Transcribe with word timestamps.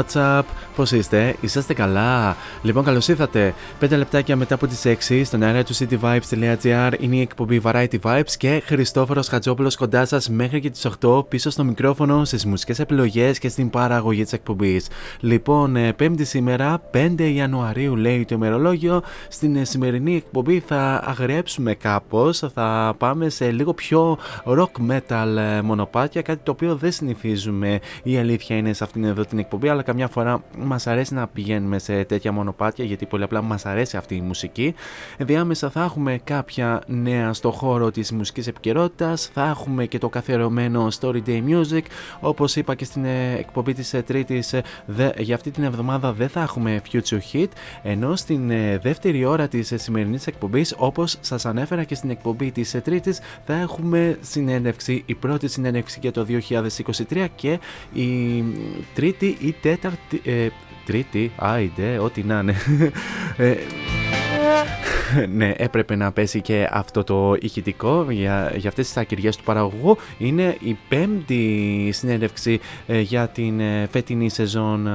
What's 0.00 0.38
up? 0.38 0.42
Πώς 0.76 0.92
είστε, 0.92 1.36
είσαστε 1.40 1.74
καλά; 1.74 2.36
Λοιπόν, 2.62 2.84
καλώς 2.84 3.08
ήρθατε. 3.08 3.54
5 3.80 3.96
λεπτάκια 3.96 4.36
μετά 4.36 4.54
από 4.54 4.66
τις 4.66 4.86
6 5.08 5.24
στον 5.24 5.42
αέρα 5.42 5.64
του 5.64 5.74
cityvibes.gr 5.74 6.92
είναι 7.00 7.16
η 7.16 7.20
εκπομπή 7.20 7.60
Variety 7.64 7.98
Vibes 8.02 8.30
και 8.38 8.62
Χριστόφορος 8.64 9.28
Χατζόπουλος 9.28 9.76
κοντά 9.76 10.04
σας 10.04 10.28
μέχρι 10.28 10.60
και 10.60 10.70
τις 10.70 10.88
8 11.02 11.28
πίσω 11.28 11.50
στο 11.50 11.64
μικρόφωνο, 11.64 12.24
στις 12.24 12.46
μουσικές 12.46 12.78
επιλογές 12.78 13.38
και 13.38 13.48
στην 13.48 13.70
παραγωγή 13.70 14.22
της 14.22 14.32
εκπομπής. 14.32 14.88
Λοιπόν, 15.20 15.76
ε, 15.76 15.92
Πέμπτη 15.92 16.24
σήμερα, 16.24 16.82
5 16.90 17.30
Ιανουαρίου 17.34 17.96
λέει 17.96 18.24
το 18.24 18.34
ημερολόγιο. 18.34 19.02
Στην 19.28 19.56
ε, 19.56 19.64
σημερινή 19.64 20.16
εκπομπή 20.16 20.60
θα 20.66 21.02
αγριέψουμε 21.04 21.74
κάπως. 21.74 22.38
Θα 22.54 22.94
πάμε 22.98 23.28
σε 23.28 23.50
λίγο 23.50 23.74
πιο 23.74 24.18
rock 24.44 24.90
metal 24.90 25.36
ε, 25.36 25.62
μονοπάτια, 25.62 26.22
κάτι 26.22 26.40
το 26.42 26.50
οποίο 26.50 26.76
δεν 26.76 26.92
συνηθίζουμε. 26.92 27.80
Η 28.02 28.18
αλήθεια 28.18 28.56
είναι 28.56 28.72
σε 28.72 28.84
αυτήν 28.84 29.04
εδώ 29.04 29.24
την 29.24 29.38
εκπομπή, 29.38 29.68
αλλά 29.68 29.82
καμιά 29.82 30.08
φορά 30.08 30.42
μας 30.58 30.86
αρέσει 30.86 31.14
να 31.14 31.26
πηγαίνουμε 31.26 31.78
σε 31.78 32.04
τέτοια 32.04 32.32
μονοπάτια 32.32 32.48
γιατί 32.76 33.06
πολύ 33.06 33.22
απλά 33.22 33.42
μας 33.42 33.66
αρέσει 33.66 33.96
αυτή 33.96 34.14
η 34.14 34.20
μουσική. 34.20 34.74
Διάμεσα 35.18 35.70
θα 35.70 35.82
έχουμε 35.84 36.20
κάποια 36.24 36.82
νέα 36.86 37.32
στο 37.32 37.50
χώρο 37.50 37.90
της 37.90 38.12
μουσικής 38.12 38.46
επικαιρότητας, 38.46 39.30
θα 39.32 39.48
έχουμε 39.48 39.86
και 39.86 39.98
το 39.98 40.08
καθιερωμένο 40.08 40.88
Story 41.00 41.22
Day 41.26 41.42
Music. 41.48 41.82
Όπως 42.20 42.56
είπα 42.56 42.74
και 42.74 42.84
στην 42.84 43.04
ε, 43.04 43.34
εκπομπή 43.38 43.72
της 43.72 43.94
Τρίτης, 44.06 44.54
για 45.18 45.34
αυτή 45.34 45.50
την 45.50 45.64
εβδομάδα 45.64 46.12
δεν 46.12 46.28
θα 46.28 46.40
έχουμε 46.40 46.82
Future 46.92 47.18
Hit. 47.32 47.48
Ενώ 47.82 48.16
στην 48.16 48.50
ε, 48.50 48.78
δεύτερη 48.78 49.24
ώρα 49.24 49.48
της 49.48 49.72
σημερινής 49.76 50.26
εκπομπής, 50.26 50.74
όπως 50.78 51.16
σας 51.20 51.46
ανέφερα 51.46 51.84
και 51.84 51.94
στην 51.94 52.10
εκπομπή 52.10 52.50
της 52.50 52.80
Τρίτης, 52.84 53.20
θα 53.46 53.54
έχουμε 53.54 54.18
συνέντευξη, 54.20 55.02
η 55.06 55.14
πρώτη 55.14 55.48
συνέντευξη 55.48 55.98
για 56.00 56.12
το 56.12 56.26
2023 57.08 57.26
και 57.34 57.58
η 57.92 58.44
τρίτη 58.94 59.36
ή 59.40 59.52
τέταρτη. 59.52 60.22
Ε, 60.86 60.92
τρίτη, 60.92 61.30
άιντε, 61.36 61.98
ό,τι 61.98 62.22
να 62.22 62.38
είναι. 62.38 62.54
Ε, 63.36 63.54
ναι, 65.34 65.52
έπρεπε 65.56 65.96
να 65.96 66.12
πέσει 66.12 66.40
και 66.40 66.68
αυτό 66.70 67.04
το 67.04 67.36
ηχητικό 67.40 68.06
για, 68.10 68.52
για 68.56 68.68
αυτές 68.68 68.86
τις 68.86 68.96
ακυριές 68.96 69.36
του 69.36 69.42
παραγωγού. 69.44 69.96
Είναι 70.18 70.56
η 70.60 70.76
πέμπτη 70.88 71.88
συνέντευξη 71.92 72.60
ε, 72.86 73.00
για 73.00 73.28
την 73.28 73.60
ε, 73.60 73.86
φετινή 73.90 74.28
σεζόν 74.30 74.86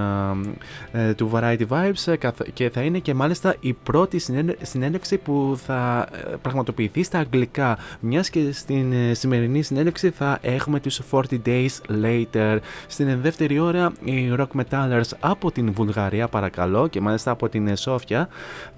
ε, 0.91 1.13
του 1.13 1.31
Variety 1.33 1.61
Vibes 1.69 2.11
ε, 2.11 2.15
καθ- 2.15 2.51
και 2.53 2.69
θα 2.69 2.81
είναι 2.81 2.99
και 2.99 3.13
μάλιστα 3.13 3.55
η 3.59 3.73
πρώτη 3.73 4.19
συνένε- 4.19 4.57
συνέντευξη 4.61 5.17
που 5.17 5.57
θα 5.65 6.07
ε, 6.11 6.35
πραγματοποιηθεί 6.41 7.03
στα 7.03 7.19
αγγλικά 7.19 7.77
μιας 7.99 8.29
και 8.29 8.51
στην 8.51 8.91
ε, 8.91 9.13
σημερινή 9.13 9.61
συνέντευξη 9.61 10.09
θα 10.09 10.37
έχουμε 10.41 10.79
τους 10.79 11.01
40 11.11 11.21
Days 11.45 11.67
Later. 12.03 12.57
Στην 12.87 13.21
δεύτερη 13.21 13.59
ώρα 13.59 13.91
οι 14.03 14.33
Rock 14.37 14.61
Metallers 14.61 15.09
από 15.19 15.51
την 15.51 15.71
Βουλγαρία 15.75 16.27
παρακαλώ 16.27 16.87
και 16.87 17.01
μάλιστα 17.01 17.31
από 17.31 17.49
την 17.49 17.67
ε, 17.67 17.75
Σόφια 17.75 18.27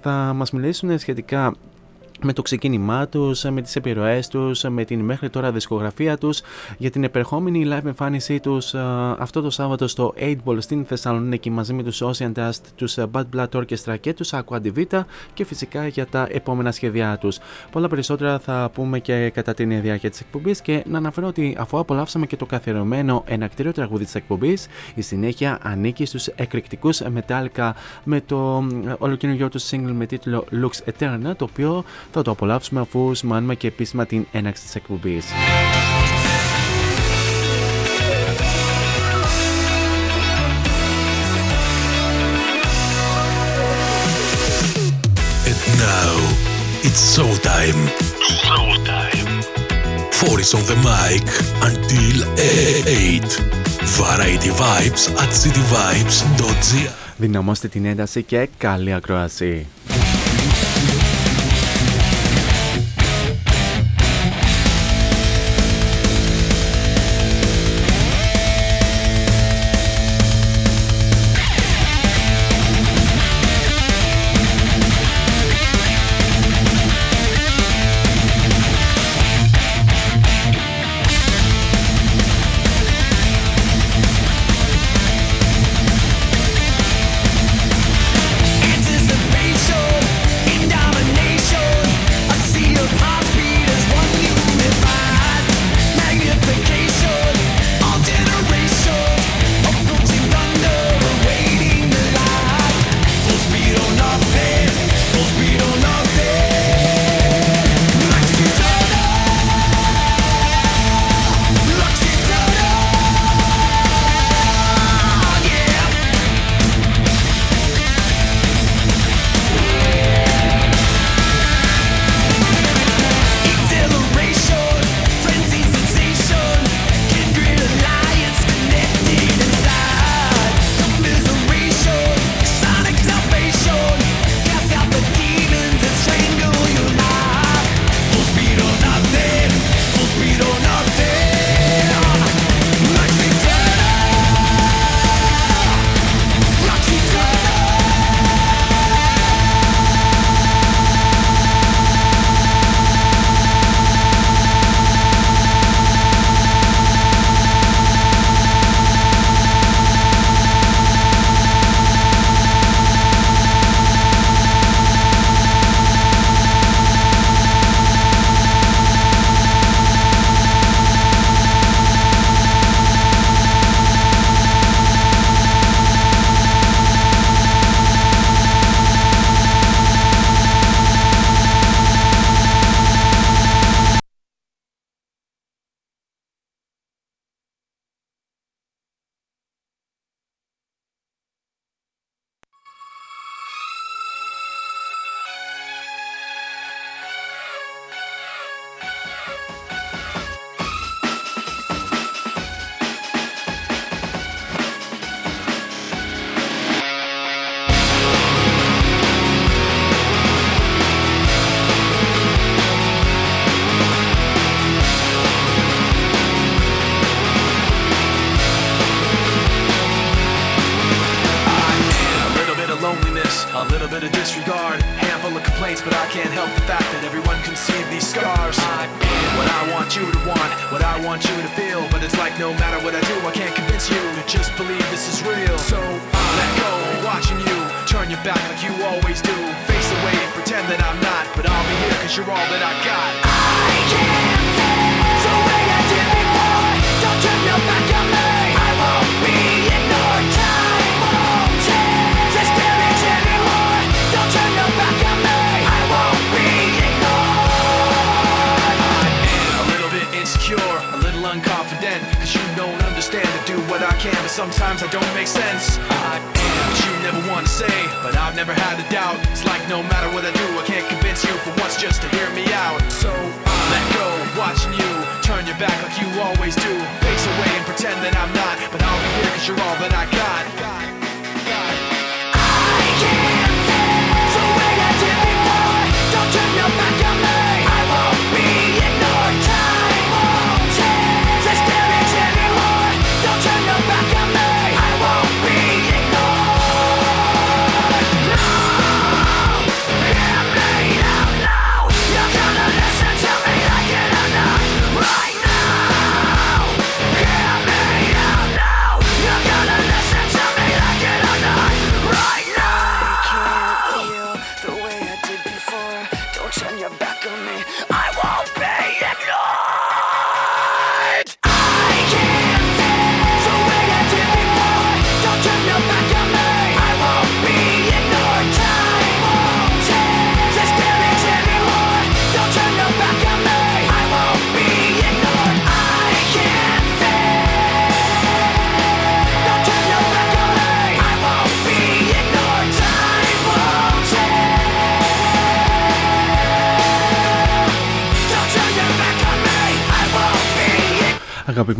θα 0.00 0.10
μας 0.10 0.50
μιλήσουν 0.50 0.98
σχετικά 0.98 1.54
με 2.22 2.32
το 2.32 2.42
ξεκίνημά 2.42 3.08
τους, 3.08 3.42
με 3.42 3.62
τις 3.62 3.76
επιρροές 3.76 4.28
τους, 4.28 4.62
με 4.62 4.84
την 4.84 5.00
μέχρι 5.00 5.30
τώρα 5.30 5.52
δισκογραφία 5.52 6.18
τους, 6.18 6.40
για 6.78 6.90
την 6.90 7.04
επερχόμενη 7.04 7.66
live 7.68 7.84
εμφάνισή 7.84 8.40
τους 8.40 8.74
ε, 8.74 8.80
αυτό 9.18 9.40
το 9.40 9.50
Σάββατο 9.50 9.86
στο 9.86 10.14
8 10.18 10.36
Ball 10.44 10.56
στην 10.58 10.84
Θεσσαλονίκη 10.84 11.50
μαζί 11.50 11.72
με 11.72 11.82
τους 11.82 12.02
Ocean 12.02 12.32
Dust, 12.32 12.60
τους 12.74 12.98
ε, 12.98 13.06
Bad 13.12 13.24
Blood 13.36 13.48
Orchestra 13.48 14.00
και 14.00 14.14
τους 14.14 14.30
Aqua 14.32 14.58
Divita 14.62 15.00
και 15.34 15.44
φυσικά 15.44 15.86
για 15.86 16.06
τα 16.06 16.28
επόμενα 16.30 16.72
σχέδιά 16.72 17.18
τους. 17.18 17.38
Πολλά 17.70 17.88
περισσότερα 17.88 18.38
θα 18.38 18.70
πούμε 18.74 18.98
και 18.98 19.30
κατά 19.30 19.54
την 19.54 19.80
διάρκεια 19.80 20.10
της 20.10 20.20
εκπομπής 20.20 20.60
και 20.60 20.84
να 20.86 20.98
αναφέρω 20.98 21.26
ότι 21.26 21.56
αφού 21.58 21.78
απολαύσαμε 21.78 22.26
και 22.26 22.36
το 22.36 22.46
καθιερωμένο 22.46 23.24
ενακτήριο 23.26 23.72
τραγούδι 23.72 24.04
της 24.04 24.14
εκπομπής, 24.14 24.66
η 24.94 25.02
συνέχεια 25.02 25.58
ανήκει 25.62 26.04
στους 26.04 26.26
εκρηκτικούς 26.26 27.02
Metallica 27.02 27.70
με 28.04 28.20
το 28.20 28.66
ε, 28.86 28.94
ολοκαινούργιο 28.98 29.48
τους 29.48 29.70
single 29.70 29.92
με 29.92 30.06
τίτλο 30.06 30.44
Lux 30.52 30.90
Eterna, 30.92 31.36
το 31.36 31.44
οποίο 31.44 31.84
θα 32.12 32.22
το 32.22 32.30
απολαύσουμε 32.30 32.80
αφού 32.80 33.14
σημάνουμε 33.14 33.54
και 33.54 33.66
επίσημα 33.66 34.06
την 34.06 34.26
έναξη 34.32 34.62
της 34.62 34.74
εκπομπής. 34.74 35.24
And 45.50 45.60
now 45.88 46.14
it's 46.86 47.02
showtime. 47.14 47.80
Showtime. 48.42 49.30
Four 50.18 50.40
is 50.40 50.52
on 50.58 50.64
the 50.72 50.78
mic 50.90 51.26
until 51.68 52.16
8. 52.36 53.58
Variety 54.00 54.50
Vibes 54.50 55.02
at 55.22 55.30
cityvibes.gr 55.42 56.92
Δυναμώστε 57.16 57.68
την 57.68 57.84
ένταση 57.84 58.22
και 58.22 58.48
καλή 58.58 58.92
ακρόαση. 58.92 59.66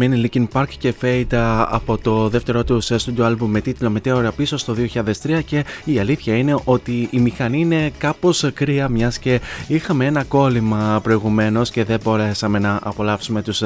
Αγαπημένοι 0.02 0.31
Linkin 0.33 0.47
Park 0.52 0.69
και 0.78 0.95
Fade 1.02 1.64
από 1.69 1.99
το 1.99 2.28
δεύτερο 2.28 2.64
του 2.64 2.83
studio 2.83 3.25
album 3.25 3.47
με 3.47 3.61
τίτλο 3.61 3.90
Μετέωρα 3.90 4.33
πίσω 4.33 4.57
στο 4.57 4.75
2003 4.95 5.40
και 5.45 5.64
η 5.85 5.99
αλήθεια 5.99 6.37
είναι 6.37 6.57
ότι 6.64 7.09
η 7.11 7.19
μηχανή 7.19 7.61
είναι 7.61 7.93
κάπως 7.99 8.50
κρύα 8.55 8.88
μιας 8.88 9.19
και 9.19 9.40
είχαμε 9.67 10.05
ένα 10.05 10.25
κόλλημα 10.25 11.00
προηγουμένως 11.02 11.71
και 11.71 11.85
δεν 11.85 12.00
μπορέσαμε 12.02 12.59
να 12.59 12.81
απολαύσουμε 12.83 13.43
τους 13.43 13.62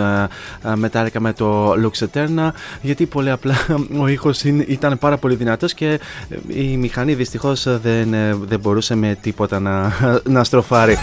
μετάλλικα 0.75 1.21
με 1.21 1.33
το 1.33 1.73
Lux 1.73 2.07
Eterna 2.07 2.51
γιατί 2.83 3.07
πολύ 3.07 3.31
απλά 3.31 3.55
ο 4.03 4.07
ήχος 4.07 4.43
ήταν 4.45 4.99
πάρα 4.99 5.17
πολύ 5.17 5.35
δυνατός 5.35 5.75
και 5.75 6.01
η 6.49 6.77
μηχανή 6.77 7.15
δυστυχώς 7.15 7.63
δεν, 7.63 8.15
δεν 8.49 8.61
μπορούσε 8.61 8.95
με 8.95 9.19
τίποτα 9.21 9.61
να, 9.61 9.93
να 10.25 10.45
στροφάρει. 10.45 10.99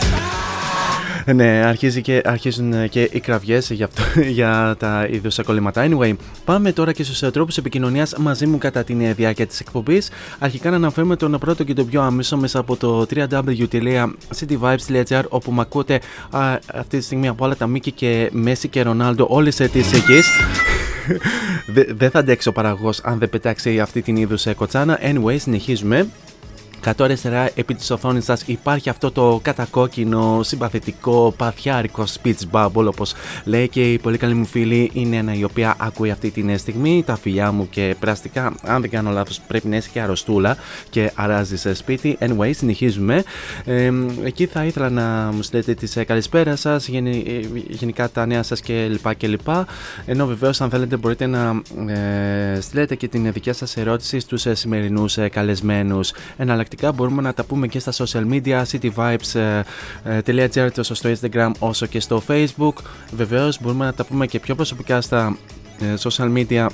Ναι, 1.35 1.61
αρχίζει 1.65 2.01
και, 2.01 2.21
αρχίζουν 2.25 2.89
και 2.89 3.09
οι 3.11 3.19
κραυγές 3.19 3.69
για, 3.69 3.89
για 4.37 4.75
τα 4.79 5.07
είδου 5.11 5.29
κολλήματα. 5.45 5.87
Anyway, 5.89 6.13
πάμε 6.45 6.71
τώρα 6.71 6.91
και 6.91 7.03
στους 7.03 7.19
τρόπους 7.19 7.57
επικοινωνίας 7.57 8.15
μαζί 8.17 8.45
μου 8.45 8.57
κατά 8.57 8.83
τη 8.83 8.93
διάρκεια 8.93 9.47
της 9.47 9.59
εκπομπής. 9.59 10.09
Αρχικά 10.39 10.69
να 10.69 10.75
αναφέρουμε 10.75 11.15
τον 11.15 11.37
πρώτο 11.39 11.63
και 11.63 11.73
τον 11.73 11.87
πιο 11.87 12.01
άμεσο 12.01 12.37
μέσα 12.37 12.59
από 12.59 12.75
το 12.75 13.05
www.cityvibes.gr 13.15 15.23
όπου 15.29 15.51
με 15.51 15.61
ακούτε 15.61 16.01
α, 16.29 16.57
αυτή 16.73 16.97
τη 16.97 17.03
στιγμή 17.03 17.27
από 17.27 17.45
όλα 17.45 17.55
τα 17.55 17.67
Μίκη 17.67 17.91
και 17.91 18.29
Μέση 18.31 18.67
και 18.67 18.81
Ρονάλντο 18.81 19.25
όλες 19.29 19.55
τις 19.55 19.93
εκείς. 19.93 20.29
Δεν 21.97 22.09
θα 22.09 22.19
αντέξει 22.19 22.47
ο 22.47 22.51
παραγωγός 22.51 23.01
αν 23.03 23.19
δεν 23.19 23.29
πετάξει 23.29 23.79
αυτή 23.79 24.01
την 24.01 24.15
είδους 24.15 24.47
κοτσάνα. 24.55 24.99
Anyway, 25.01 25.39
συνεχίζουμε. 25.39 26.07
Κάτω 26.81 27.03
αριστερά 27.03 27.49
επί 27.55 27.73
της 27.75 27.91
οθόνης 27.91 28.25
σας 28.25 28.43
υπάρχει 28.45 28.89
αυτό 28.89 29.11
το 29.11 29.39
κατακόκκινο, 29.43 30.39
συμπαθητικό, 30.43 31.33
παθιάρικο 31.37 32.03
speech 32.21 32.39
bubble 32.51 32.85
όπως 32.85 33.13
λέει 33.43 33.67
και 33.67 33.93
η 33.93 33.97
πολύ 33.97 34.17
καλή 34.17 34.33
μου 34.33 34.45
φίλη 34.45 34.89
είναι 34.93 35.15
ένα 35.15 35.33
η 35.33 35.43
οποία 35.43 35.75
ακούει 35.79 36.11
αυτή 36.11 36.31
την 36.31 36.57
στιγμή 36.57 37.03
τα 37.05 37.15
φιλιά 37.15 37.51
μου 37.51 37.69
και 37.69 37.95
πραστικά. 37.99 38.53
Αν 38.63 38.81
δεν 38.81 38.89
κάνω 38.89 39.11
λάθος 39.11 39.39
πρέπει 39.47 39.67
να 39.67 39.75
είσαι 39.75 39.89
και 39.91 40.01
αρρωστούλα 40.01 40.57
και 40.89 41.11
αράζει 41.15 41.57
σε 41.57 41.73
σπίτι. 41.73 42.17
Anyway 42.19 42.51
συνεχίζουμε. 42.51 43.23
Ε, 43.65 43.91
εκεί 44.23 44.45
θα 44.45 44.65
ήθελα 44.65 44.89
να 44.89 45.31
μου 45.33 45.41
στείλετε 45.41 45.73
τις 45.73 45.95
ε, 45.95 46.03
καλησπέρα 46.03 46.55
σας 46.55 46.87
γενι, 46.87 47.23
ε, 47.27 47.59
γενικά 47.67 48.09
τα 48.09 48.25
νέα 48.25 48.43
σας 48.43 48.61
και 48.61 48.87
λοιπά 48.89 49.13
και 49.13 49.27
λοιπά. 49.27 49.67
Ενώ 50.05 50.25
βεβαίως 50.25 50.61
αν 50.61 50.69
θέλετε 50.69 50.97
μπορείτε 50.97 51.25
να 51.25 51.61
ε, 51.87 52.61
στείλετε 52.61 52.95
και 52.95 53.07
την 53.07 53.31
δικιά 53.31 53.53
σας 53.53 53.77
ερώτηση 53.77 54.19
στους 54.19 54.45
ε, 54.45 54.55
σημερινούς 54.55 55.17
ε, 55.17 55.29
καλεσμένους 55.29 56.11
μπορούμε 56.95 57.21
να 57.21 57.33
τα 57.33 57.43
πούμε 57.43 57.67
και 57.67 57.79
στα 57.79 57.91
social 57.91 58.29
media 58.31 58.63
cityvibes.gr 58.71 60.69
τόσο 60.73 60.93
στο 60.93 61.09
Instagram 61.09 61.51
όσο 61.59 61.85
και 61.85 61.99
στο 61.99 62.21
Facebook. 62.27 62.73
Βεβαίως 63.11 63.61
μπορούμε 63.61 63.85
να 63.85 63.93
τα 63.93 64.05
πούμε 64.05 64.27
και 64.27 64.39
πιο 64.39 64.55
προσωπικά 64.55 65.01
στα 65.01 65.37
ε, 65.79 65.93
social 65.99 66.33
media 66.37 66.67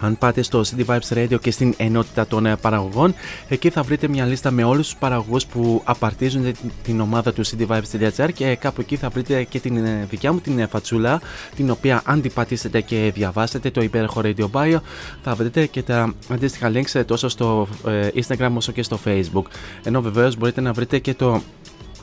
αν 0.00 0.18
πάτε 0.18 0.42
στο 0.42 0.62
City 0.64 0.84
Vibes 0.86 1.16
Radio 1.16 1.40
και 1.40 1.50
στην 1.50 1.74
ενότητα 1.76 2.26
των 2.26 2.46
ε, 2.46 2.56
παραγωγών, 2.56 3.14
εκεί 3.48 3.70
θα 3.70 3.82
βρείτε 3.82 4.08
μια 4.08 4.24
λίστα 4.24 4.50
με 4.50 4.64
όλους 4.64 4.88
τους 4.88 4.96
παραγωγούς 4.96 5.46
που 5.46 5.82
απαρτίζουν 5.84 6.54
την 6.82 7.00
ομάδα 7.00 7.32
του 7.32 7.46
cityvibes.gr 7.46 8.32
και 8.34 8.56
κάπου 8.56 8.80
εκεί 8.80 8.96
θα 8.96 9.08
βρείτε 9.08 9.44
και 9.44 9.60
την 9.60 9.84
ε, 9.84 10.06
δικιά 10.10 10.32
μου 10.32 10.40
την 10.40 10.58
ε, 10.58 10.66
φατσούλα, 10.66 11.20
την 11.56 11.70
οποία 11.70 12.02
αν 12.04 12.22
την 12.22 12.32
πατήσετε 12.32 12.80
και 12.80 13.10
διαβάσετε 13.14 13.70
το 13.70 13.82
υπέροχο 13.82 14.20
Radio 14.24 14.46
Bio, 14.52 14.76
θα 15.22 15.34
βρείτε 15.34 15.66
και 15.66 15.82
τα 15.82 16.14
αντίστοιχα 16.28 16.72
links 16.74 17.02
τόσο 17.06 17.28
στο 17.28 17.68
Instagram 18.14 18.50
όσο 18.54 18.72
και 18.72 18.82
στο 18.82 18.98
Facebook. 19.04 19.44
Ενώ 19.82 20.00
βεβαίως 20.02 20.36
μπορείτε 20.36 20.60
να 20.60 20.72
βρείτε 20.72 20.98
και 20.98 21.14
το 21.14 21.42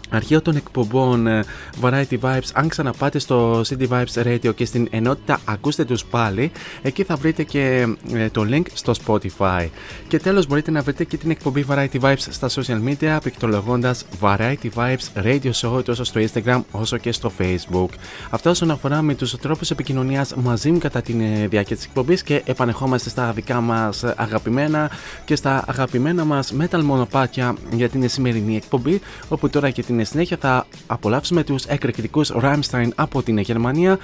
αρχείο 0.10 0.42
των 0.42 0.56
εκπομπών 0.56 1.28
ε, 1.28 1.44
Variety 1.82 2.20
Vibes. 2.22 2.50
Αν 2.54 2.68
ξαναπάτε 2.68 3.20
στο 3.20 3.62
City 3.62 3.88
Vibes 3.88 4.24
Radio 4.24 4.56
και 4.56 4.66
στην 4.66 4.88
ενότητα 4.92 5.40
ακούστε 5.46 5.86
τους 5.86 6.06
πάλι. 6.06 6.52
Εκεί 6.82 7.04
θα 7.04 7.16
βρείτε 7.16 7.44
και 7.44 7.88
ε, 8.14 8.30
το 8.30 8.46
link 8.50 8.66
στο 8.74 8.94
Spotify. 9.06 9.68
Και 10.08 10.20
τέλος 10.20 10.48
μπορείτε 10.48 10.72
να 10.72 10.82
βρείτε 10.82 11.04
και 11.04 11.18
την 11.18 11.30
εκπομπή 11.30 11.66
Variety 11.70 12.00
Vibes 12.02 12.26
στα 12.30 12.50
social 12.50 12.82
media 12.88 13.18
πληκτρολογώντας 13.22 14.06
Variety 14.22 14.70
Vibes 14.76 15.24
Radio 15.24 15.52
Show 15.62 15.84
τόσο 15.84 16.04
στο 16.04 16.22
Instagram 16.22 16.62
όσο 16.72 16.98
και 16.98 17.12
στο 17.12 17.32
Facebook. 17.40 17.90
Αυτό 18.30 18.50
όσον 18.50 18.72
αφορά 18.72 19.02
με 19.02 19.16
τους 19.16 19.36
τρόπους 19.38 19.72
επικοινωνίας 19.72 20.36
μαζί 20.36 20.72
μου 20.72 20.78
κατά 20.78 21.02
τη 21.02 21.14
ε, 21.14 21.48
διάρκεια 21.48 21.76
της 21.76 21.86
εκπομπής 21.86 22.24
και 22.24 22.42
επανεχόμαστε 22.46 23.10
στα 23.10 23.32
δικά 23.32 23.62
μας 23.62 24.04
αγαπημένα 24.04 24.92
και 25.26 25.36
στα 25.36 25.64
αγαπημένα 25.68 26.26
μας 26.26 26.54
metal 26.60 26.82
μονοπάτια 26.84 27.56
για 27.72 27.90
την 27.90 28.10
σημερινή 28.10 28.56
εκπομπή 28.56 29.02
όπου 29.28 29.50
τώρα 29.50 29.70
και 29.70 29.84
την 29.84 29.97
στην 30.04 30.10
συνέχεια 30.10 30.38
θα 30.40 30.68
απολαύσουμε 30.88 31.44
τους 31.44 31.64
εκρηκτικούς 31.64 32.32
Rammstein 32.42 32.90
από 32.96 33.24
την 33.24 33.38
Γερμανία 33.38 33.98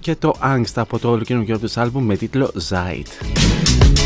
και 0.00 0.16
το 0.16 0.34
Angst 0.42 0.72
από 0.74 0.98
το 0.98 1.10
ολοκαινούργιο 1.10 1.58
τους 1.58 1.76
άλμπουμ 1.76 2.04
με 2.04 2.16
τίτλο 2.16 2.52
Zeit. 2.70 4.05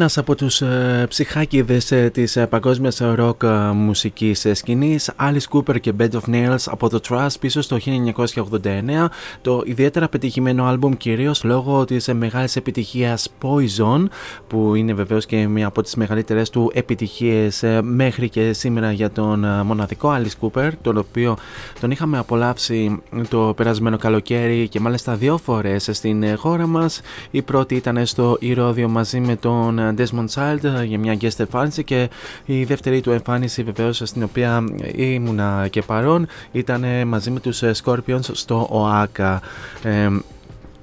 Ένας 0.00 0.18
από 0.18 0.34
τους 0.34 0.60
ε, 0.60 1.06
ψυχάκιδες 1.08 1.92
ε, 1.92 2.10
της 2.12 2.36
ε, 2.36 2.46
παγκόσμιας 2.46 3.00
rock 3.02 3.42
ε, 3.42 3.48
μουσικής 3.72 4.44
ε, 4.44 4.54
σκηνής 4.54 5.10
Alice 5.20 5.56
Cooper 5.56 5.80
και 5.80 5.92
Bed 5.98 6.10
of 6.10 6.34
Nails 6.34 6.64
από 6.66 6.88
το 6.88 7.00
Trust 7.08 7.34
πίσω 7.40 7.60
στο 7.60 7.76
1989 8.24 9.06
το 9.42 9.62
ιδιαίτερα 9.64 10.08
πετυχημένο 10.08 10.64
άλμπουμ 10.64 10.92
κυρίως 10.92 11.44
λόγω 11.44 11.84
της 11.84 12.08
ε, 12.08 12.14
μεγάλης 12.14 12.56
επιτυχίας 12.56 13.28
Poison 13.42 14.04
που 14.46 14.74
είναι 14.74 14.94
βεβαίως 14.94 15.26
και 15.26 15.48
μια 15.48 15.66
από 15.66 15.82
τις 15.82 15.94
μεγαλύτερες 15.94 16.50
του 16.50 16.70
επιτυχίες 16.74 17.64
μέχρι 17.82 18.28
και 18.28 18.52
σήμερα 18.52 18.92
για 18.92 19.10
τον 19.10 19.46
μοναδικό 19.64 20.16
Alice 20.16 20.46
Cooper 20.46 20.70
τον 20.82 20.96
οποίο 20.96 21.36
τον 21.80 21.90
είχαμε 21.90 22.18
απολαύσει 22.18 23.02
το 23.28 23.52
περασμένο 23.56 23.96
καλοκαίρι 23.96 24.68
και 24.68 24.80
μάλιστα 24.80 25.14
δύο 25.14 25.38
φορές 25.38 25.88
στην 25.92 26.36
χώρα 26.36 26.66
μας. 26.66 27.00
Η 27.30 27.42
πρώτη 27.42 27.74
ήταν 27.74 28.06
στο 28.06 28.36
Ηρώδιο 28.40 28.88
μαζί 28.88 29.20
με 29.20 29.36
τον 29.36 29.89
Desmond 29.98 30.28
Child 30.34 30.64
ε, 30.64 30.84
για 30.84 30.98
μια 30.98 31.16
guest 31.20 31.38
εμφάνιση 31.38 31.84
και 31.84 32.10
η 32.44 32.64
δεύτερη 32.64 33.00
του 33.00 33.10
εμφάνιση 33.10 33.62
βεβαίως 33.62 34.02
στην 34.04 34.22
οποία 34.22 34.64
ήμουνα 34.94 35.68
και 35.70 35.82
παρόν 35.82 36.26
ήταν 36.52 37.08
μαζί 37.08 37.30
με 37.30 37.40
τους 37.40 37.62
ε, 37.62 37.72
Scorpions 37.84 38.30
στο 38.32 38.66
ΟΑΚΑ. 38.70 39.40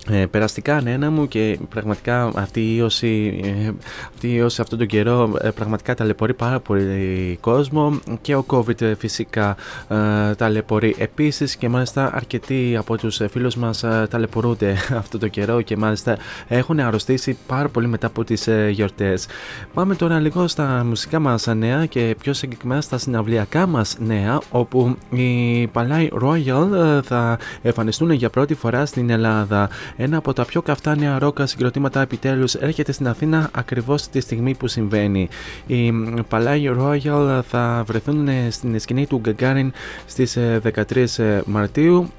Ε, 0.09 0.25
περαστικά 0.25 0.75
ανένα 0.75 1.11
μου 1.11 1.27
και 1.27 1.59
πραγματικά 1.69 2.31
αυτή 2.35 2.61
η 2.61 2.75
ίωση, 2.77 3.39
ε, 3.43 3.71
αυτή 4.13 4.27
η 4.27 4.33
ίωση 4.35 4.61
αυτόν 4.61 4.77
τον 4.77 4.87
καιρό 4.87 5.37
ε, 5.41 5.49
πραγματικά 5.49 5.95
ταλαιπωρεί 5.95 6.33
πάρα 6.33 6.59
πολύ 6.59 7.37
κόσμο 7.41 7.99
και 8.21 8.35
ο 8.35 8.45
COVID 8.47 8.81
ε, 8.81 8.95
φυσικά 8.95 9.55
ε, 9.87 10.35
ταλαιπωρεί 10.35 10.95
επίσης 10.97 11.55
και 11.55 11.69
μάλιστα 11.69 12.15
αρκετοί 12.15 12.75
από 12.77 12.97
τους 12.97 13.21
φίλους 13.31 13.55
μας 13.55 13.83
ε, 13.83 14.07
ταλαιπωρούνται 14.09 14.75
αυτόν 15.01 15.19
τον 15.19 15.29
καιρό 15.29 15.61
και 15.61 15.77
μάλιστα 15.77 16.17
έχουν 16.47 16.79
αρρωστήσει 16.79 17.37
πάρα 17.47 17.69
πολύ 17.69 17.87
μετά 17.87 18.07
από 18.07 18.23
τις 18.23 18.47
ε, 18.47 18.69
γιορτές. 18.69 19.27
Πάμε 19.73 19.95
τώρα 19.95 20.19
λίγο 20.19 20.47
στα 20.47 20.83
μουσικά 20.85 21.19
μας 21.19 21.47
νέα 21.47 21.85
και 21.85 22.15
πιο 22.19 22.33
συγκεκριμένα 22.33 22.81
στα 22.81 22.97
συναυλιακά 22.97 23.67
μας 23.67 23.95
νέα 23.99 24.39
όπου 24.51 24.97
οι 25.09 25.67
Παλάι 25.67 26.09
Royal 26.21 26.99
θα 27.03 27.37
εμφανιστούν 27.61 28.11
για 28.11 28.29
πρώτη 28.29 28.53
φορά 28.53 28.85
στην 28.85 29.09
Ελλάδα. 29.09 29.69
Ένα 29.97 30.17
από 30.17 30.33
τα 30.33 30.45
πιο 30.45 30.61
καυτά 30.61 30.95
νέα 30.95 31.19
ρόκα 31.19 31.45
συγκροτήματα 31.45 32.01
επιτέλους 32.01 32.53
έρχεται 32.53 32.91
στην 32.91 33.07
Αθήνα 33.07 33.49
ακριβώς 33.53 34.07
τη 34.07 34.19
στιγμή 34.19 34.55
που 34.55 34.67
συμβαίνει. 34.67 35.29
Οι 35.67 35.91
Παλάι 36.29 36.69
Royal 36.79 37.39
θα 37.47 37.83
βρεθούν 37.87 38.29
στην 38.49 38.79
σκηνή 38.79 39.05
του 39.05 39.19
Γκαγκάριν 39.19 39.73
στις 40.05 40.37
13 40.63 41.17
ε, 41.17 41.41
Μαρτίου 41.45 42.11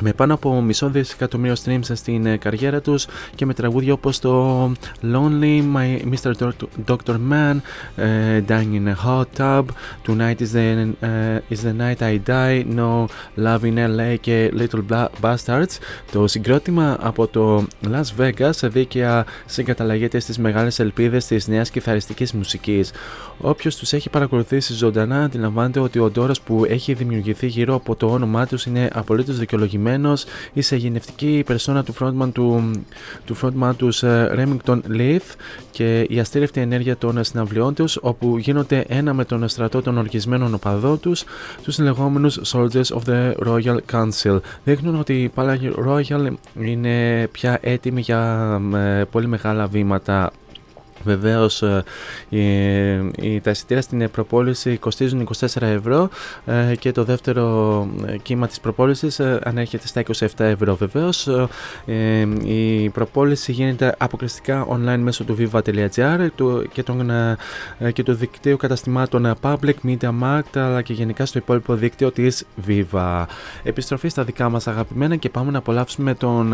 με 0.00 0.12
πάνω 0.12 0.34
από 0.34 0.60
μισό 0.60 0.88
δισεκατομμύριο 0.88 1.56
streams 1.64 1.80
στην 1.92 2.26
ε, 2.26 2.36
καριέρα 2.36 2.80
τους 2.80 3.06
και 3.34 3.46
με 3.46 3.54
τραγούδια 3.54 3.92
όπως 3.92 4.18
το 4.18 4.64
Lonely, 5.02 5.62
My 5.74 6.12
Mr. 6.12 6.50
Dr. 6.86 7.16
Man, 7.30 7.56
uh, 7.56 8.40
Dying 8.48 8.74
in 8.74 8.88
a 8.88 8.96
Hot 9.06 9.26
Tub, 9.38 9.64
Tonight 10.06 10.40
is 10.40 10.52
the, 10.52 10.94
uh, 11.02 11.54
is 11.54 11.62
the 11.62 11.72
Night 11.72 12.02
I 12.02 12.18
Die, 12.26 12.64
No 12.76 13.06
Love 13.36 13.62
in 13.62 13.76
LA 13.76 14.16
και 14.20 14.52
Little 14.56 15.06
Bastards. 15.20 15.78
Το 16.12 16.26
συγκρότημα 16.26 16.96
από 17.00 17.26
το 17.26 17.66
Las 17.84 18.20
Vegas 18.20 18.50
δίκαια 18.62 19.26
συγκαταλαγείται 19.46 20.18
στις 20.18 20.38
μεγάλες 20.38 20.78
ελπίδες 20.78 21.26
της 21.26 21.48
νέας 21.48 21.70
κιθαριστικής 21.70 22.32
μουσικής. 22.32 22.92
Όποιος 23.38 23.76
τους 23.76 23.92
έχει 23.92 24.10
παρακολουθήσει 24.10 24.72
ζωντανά 24.72 25.22
αντιλαμβάνεται 25.22 25.80
ότι 25.80 25.98
ο 25.98 26.10
ντόρος 26.10 26.40
που 26.40 26.64
έχει 26.68 26.94
δημιουργηθεί 26.94 27.46
γύρω 27.46 27.74
από 27.74 27.96
το 27.96 28.06
όνομά 28.06 28.46
τους 28.46 28.66
είναι 28.66 28.88
απολύτως 28.92 29.38
δικαιολογημένος. 29.38 29.82
Η 30.52 30.60
σαγηνευτική 30.60 31.42
περσόνα 31.46 31.84
του 31.84 31.94
frontman 32.00 32.28
του, 32.32 32.70
του, 33.24 33.36
frontman 33.42 33.72
τους, 33.76 34.02
uh, 34.04 34.38
Remington 34.38 34.80
Leith 34.98 35.34
και 35.70 36.06
η 36.08 36.18
αστήρευτη 36.18 36.60
ενέργεια 36.60 36.96
των 36.96 37.24
συναυλιών 37.24 37.74
τους, 37.74 37.98
όπου 38.00 38.38
γίνονται 38.38 38.84
ένα 38.88 39.14
με 39.14 39.24
τον 39.24 39.48
στρατό 39.48 39.82
των 39.82 39.98
οργισμένων 39.98 40.54
οπαδών 40.54 41.00
τους, 41.00 41.24
τους 41.62 41.78
λεγόμενους 41.78 42.40
Soldiers 42.52 42.96
of 42.96 43.02
the 43.06 43.32
Royal 43.46 43.78
Council. 43.92 44.38
Δείχνουν 44.64 44.98
ότι 44.98 45.22
η 45.22 45.32
Palagi 45.34 45.72
Royal 45.88 46.32
είναι 46.60 47.26
πια 47.32 47.58
έτοιμη 47.62 48.00
για 48.00 48.60
uh, 48.72 49.02
πολύ 49.10 49.26
μεγάλα 49.26 49.66
βήματα 49.66 50.32
Βεβαίως, 51.04 51.62
ε, 51.62 53.40
τα 53.42 53.50
εισιτήρια 53.50 53.82
στην 53.82 54.10
προπόληση 54.10 54.76
κοστίζουν 54.76 55.28
24 55.40 55.46
ευρώ 55.62 56.08
ε, 56.46 56.74
και 56.78 56.92
το 56.92 57.04
δεύτερο 57.04 57.88
ε, 58.06 58.16
κύμα 58.16 58.46
της 58.46 58.60
προπόλησης 58.60 59.20
ανέρχεται 59.20 59.86
στα 59.86 60.02
27 60.18 60.26
ευρώ. 60.36 60.74
Βεβαίως, 60.74 61.28
η 62.44 62.88
προπόληση 62.88 63.52
γίνεται 63.52 63.94
αποκλειστικά 63.98 64.66
online 64.68 64.98
μέσω 64.98 65.24
του 65.24 65.36
viva.gr 65.38 66.28
και, 66.72 66.82
και 67.92 68.02
του 68.02 68.14
δικτύου 68.14 68.56
καταστημάτων 68.56 69.34
Public 69.40 69.74
Media 69.86 70.10
Markt 70.22 70.56
αλλά 70.56 70.82
και 70.82 70.92
γενικά 70.92 71.26
στο 71.26 71.38
υπόλοιπο 71.38 71.74
δίκτυο 71.74 72.10
της 72.10 72.44
Viva. 72.66 73.24
Επιστροφή 73.62 74.08
στα 74.08 74.24
δικά 74.24 74.48
μας 74.48 74.66
αγαπημένα 74.66 75.16
και 75.16 75.28
πάμε 75.28 75.50
να 75.50 75.58
απολαύσουμε 75.58 76.14
τον 76.14 76.52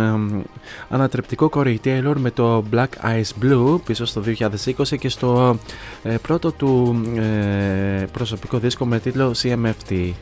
ανατρεπτικό 0.88 1.50
Corey 1.52 1.76
Taylor 1.84 2.14
με 2.16 2.30
το 2.30 2.64
Black 2.72 2.88
Eyes 3.02 3.44
Blue 3.44 3.80
πίσω 3.84 4.04
στο 4.04 4.20
2020 4.40 4.98
και 4.98 5.08
στο 5.08 5.58
ε, 6.02 6.16
πρώτο 6.22 6.52
του 6.52 7.02
ε, 7.16 8.04
προσωπικό 8.12 8.58
δίσκο 8.58 8.86
με 8.86 8.98
τίτλο 8.98 9.34
CMFT. 9.42 10.12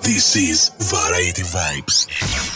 This 0.00 0.36
is 0.36 0.70
Variety 0.78 1.42
Vibes. 1.42 2.53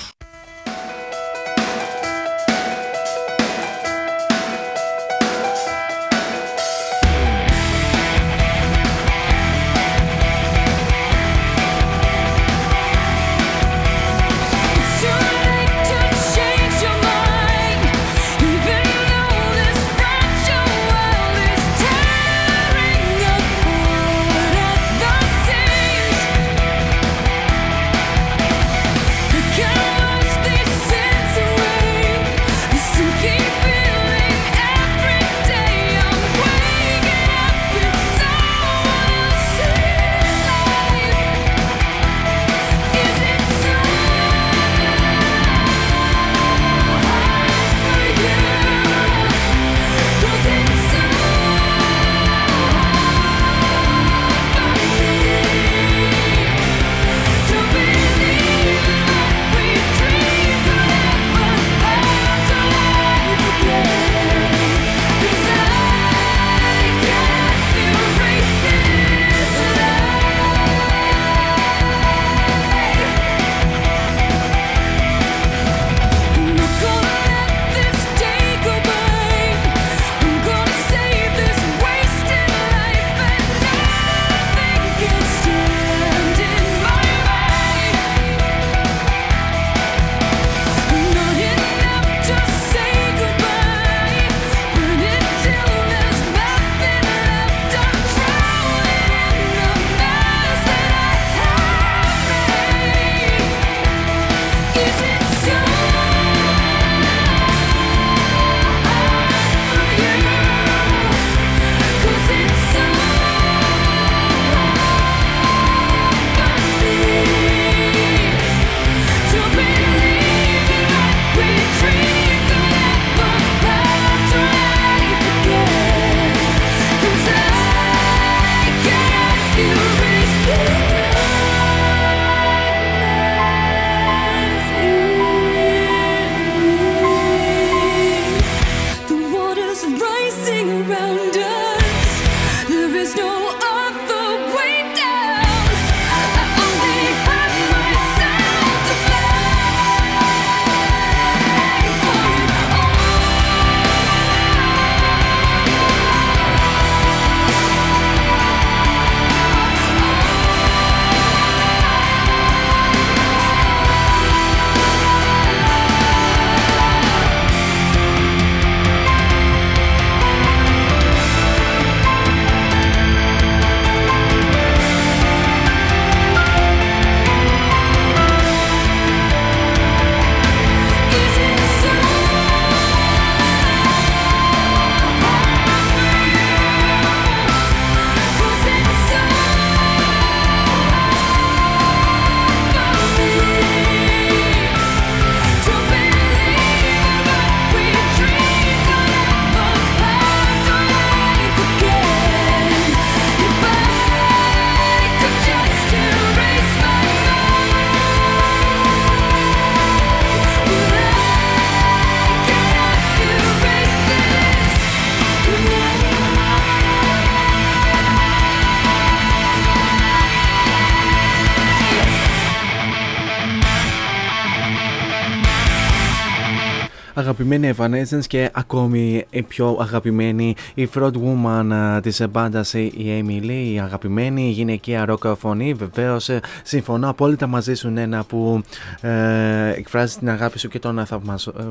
Αγαπημένη 227.39 227.75
Evanescence 227.77 228.27
και 228.27 228.51
ακόμη 228.53 229.25
η 229.31 229.43
πιο 229.43 229.77
αγαπημένη 229.81 230.55
η 230.75 230.89
front 230.95 231.11
woman 231.13 231.71
ε, 231.97 232.01
της 232.01 232.23
μπάντας 232.31 232.75
η 232.75 232.93
Amy 232.97 233.45
Lee, 233.45 233.73
η 233.73 233.81
αγαπημένη 233.81 234.51
γυναικεία 234.51 235.07
rock 235.09 235.35
φωνή. 235.39 235.75
Βεβαίως 235.75 236.29
ε, 236.29 236.41
συμφωνώ 236.63 237.09
απόλυτα 237.09 237.47
μαζί 237.47 237.75
σου 237.75 237.89
Νένα 237.89 238.25
που 238.25 238.63
ε, 239.01 239.73
εκφράζεις 239.77 240.17
την 240.17 240.29
αγάπη 240.29 240.59
σου 240.59 240.69
και 240.69 240.79
τον 240.79 241.07
θαυμασμό, 241.07 241.53
ε, 241.59 241.63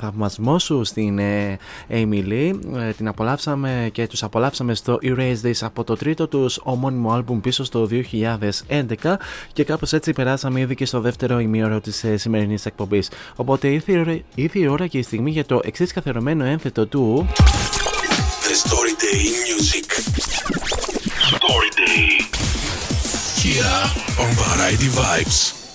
θαυμασμό 0.00 0.58
σου 0.58 0.84
στην 0.84 1.18
ε, 1.18 1.58
Amy 1.90 2.24
Lee. 2.28 2.52
την 2.96 3.08
απολαύσαμε 3.08 3.88
και 3.92 4.06
τους 4.06 4.22
απολαύσαμε 4.22 4.74
στο 4.74 4.98
Erase 5.02 5.42
This 5.42 5.58
από 5.60 5.84
το 5.84 5.96
τρίτο 5.96 6.28
τους 6.28 6.60
ομώνυμο 6.62 7.12
άλμπουμ 7.12 7.40
πίσω 7.40 7.64
στο 7.64 7.88
2011 7.90 9.14
και 9.52 9.64
κάπως 9.64 9.92
έτσι 9.92 10.12
περάσαμε 10.12 10.60
ήδη 10.60 10.74
και 10.74 10.86
στο 10.86 11.00
δεύτερο 11.00 11.38
ημίωρο 11.38 11.80
της 11.80 12.04
ε, 12.04 12.16
σημερινής 12.16 12.66
εκπομπής. 12.66 13.10
Οπότε 13.36 13.68
ήρθε, 13.68 14.22
ήρθε 14.34 14.58
η 14.58 14.66
ώρα 14.66 14.86
και 14.86 14.98
η 14.98 15.02
στιγμή 15.16 15.34
για 15.34 15.44
το 15.44 15.60
εξή 15.64 15.86
καθερωμένο 15.86 16.44
ένθετο 16.44 16.86
του. 16.86 17.26
The 18.46 18.68
Story 18.68 18.94
Day 19.02 19.22
Music. 19.46 19.86
Story 21.36 21.70
Day. 21.80 22.06
Here 23.42 23.78
on 24.22 24.30
Variety 24.42 24.88
Vibes. 24.98 25.65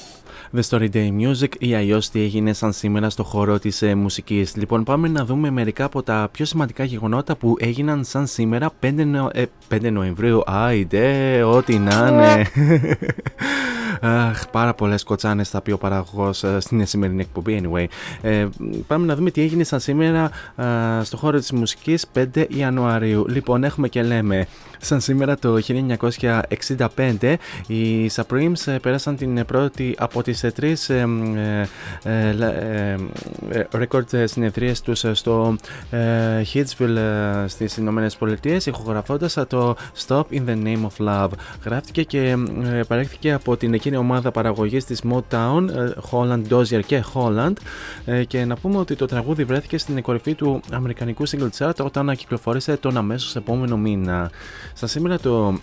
The 0.55 0.61
Story 0.69 0.89
Day 0.93 1.09
Music 1.21 1.55
ή 1.59 1.75
αλλιώς 1.75 2.09
τι 2.09 2.21
έγινε 2.21 2.53
σαν 2.53 2.73
σήμερα 2.73 3.09
στο 3.09 3.23
χώρο 3.23 3.59
της 3.59 3.81
ε, 3.81 3.95
μουσικής. 3.95 4.55
Λοιπόν, 4.55 4.83
πάμε 4.83 5.07
να 5.07 5.25
δούμε 5.25 5.49
μερικά 5.49 5.83
από 5.83 6.03
τα 6.03 6.29
πιο 6.31 6.45
σημαντικά 6.45 6.83
γεγονότα 6.83 7.35
που 7.35 7.55
έγιναν 7.59 8.03
σαν 8.03 8.27
σήμερα 8.27 8.71
5, 8.81 8.93
Νο... 9.05 9.29
ε, 9.33 9.45
5 9.73 9.91
Νοεμβρίου. 9.91 10.41
Άιντε, 10.45 11.43
ό,τι 11.43 11.79
να 11.79 12.07
είναι. 12.07 12.45
Αχ, 14.01 14.47
πάρα 14.47 14.73
πολλές 14.73 15.03
κοτσάνες 15.03 15.49
θα 15.49 15.61
πει 15.61 15.71
ο 15.71 15.77
παραγωγός 15.77 16.43
ε, 16.43 16.59
στην 16.59 16.85
σημερινή 16.85 17.21
εκπομπή. 17.21 17.61
Anyway, 17.63 17.85
ε, 18.21 18.47
πάμε 18.87 19.05
να 19.05 19.15
δούμε 19.15 19.31
τι 19.31 19.41
έγινε 19.41 19.63
σαν 19.63 19.79
σήμερα 19.79 20.31
ε, 20.55 21.03
στο 21.03 21.17
χώρο 21.17 21.39
της 21.39 21.51
μουσικής 21.51 22.05
5 22.35 22.45
Ιανουαρίου. 22.47 23.25
Λοιπόν, 23.27 23.63
έχουμε 23.63 23.87
και 23.87 24.03
λέμε. 24.03 24.47
Σαν 24.83 25.01
σήμερα 25.01 25.37
το 25.37 25.57
1965 25.67 27.35
οι 27.67 28.09
Supremes 28.15 28.65
ε, 28.65 28.77
πέρασαν 28.81 29.15
την 29.15 29.45
πρώτη 29.45 29.95
από 29.97 30.23
τις 30.23 30.43
ε, 30.43 30.51
τρεις 30.51 30.89
ε, 30.89 31.67
record 33.71 34.23
συνεδρίες 34.23 34.81
τους 34.81 35.05
στο 35.11 35.55
Hitsville 36.53 36.97
στις 37.47 37.77
Ηνωμένες 37.77 38.15
Πολιτείες 38.15 38.65
ηχογραφώντας 38.65 39.37
το 39.47 39.75
Stop 40.07 40.23
in 40.31 40.41
the 40.47 40.63
Name 40.63 40.87
of 40.87 41.07
Love. 41.07 41.29
Γράφτηκε 41.65 42.03
και 42.03 42.35
παρέχθηκε 42.87 43.33
από 43.33 43.57
την 43.57 43.73
εκείνη 43.73 43.97
ομάδα 43.97 44.31
παραγωγής 44.31 44.85
της 44.85 45.01
Motown, 45.09 45.65
Holland, 46.11 46.41
Dozier 46.49 46.81
και 46.85 47.03
Holland 47.13 47.53
και 48.27 48.45
να 48.45 48.55
πούμε 48.55 48.77
ότι 48.77 48.95
το 48.95 49.05
τραγούδι 49.05 49.43
βρέθηκε 49.43 49.77
στην 49.77 50.01
κορυφή 50.01 50.33
του 50.33 50.61
Αμερικανικού 50.71 51.29
single 51.29 51.49
chart 51.57 51.75
όταν 51.83 52.15
κυκλοφόρησε 52.15 52.77
τον 52.77 52.97
αμέσως 52.97 53.35
επόμενο 53.35 53.77
μήνα. 53.77 54.31
Στα 54.73 54.87
σήμερα 54.87 55.19
το 55.19 55.59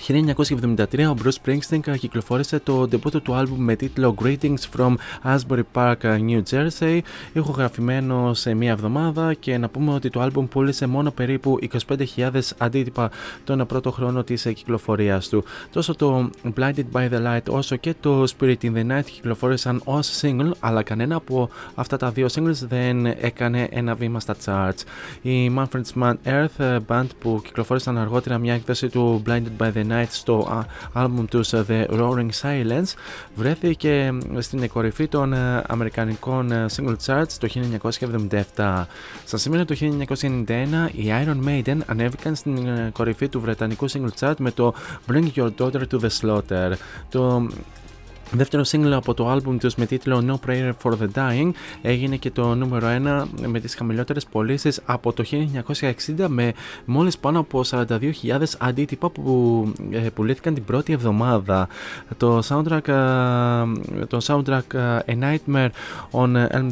1973 0.00 1.10
ο 1.10 1.14
Bruce 1.22 1.36
Springsteen 1.44 1.98
κυκλοφόρησε 1.98 2.58
το 2.58 2.88
ντεπούτο 2.88 3.20
του 3.20 3.34
άλμπουμ 3.34 3.64
με 3.64 3.76
τίτλο 3.76 4.14
Greetings 4.22 4.62
from 4.76 4.94
Asbury 5.24 5.62
Park, 5.72 5.96
New 6.02 6.42
Jersey 6.50 7.00
ηχογραφημένο 7.32 8.34
σε 8.34 8.54
μία 8.54 8.70
εβδομάδα 8.70 9.34
και 9.34 9.58
να 9.58 9.68
πούμε 9.68 9.92
ότι 9.92 10.10
το 10.10 10.20
άλμπουμ 10.20 10.48
πούλησε 10.48 10.86
μόνο 10.86 11.10
περίπου 11.10 11.58
25.000 12.16 12.40
αντίτυπα 12.58 13.10
τον 13.44 13.66
πρώτο 13.66 13.90
χρόνο 13.90 14.24
της 14.24 14.42
κυκλοφορίας 14.42 15.28
του. 15.28 15.44
Τόσο 15.72 15.94
το 15.94 16.30
Blinded 16.56 16.84
by 16.92 17.10
the 17.10 17.26
Light 17.26 17.50
όσο 17.50 17.76
και 17.76 17.94
το 18.00 18.24
Spirit 18.38 18.56
in 18.62 18.72
the 18.74 18.86
Night 18.90 19.04
κυκλοφόρησαν 19.04 19.80
ως 19.84 20.20
single 20.22 20.50
αλλά 20.60 20.82
κανένα 20.82 21.16
από 21.16 21.48
αυτά 21.74 21.96
τα 21.96 22.10
δύο 22.10 22.26
singles 22.32 22.66
δεν 22.68 23.06
έκανε 23.06 23.68
ένα 23.70 23.94
βήμα 23.94 24.20
στα 24.20 24.36
charts. 24.44 24.82
Οι 25.22 25.52
Manfred's 25.56 26.02
Man 26.02 26.14
Earth 26.24 26.78
Band 26.86 27.06
που 27.18 27.40
κυκλοφόρησαν 27.44 27.98
αργότερα 27.98 28.38
μια 28.38 28.54
έκδοση 28.54 28.88
του 28.88 29.22
Blinded 29.26 29.62
by 29.62 29.72
the 29.72 29.81
Night 29.88 30.06
στο 30.08 30.64
άλμπουμ 30.92 31.24
τους 31.24 31.50
The 31.52 31.86
Roaring 31.86 32.28
Silence 32.42 32.94
βρέθηκε 33.34 34.12
στην 34.38 34.68
κορυφή 34.68 35.08
των 35.08 35.34
αμερικανικών 35.66 36.50
single 36.76 36.96
charts 37.06 37.32
το 37.38 37.48
1977. 38.56 38.84
Στα 39.24 39.36
σήμερα 39.36 39.64
το 39.64 39.76
1991 39.80 40.46
οι 40.92 41.04
Iron 41.24 41.48
Maiden 41.48 41.78
ανέβηκαν 41.86 42.34
στην 42.34 42.68
κορυφή 42.92 43.28
του 43.28 43.40
βρετανικού 43.40 43.90
single 43.90 44.20
chart 44.20 44.34
με 44.38 44.50
το 44.50 44.74
Bring 45.08 45.26
Your 45.34 45.50
Daughter 45.58 45.82
to 45.90 46.00
the 46.00 46.08
Slaughter. 46.20 46.72
Το 47.10 47.48
Δεύτερο 48.34 48.62
single 48.66 48.92
από 48.92 49.14
το 49.14 49.28
άλμπουμ 49.28 49.56
τους 49.56 49.74
με 49.74 49.86
τίτλο 49.86 50.24
No 50.26 50.48
Prayer 50.48 50.72
for 50.82 50.92
the 50.92 51.08
Dying 51.14 51.50
έγινε 51.82 52.16
και 52.16 52.30
το 52.30 52.54
νούμερο 52.54 52.86
1 52.88 53.24
με 53.46 53.60
τις 53.60 53.74
χαμηλότερες 53.74 54.24
πωλήσεις 54.24 54.80
από 54.84 55.12
το 55.12 55.24
1960 56.16 56.26
με 56.28 56.52
μόλις 56.84 57.18
πάνω 57.18 57.38
από 57.38 57.64
42.000 57.70 58.00
αντίτυπα 58.58 59.10
που 59.10 59.66
ε, 59.90 59.98
πουλήθηκαν 60.14 60.54
την 60.54 60.64
πρώτη 60.64 60.92
εβδομάδα. 60.92 61.68
Το 62.16 62.42
soundtrack, 62.48 62.88
ε, 62.88 64.06
το 64.06 64.18
soundtrack 64.26 64.74
ε, 64.74 64.98
A 65.06 65.18
Nightmare 65.22 65.68
on 66.10 66.46
Elm 66.48 66.68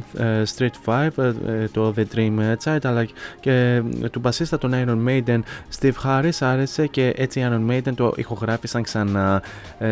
Street 0.56 1.06
5, 1.16 1.32
το 1.72 1.94
The 1.96 2.04
Dream 2.14 2.54
Child 2.64 2.80
αλλά 2.82 3.06
και 3.40 3.82
του 4.10 4.18
μπασίστα 4.18 4.58
των 4.58 4.72
Iron 4.74 5.08
Maiden 5.08 5.40
Steve 5.80 6.04
Harris 6.04 6.38
άρεσε 6.40 6.86
και 6.86 7.12
έτσι 7.16 7.40
οι 7.40 7.46
Iron 7.50 7.70
Maiden 7.70 7.92
το 7.94 8.12
ηχογράφησαν 8.16 8.82
ξανά. 8.82 9.42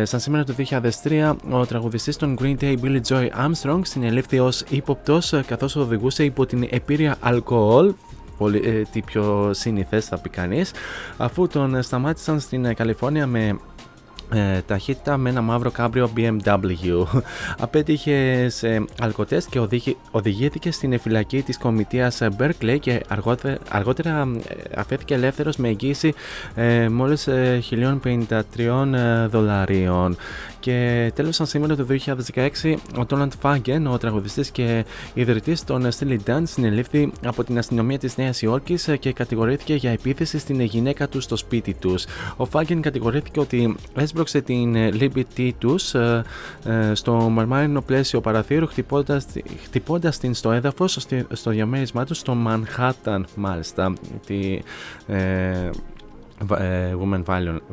Σαν 0.03 0.19
σήμερα 0.19 0.43
το 0.43 0.53
2003 1.01 1.35
ο 1.59 1.65
τραγουδιστής 1.65 2.17
των 2.17 2.37
Green 2.41 2.55
Day 2.61 2.75
Billy 2.83 3.01
Joy 3.07 3.27
Armstrong 3.29 3.79
συνελήφθη 3.83 4.39
ως 4.39 4.63
ύποπτος 4.69 5.33
καθώς 5.45 5.75
οδηγούσε 5.75 6.23
υπό 6.23 6.45
την 6.45 6.67
επίρρεια 6.69 7.15
αλκοόλ. 7.19 7.93
Πολύ 8.37 8.61
ε, 8.65 8.81
τι 8.91 9.01
πιο 9.01 9.51
σύνηθες 9.53 10.05
θα 10.05 10.17
πει 10.17 10.29
κανείς. 10.29 10.71
Αφού 11.17 11.47
τον 11.47 11.81
σταμάτησαν 11.81 12.39
στην 12.39 12.75
Καλιφόρνια 12.75 13.27
με 13.27 13.59
ε, 14.33 14.61
ταχύτητα 14.61 15.17
με 15.17 15.29
ένα 15.29 15.41
μαύρο 15.41 15.71
κάμπριο 15.71 16.09
BMW. 16.17 17.03
Απέτυχε 17.65 18.47
σε 18.49 18.85
αλκοτέστ 19.01 19.49
και 19.49 19.59
οδηγήθηκε 20.11 20.71
στην 20.71 20.99
φυλακή 20.99 21.41
της 21.41 21.57
κομιτείας 21.57 22.21
Berkeley 22.39 22.77
και 22.79 23.03
αργότερα, 23.07 23.57
αργότερα 23.69 24.27
ε, 24.47 24.79
αφέθηκε 24.79 25.13
ελεύθερος 25.13 25.57
με 25.57 25.67
εγγύηση 25.67 26.13
ε, 26.55 26.89
μόλις 26.89 27.27
1053 27.71 28.39
ε, 28.93 29.25
δολαρίων. 29.27 30.15
Και 30.59 31.11
τέλος 31.15 31.35
σαν 31.35 31.45
σήμερα 31.45 31.75
το 31.75 31.85
2016 32.35 32.75
ο 32.97 33.05
Τόναντ 33.05 33.31
Φάγκεν, 33.39 33.87
ο 33.87 33.97
τραγουδιστής 33.97 34.51
και 34.51 34.85
ιδρυτής 35.13 35.63
των 35.63 35.87
Steely 35.99 36.17
Dan 36.25 36.41
συνελήφθη 36.43 37.11
από 37.25 37.43
την 37.43 37.57
αστυνομία 37.57 37.97
της 37.97 38.17
Νέας 38.17 38.41
Υόρκης 38.41 38.89
και 38.99 39.13
κατηγορήθηκε 39.13 39.73
για 39.73 39.91
επίθεση 39.91 40.37
στην 40.39 40.61
γυναίκα 40.61 41.07
του 41.07 41.21
στο 41.21 41.35
σπίτι 41.35 41.73
τους. 41.73 42.05
Ο 42.37 42.45
Φάγκεν 42.45 42.81
κατηγορήθηκε 42.81 43.39
ότι 43.39 43.75
έσπρωξε 44.21 44.41
την 44.41 44.75
Liberty 45.01 45.51
τους 45.57 45.93
ε, 45.93 46.23
ε, 46.63 46.93
στο 46.95 47.13
μαρμάρινο 47.13 47.81
πλαίσιο 47.81 48.21
παραθύρου 48.21 48.67
χτυπώντας, 48.67 49.25
χτυπώντας 49.63 50.17
την 50.17 50.33
στο 50.33 50.51
έδαφος 50.51 51.07
στο 51.31 51.51
διαμέρισμά 51.51 52.05
τους 52.05 52.17
στο 52.17 52.37
Manhattan 52.47 53.21
μάλιστα. 53.35 53.93
Τη, 54.25 54.59
ε, 55.07 55.17
ε, 55.17 55.69
women 56.47 57.23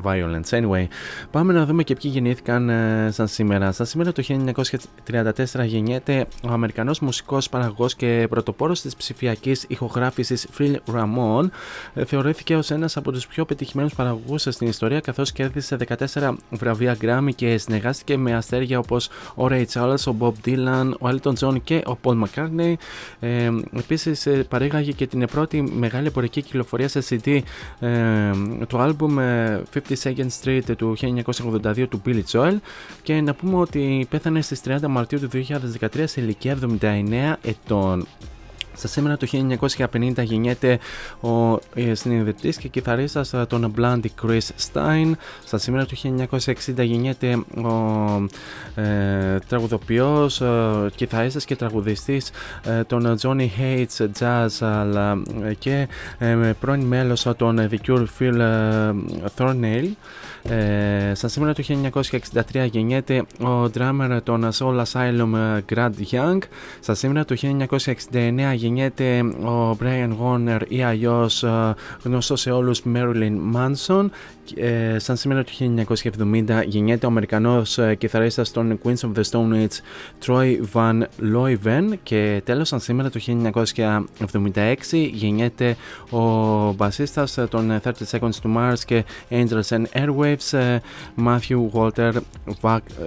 Violence. 0.02 0.50
Anyway, 0.50 0.86
πάμε 1.30 1.52
να 1.52 1.64
δούμε 1.64 1.82
και 1.82 1.94
ποιοι 1.94 2.10
γεννήθηκαν 2.14 2.70
uh, 2.70 3.12
σαν 3.12 3.28
σήμερα. 3.28 3.72
Σαν 3.72 3.86
σήμερα 3.86 4.12
το 4.12 4.22
1934 5.06 5.64
γεννιέται 5.64 6.26
ο 6.42 6.52
Αμερικανός 6.52 7.00
μουσικός 7.00 7.48
παραγωγός 7.48 7.94
και 7.94 8.26
πρωτοπόρος 8.30 8.80
της 8.80 8.96
ψηφιακής 8.96 9.64
ηχογράφησης 9.68 10.46
Phil 10.58 10.74
Ramon. 10.94 11.48
Ε, 11.94 12.04
θεωρήθηκε 12.04 12.56
ως 12.56 12.70
ένας 12.70 12.96
από 12.96 13.12
τους 13.12 13.26
πιο 13.26 13.44
πετυχημένους 13.44 13.94
παραγωγούς 13.94 14.42
στην 14.42 14.68
ιστορία 14.68 15.00
καθώς 15.00 15.32
κέρδισε 15.32 15.76
14 16.12 16.34
βραβεία 16.50 16.96
Grammy 17.00 17.34
και 17.34 17.58
συνεργάστηκε 17.58 18.16
με 18.16 18.34
αστέρια 18.34 18.78
όπως 18.78 19.08
ο 19.34 19.46
Ray 19.50 19.64
Charles, 19.72 20.04
ο 20.06 20.14
Bob 20.20 20.48
Dylan, 20.48 20.90
ο 20.98 21.08
Elton 21.08 21.32
John 21.38 21.56
και 21.64 21.82
ο 21.86 21.98
Paul 22.02 22.22
McCartney. 22.24 22.74
Ε, 23.20 23.50
επίσης 23.76 24.28
παρήγαγε 24.48 24.92
και 24.92 25.06
την 25.06 25.26
πρώτη 25.26 25.62
μεγάλη 25.62 26.06
εμπορική 26.06 26.42
κυκλοφορία 26.42 26.88
σε 26.88 27.02
CD 27.08 27.40
το 28.66 28.78
άλμπουμ 28.78 29.16
50 29.18 29.60
Second 30.02 30.28
Street 30.42 30.76
του 30.76 30.96
1982 31.00 31.86
του 31.88 32.02
Billy 32.06 32.22
Joel 32.32 32.56
και 33.02 33.20
να 33.20 33.34
πούμε 33.34 33.56
ότι 33.56 34.06
πέθανε 34.10 34.40
στις 34.40 34.60
30 34.64 34.78
Μαρτίου 34.88 35.20
του 35.20 35.28
2013 35.80 36.02
σε 36.04 36.20
ηλικία 36.20 36.58
79 36.80 37.32
ετών. 37.42 38.06
Στα 38.76 38.88
σήμερα 38.88 39.16
το 39.16 39.26
1950 39.92 40.24
γεννιέται 40.24 40.78
ο 41.20 41.58
ε, 41.74 41.94
συνειδητής 41.94 42.56
και 42.56 42.68
κιθαρίστας 42.68 43.32
ε, 43.32 43.46
των 43.48 43.74
Blondie 43.78 44.22
Chris 44.22 44.38
Stein. 44.72 45.12
Στα 45.44 45.58
σήμερα 45.58 45.86
το 45.86 45.96
1960 46.30 46.84
γεννιέται 46.84 47.44
ο 47.56 48.26
ε, 48.74 49.38
τραγουδοποιός, 49.48 50.40
ε, 50.40 50.90
κιθαρίστας 50.94 51.44
και 51.44 51.56
τραγουδιστής 51.56 52.30
ε, 52.64 52.84
των 52.84 53.18
Johnny 53.22 53.48
Hates 53.58 54.06
Jazz 54.20 54.66
αλλά 54.66 55.22
και 55.58 55.88
ε, 56.18 56.52
πρώην 56.60 56.80
μέλος 56.80 57.26
των 57.36 57.68
The 57.70 57.76
Cure 57.86 58.06
Phil 58.18 58.42
Thornhill. 59.36 59.88
Ε, 60.50 61.14
στα 61.14 61.28
σήμερα 61.28 61.52
το 61.52 61.62
1963 62.52 62.68
γεννιέται 62.70 63.24
ο 63.40 63.64
drummer 63.74 64.18
των 64.22 64.48
Soul 64.58 64.84
Asylum 64.84 65.60
Grant 65.74 65.90
Young. 66.10 66.38
Στα 66.80 66.94
σήμερα 66.94 67.24
το 67.24 67.36
1969 67.68 68.54
γεννιέται 68.54 69.20
ο 69.22 69.76
Brian 69.80 70.16
Warner 70.22 70.60
ή 70.68 70.82
αλλιώ 70.82 71.30
γνωστός 72.02 72.40
σε 72.40 72.50
όλους 72.50 72.82
Marilyn 72.94 73.36
Manson 73.54 74.06
ε, 74.54 74.98
σαν 74.98 75.16
σήμερα 75.16 75.44
το 75.44 75.50
1970 76.18 76.64
γεννιέται 76.66 77.06
ο 77.06 77.08
Αμερικανός 77.08 77.78
ε, 77.78 77.94
κιθαρίστας 77.94 78.50
των 78.50 78.78
Queens 78.84 79.00
of 79.00 79.12
the 79.14 79.22
Stone 79.30 79.52
Age 79.52 79.80
Troy 80.26 80.56
Van 80.72 81.02
Leuven 81.34 81.94
και 82.02 82.42
τέλος 82.44 82.68
σαν 82.68 82.80
σήμερα 82.80 83.10
το 83.10 83.20
1976 83.26 84.74
γεννιέται 85.12 85.76
ο 86.10 86.20
μπασίστας 86.72 87.38
των 87.48 87.80
30 87.82 87.90
Seconds 88.10 88.40
to 88.42 88.56
Mars 88.56 88.78
και 88.86 89.04
Angels 89.30 89.68
and 89.68 89.84
Airwaves 89.92 90.58
ε, 90.58 90.78
Matthew 91.26 91.70
Walter 91.72 92.12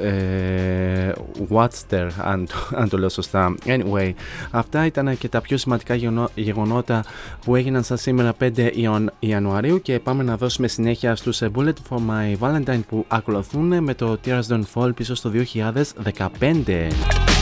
ε, 0.01 1.11
Watster 1.49 2.09
αν, 2.17 2.47
αν 2.75 2.89
το 2.89 2.97
λέω 2.97 3.09
σωστά. 3.09 3.55
Anyway, 3.65 4.13
αυτά 4.51 4.85
ήταν 4.85 5.17
και 5.17 5.27
τα 5.29 5.41
πιο 5.41 5.57
σημαντικά 5.57 5.95
γεγονότα 6.35 7.05
που 7.45 7.55
έγιναν 7.55 7.83
σαν 7.83 7.97
σήμερα 7.97 8.33
5 8.39 8.69
Ιανουαρίου 9.19 9.81
και 9.81 9.99
πάμε 9.99 10.23
να 10.23 10.37
δώσουμε 10.37 10.67
συνέχεια 10.67 11.15
στους 11.15 11.28
τους 11.29 11.41
Bullet 11.55 11.73
for 11.89 11.97
My 11.97 12.37
Valentine 12.39 12.79
που 12.87 13.05
ακολουθούν 13.07 13.83
με 13.83 13.93
το 13.93 14.17
Tears 14.25 14.41
Don't 14.49 14.63
Fall 14.73 14.95
πίσω 14.95 15.15
στο 15.15 15.31
2015. 15.33 17.38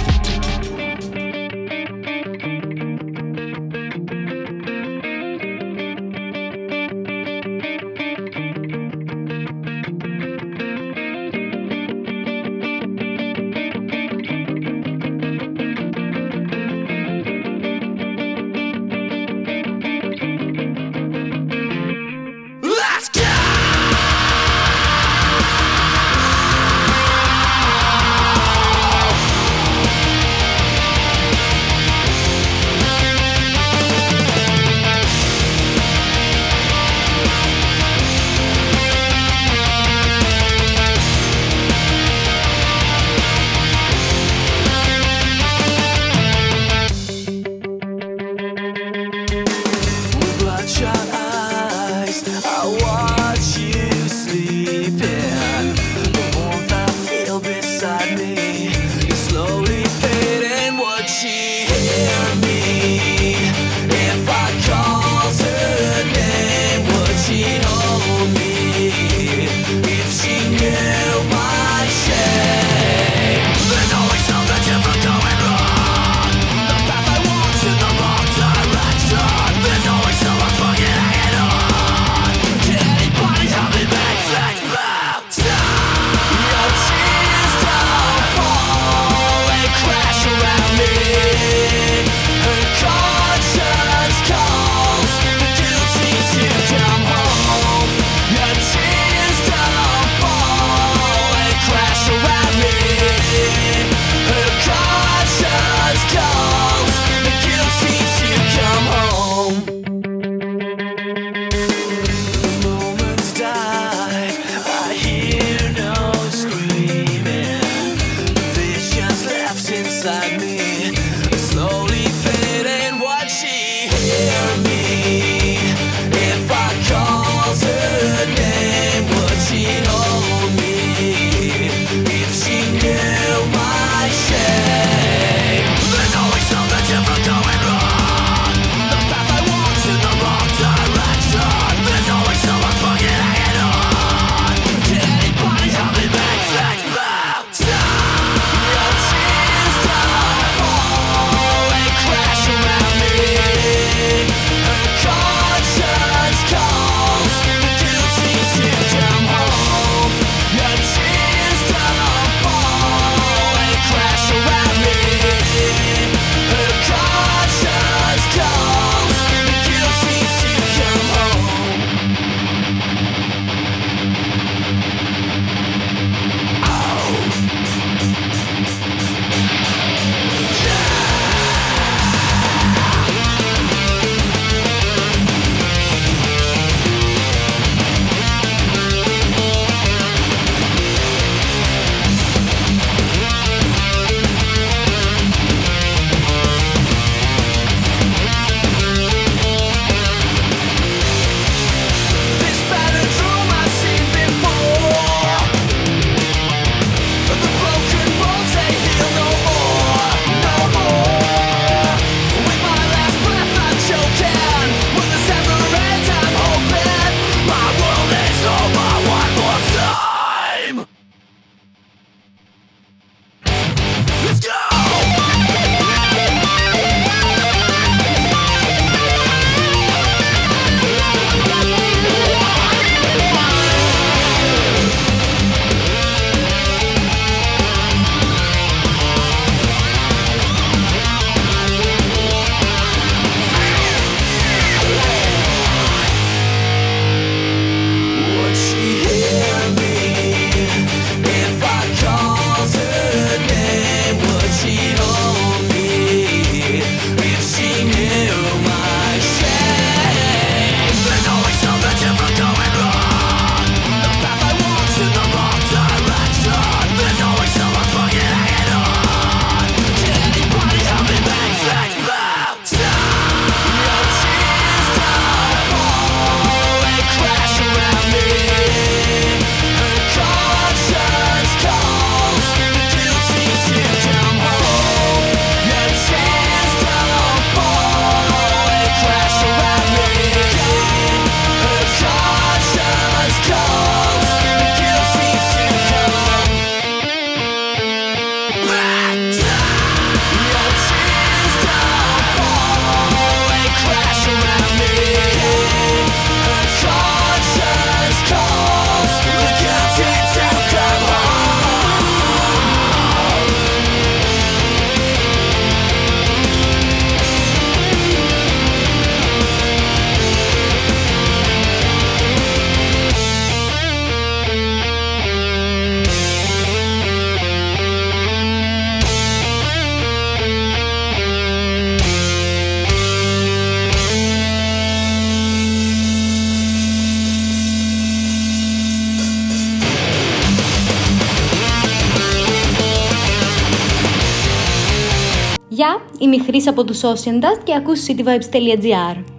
Χρήση 346.40 346.70
από 346.70 346.84
τους 346.84 347.02
Ocean 347.04 347.44
Dust 347.44 347.62
και 347.64 347.76
ακούς 347.76 348.06
cityvibes.gr. 348.08 349.37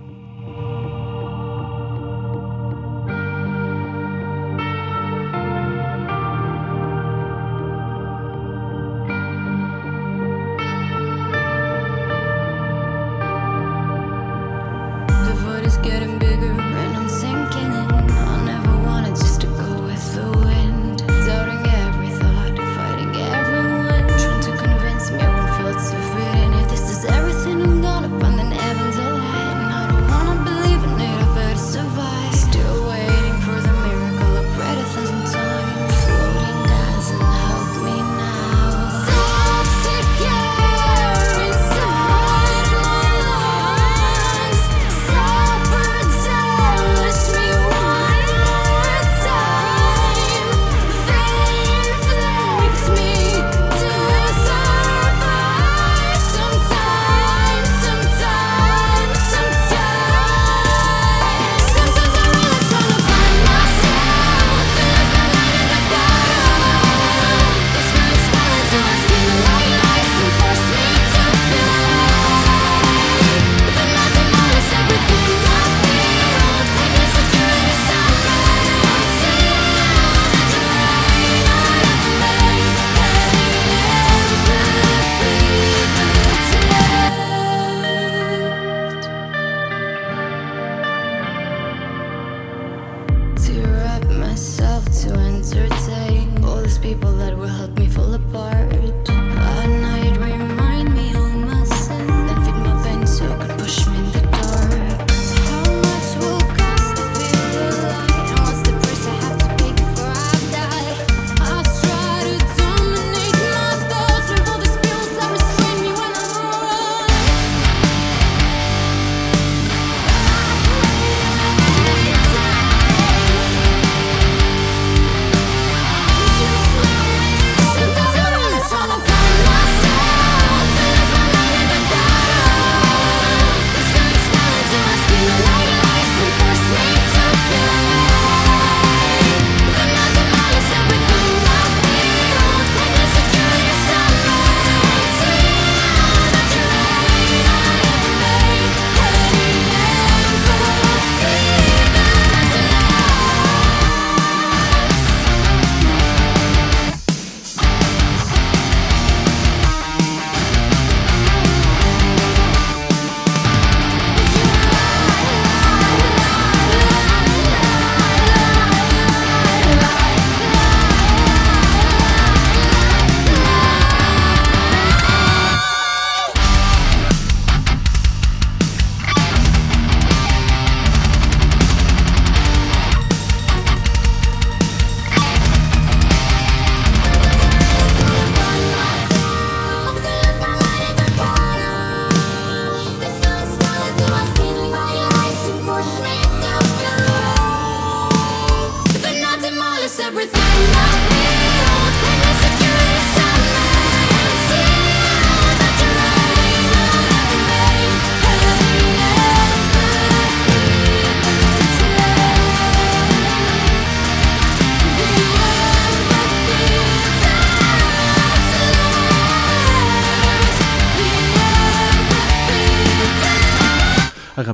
everything 200.09 200.72
now. 200.72 200.97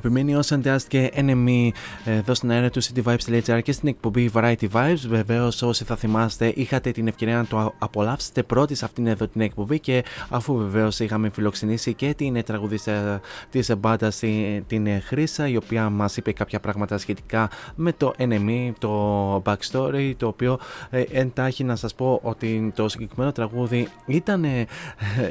Αγαπημένοι 0.04 0.40
Ocean 0.42 0.62
Dust 0.62 0.82
και 0.88 1.12
Enemy 1.14 1.68
εδώ 2.04 2.34
στην 2.34 2.50
αέρα 2.50 2.70
του 2.70 2.82
cityvibes.gr 2.82 3.60
και 3.62 3.72
στην 3.72 3.88
εκπομπή 3.88 4.30
Variety 4.34 4.68
Vibes. 4.72 4.98
Βεβαίως, 5.08 5.62
όσοι 5.62 5.84
θα 5.84 5.96
θυμάστε, 5.96 6.52
είχατε 6.54 6.90
την 6.90 7.06
ευκαιρία 7.06 7.36
να 7.36 7.46
το 7.46 7.74
απολαύσετε 7.78 8.42
πρώτη 8.42 8.74
σε 8.74 8.84
αυτήν 8.84 9.06
εδώ 9.06 9.28
την 9.28 9.40
εκπομπή 9.40 9.78
και 9.78 10.04
αφού 10.28 10.56
βεβαίως 10.56 11.00
είχαμε 11.00 11.28
φιλοξενήσει 11.28 11.94
και 11.94 12.14
την 12.14 12.42
τραγουδίστρια 12.44 13.20
της 13.50 13.72
μπάντας 13.78 14.22
την 14.66 14.86
Χρήσα, 15.02 15.48
η 15.48 15.56
οποία 15.56 15.90
μας 15.90 16.16
είπε 16.16 16.32
κάποια 16.32 16.60
πράγματα 16.60 16.98
σχετικά 16.98 17.50
με 17.74 17.92
το 17.92 18.12
Enemy, 18.18 18.72
το 18.78 19.42
backstory, 19.44 20.12
το 20.16 20.26
οποίο 20.26 20.58
ε, 20.90 21.02
εντάχει 21.12 21.64
να 21.64 21.76
σας 21.76 21.94
πω 21.94 22.20
ότι 22.22 22.72
το 22.74 22.88
συγκεκριμένο 22.88 23.32
τραγούδι 23.32 23.88
ήταν, 24.06 24.44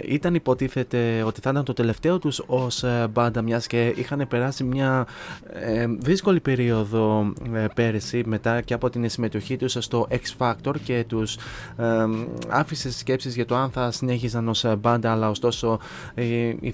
ήταν 0.04 0.36
υποτίθεται 0.36 1.24
ότι 1.26 1.42
θα 1.42 1.50
ήταν 1.50 1.64
το 1.64 1.74
τελευταίο 1.74 2.20
τους 2.20 2.44
ως 2.46 2.84
ε, 2.84 3.08
μπάντα, 3.12 3.42
μιας 3.42 3.68
και 3.68 3.94
είχαν 3.96 4.26
περάσει 4.30 4.63
μια 4.64 5.08
ε, 5.54 5.86
δύσκολη 6.00 6.40
περίοδο 6.40 7.34
ε, 7.54 7.66
πέρυσι 7.76 8.24
μετά 8.26 8.62
και 8.62 8.74
από 8.74 8.90
την 8.90 9.10
συμμετοχή 9.10 9.58
τους 9.58 9.78
στο 9.80 10.08
X 10.10 10.38
Factor 10.38 10.74
και 10.84 11.06
τους 11.08 11.36
ε, 11.78 12.06
άφησε 12.48 12.92
σκέψεις 12.92 13.36
για 13.36 13.46
το 13.46 13.56
αν 13.56 13.70
θα 13.70 13.92
συνέχιζαν 13.92 14.48
ως 14.48 14.66
μπάντα 14.80 15.12
αλλά 15.12 15.30
ωστόσο 15.30 15.80
ε, 16.14 16.24
η 16.60 16.74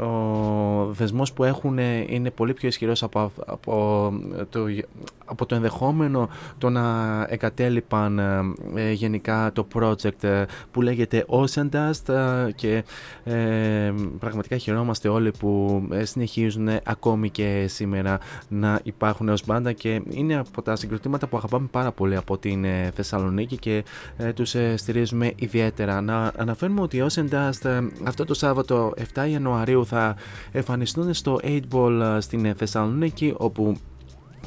ο 0.00 0.92
δεσμός 0.92 1.32
που 1.32 1.44
έχουν 1.44 1.78
είναι 2.08 2.30
πολύ 2.30 2.54
πιο 2.54 2.68
ισχυρός 2.68 3.02
από, 3.02 3.32
από, 3.46 4.12
το, 4.48 4.66
από 5.24 5.46
το 5.46 5.54
ενδεχόμενο 5.54 6.28
το 6.58 6.70
να 6.70 7.26
εγκατέλειπαν 7.28 8.20
γενικά 8.92 9.50
το 9.52 9.66
project 9.74 10.44
που 10.70 10.82
λέγεται 10.82 11.24
Ocean 11.28 11.68
Dust 11.72 12.14
και 12.54 12.84
πραγματικά 14.18 14.56
χαιρόμαστε 14.56 15.08
όλοι 15.08 15.30
που 15.38 15.82
συνεχίζουν 16.02 16.68
ακόμη 16.84 17.29
και 17.30 17.66
σήμερα 17.68 18.18
να 18.48 18.80
υπάρχουν 18.82 19.28
ως 19.28 19.44
μπάντα 19.46 19.72
και 19.72 20.02
είναι 20.10 20.36
από 20.36 20.62
τα 20.62 20.76
συγκροτήματα 20.76 21.26
που 21.26 21.36
αγαπάμε 21.36 21.68
πάρα 21.70 21.92
πολύ 21.92 22.16
από 22.16 22.38
την 22.38 22.64
ε, 22.64 22.90
Θεσσαλονίκη 22.94 23.56
και 23.56 23.84
ε, 24.16 24.32
τους 24.32 24.54
ε, 24.54 24.76
στηρίζουμε 24.76 25.32
ιδιαίτερα. 25.36 26.00
Να 26.00 26.32
αναφέρουμε 26.36 26.80
ότι 26.80 27.00
ως 27.00 27.18
Dust 27.30 27.88
αυτό 28.04 28.24
το 28.24 28.34
Σάββατο 28.34 28.94
7 29.14 29.28
Ιανουαρίου 29.30 29.86
θα 29.86 30.16
εμφανιστούν 30.52 31.14
στο 31.14 31.40
8 31.42 31.60
Ball 31.72 32.16
στην 32.20 32.54
Θεσσαλονίκη 32.54 33.34
όπου 33.36 33.76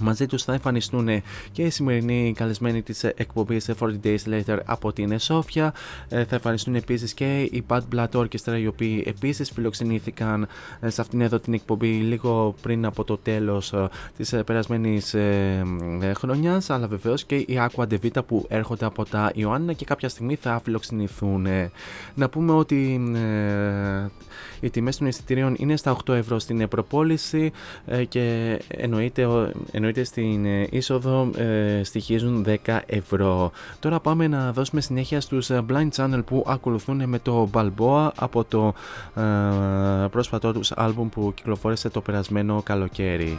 Μαζί 0.04 0.26
τους 0.26 0.44
θα 0.44 0.54
εμφανιστούν 0.54 1.08
και 1.52 1.64
οι 1.64 1.70
σημερινοί 1.70 2.34
καλεσμένοι 2.36 2.82
της 2.82 3.04
εκπομπής 3.04 3.70
40 3.80 3.86
Days 4.04 4.18
Later 4.30 4.58
από 4.66 4.94
την 4.94 5.20
Σόφια. 5.20 5.74
Ε, 6.10 6.26
θα 6.26 6.36
εμφανιστούν 6.36 6.76
επίσης 6.76 7.14
και 7.14 7.42
οι 7.42 7.66
Bad 7.68 7.82
Blood 7.96 8.10
Orchestra 8.10 8.60
οι 8.60 8.68
οποίοι 8.68 9.04
επίσης 9.08 9.52
φιλοξενήθηκαν 9.52 10.48
ε, 10.80 10.90
σε 10.90 11.02
αυτήν 11.02 11.22
εδώ 11.22 11.40
την 11.40 11.54
εκπομπή 11.54 11.88
λίγο 11.88 12.56
πριν 12.62 12.86
από 12.86 13.04
το 13.04 13.18
τέλος 13.18 13.74
ε, 13.74 13.90
της 14.18 14.36
περασμένης 14.46 15.16
χρονιάς 16.14 16.70
αλλά 16.70 16.88
βεβαίως 16.88 17.24
και 17.24 17.36
οι 17.36 17.60
Aqua 17.70 17.84
De 17.88 17.98
Vita 18.04 18.26
που 18.28 18.46
έρχονται 18.50 18.86
από 18.86 19.06
τα 19.06 19.32
Ιωάννα 19.36 19.74
και 19.74 19.86
κάποια 19.86 20.10
στιγμή 20.10 20.36
θα 20.36 20.62
φιλοξενηθούν. 20.64 21.48
Να 22.16 22.30
πούμε 22.30 22.52
ότι 22.52 23.02
οι 24.60 24.70
τιμές 24.70 24.98
των 24.98 25.08
εισιτηρίων 25.08 25.56
είναι 25.58 25.76
στα 25.76 25.98
8 26.06 26.14
ευρώ 26.14 26.40
στην 26.40 26.68
προπόληση 26.68 27.52
και 28.08 28.60
εννοείται 28.68 29.28
εννοείται 29.72 29.93
στην 30.04 30.46
ε, 30.46 30.68
είσοδο 30.72 31.30
ε, 31.38 31.82
στοιχίζουν 31.84 32.46
10 32.66 32.80
ευρώ. 32.86 33.52
Τώρα 33.80 34.00
πάμε 34.00 34.28
να 34.28 34.52
δώσουμε 34.52 34.82
συνέχεια 34.82 35.22
στους 35.22 35.50
ε, 35.50 35.66
Blind 35.70 35.90
Channel 35.96 36.22
που 36.26 36.46
ακολουθούν 36.48 37.10
με 37.10 37.20
το 37.20 37.50
Balboa 37.54 38.10
από 38.16 38.44
το 38.44 38.74
ε, 39.16 40.08
πρόσφατό 40.08 40.54
τους 40.54 40.72
άλμπουμ 40.72 41.10
που 41.10 41.32
κυκλοφόρησε 41.36 41.90
το 41.90 42.02
περασμένο 42.02 42.62
καλοκαίρι. 42.62 43.38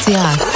cityvibes.gr 0.00 0.49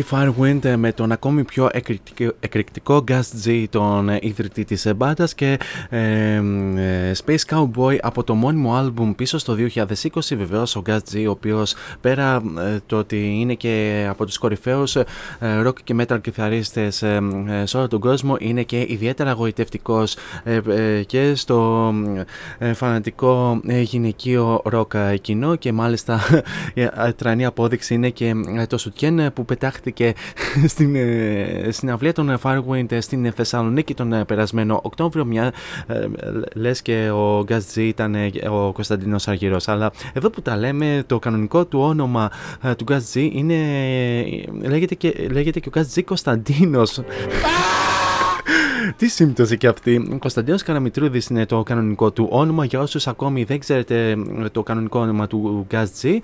Εκρηκτική 0.00 0.34
Firewind 0.38 0.64
ε, 0.64 0.76
με 0.76 0.92
τον 0.92 1.12
ακόμη 1.12 1.44
πιο 1.44 1.70
εκρηκτικό 2.40 3.04
Gus 3.08 3.20
G, 3.44 3.64
τον 3.70 4.08
ε, 4.08 4.18
ίδρυτη 4.20 4.64
της 4.64 4.90
μπάντα 4.96 5.28
και 5.34 5.58
ε, 5.88 6.42
Space 7.24 7.54
Cowboy 7.54 7.96
από 8.00 8.24
το 8.24 8.34
μόνιμο 8.34 8.74
άλμπουμ 8.74 9.14
πίσω 9.14 9.38
στο 9.38 9.56
2020 9.74 9.84
βεβαίως 10.36 10.76
ο 10.76 10.82
Gus 10.86 10.98
G 11.12 11.24
ο 11.26 11.30
οποίος 11.30 11.74
πέρα 12.00 12.42
το 12.86 12.96
ότι 12.96 13.40
είναι 13.40 13.54
και 13.54 14.06
από 14.10 14.26
τους 14.26 14.38
κορυφαίους 14.38 14.96
rock 15.40 15.74
και 15.84 15.96
metal 15.98 16.20
κιθαρίστες 16.20 17.04
σε 17.64 17.76
όλο 17.76 17.88
τον 17.88 18.00
κόσμο 18.00 18.36
είναι 18.38 18.62
και 18.62 18.86
ιδιαίτερα 18.88 19.30
αγωητευτικός 19.30 20.16
και 21.06 21.34
στο 21.34 21.92
φανατικό 22.74 23.60
γυναικείο 23.64 24.62
rock 24.72 25.16
κοινό. 25.20 25.56
Και 25.56 25.72
μάλιστα 25.72 26.20
τρανή 27.16 27.44
απόδειξη 27.44 27.94
είναι 27.94 28.10
και 28.10 28.32
το 28.68 28.78
σουτιέν 28.78 29.32
που 29.32 29.44
πετάχτηκε 29.44 29.89
στην 30.66 30.94
ε, 30.94 31.68
συναυλία 31.68 32.12
των 32.12 32.38
Firewind 32.42 32.98
στην 32.98 33.32
Θεσσαλονίκη 33.32 33.94
τον 33.94 34.24
περασμένο 34.26 34.80
Οκτώβριο. 34.82 35.24
Μια 35.24 35.52
ε, 35.86 36.06
λες 36.54 36.82
και 36.82 37.10
ο 37.10 37.42
Γκάς 37.44 37.76
ήταν 37.76 38.14
ε, 38.14 38.30
ο 38.50 38.72
Κωνσταντίνος 38.72 39.28
Αργυρός. 39.28 39.68
Αλλά 39.68 39.92
εδώ 40.12 40.30
που 40.30 40.42
τα 40.42 40.56
λέμε, 40.56 41.02
το 41.06 41.18
κανονικό 41.18 41.64
του 41.64 41.80
όνομα 41.80 42.30
του 42.76 42.84
Γκάς 42.84 43.14
είναι. 43.14 43.56
Λέγεται 44.62 44.94
και, 44.94 45.28
λέγεται 45.30 45.60
και 45.60 45.68
ο 45.68 45.72
Γκάς 45.74 45.94
Κωνσταντίνος. 46.04 47.00
Τι 48.96 49.08
σύμπτωση 49.08 49.56
και 49.56 49.66
αυτή; 49.66 50.16
Κωνσταντίνος 50.18 50.62
Καραμητρούδης 50.62 51.26
είναι 51.26 51.46
το 51.46 51.62
κανονικό 51.62 52.10
του 52.10 52.28
όνομα. 52.30 52.64
Για 52.64 52.80
όσους 52.80 53.06
ακόμη 53.06 53.44
δεν 53.44 53.58
ξέρετε 53.58 54.16
το 54.52 54.62
κανονικό 54.62 55.00
όνομα 55.00 55.26
του 55.26 55.66
Gas 55.70 55.84
G. 56.02 56.18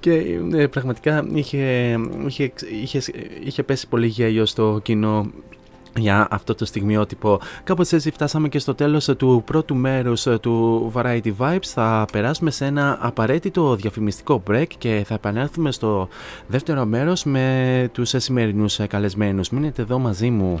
και 0.00 0.12
ε, 0.52 0.66
πραγματικά 0.66 1.26
είχε, 1.32 1.96
είχε, 2.26 2.52
είχε, 2.82 3.02
είχε 3.44 3.62
πέσει 3.62 3.88
πολύ 3.88 4.06
γέλιο 4.06 4.46
στο 4.46 4.80
κοινό 4.82 5.30
για 5.96 6.28
αυτό 6.30 6.54
το 6.54 6.64
στιγμιότυπο. 6.64 7.40
Κάπως 7.64 7.92
έτσι 7.92 8.10
φτάσαμε 8.10 8.48
και 8.48 8.58
στο 8.58 8.74
τέλος 8.74 9.04
του 9.16 9.42
πρώτου 9.46 9.74
μέρους 9.74 10.26
του 10.40 10.92
Variety 10.94 11.32
Vibes. 11.38 11.64
Θα 11.64 12.06
περάσουμε 12.12 12.50
σε 12.50 12.64
ένα 12.64 12.98
απαραίτητο 13.00 13.76
διαφημιστικό 13.76 14.42
break 14.50 14.66
και 14.78 15.02
θα 15.06 15.14
επανέλθουμε 15.14 15.72
στο 15.72 16.08
δεύτερο 16.46 16.84
μέρος 16.84 17.24
με 17.24 17.88
τους 17.92 18.14
σημερινούς 18.16 18.80
καλεσμένους. 18.88 19.50
Μείνετε 19.50 19.82
εδώ 19.82 19.98
μαζί 19.98 20.30
μου. 20.30 20.60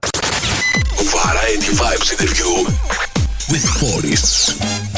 Variety 1.03 1.73
Vibes 1.73 2.11
interview 2.11 2.63
with 3.49 3.65
Boris. 3.79 4.90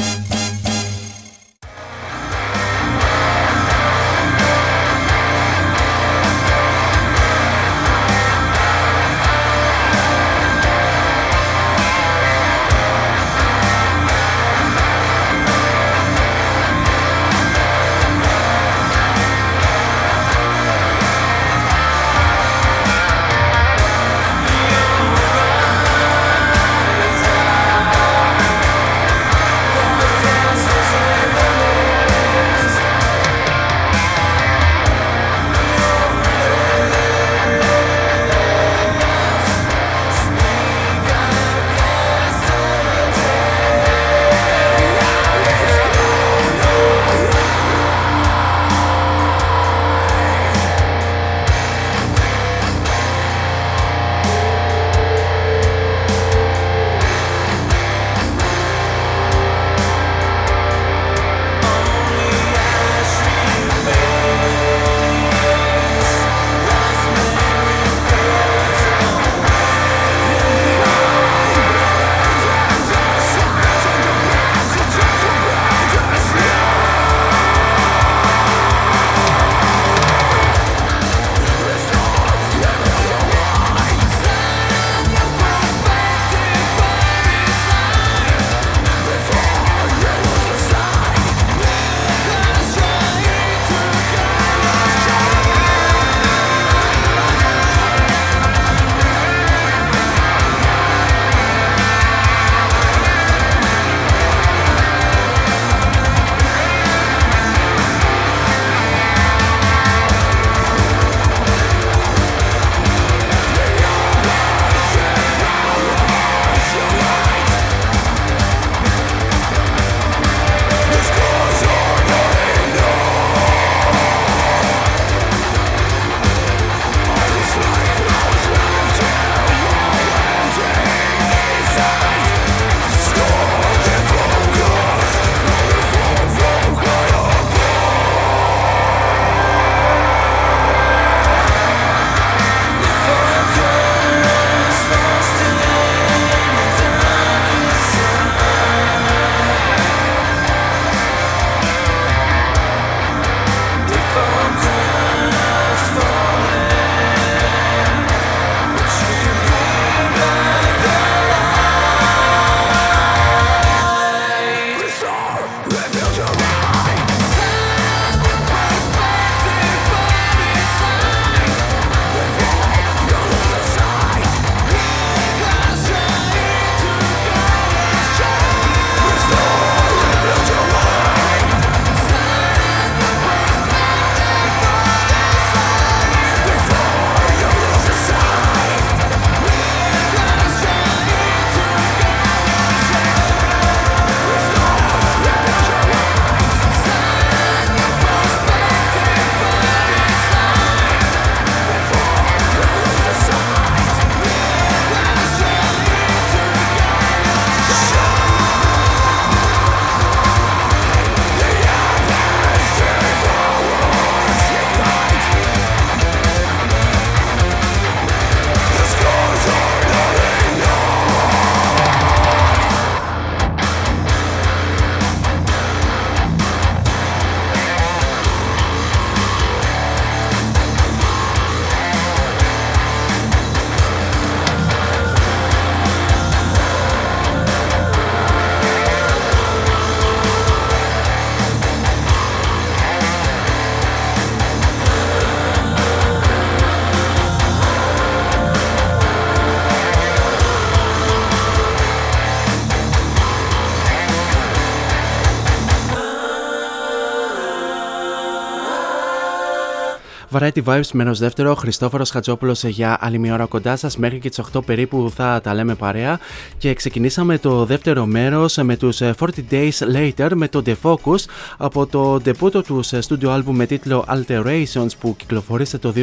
Variety 260.43 260.63
Vibes, 260.63 260.87
μέρο 260.93 261.13
δεύτερο. 261.13 261.55
Χριστόφορος 261.55 262.09
Χατζόπουλος 262.09 262.63
για 262.63 262.97
άλλη 262.99 263.19
μια 263.19 263.33
ώρα 263.33 263.45
κοντά 263.45 263.75
σας. 263.75 263.97
Μέχρι 263.97 264.19
και 264.19 264.29
τις 264.29 264.39
8 264.39 264.61
περίπου 264.65 265.11
θα 265.15 265.39
τα 265.43 265.53
λέμε 265.53 265.75
παρέα. 265.75 266.19
Και 266.57 266.73
ξεκινήσαμε 266.73 267.37
το 267.37 267.65
δεύτερο 267.65 268.05
μέρος 268.05 268.57
με 268.57 268.77
τους 268.77 269.01
40 269.01 269.43
Days 269.51 269.71
Later 269.95 270.29
με 270.33 270.47
το 270.47 270.61
The 270.65 270.73
Focus 270.81 271.19
από 271.57 271.85
το 271.85 272.21
debut 272.25 272.63
τους 272.65 272.91
studio 273.07 273.27
album 273.27 273.43
με 273.51 273.65
τίτλο 273.65 274.05
Alterations 274.09 274.87
που 274.99 275.15
κυκλοφορήσε 275.15 275.77
το 275.77 275.93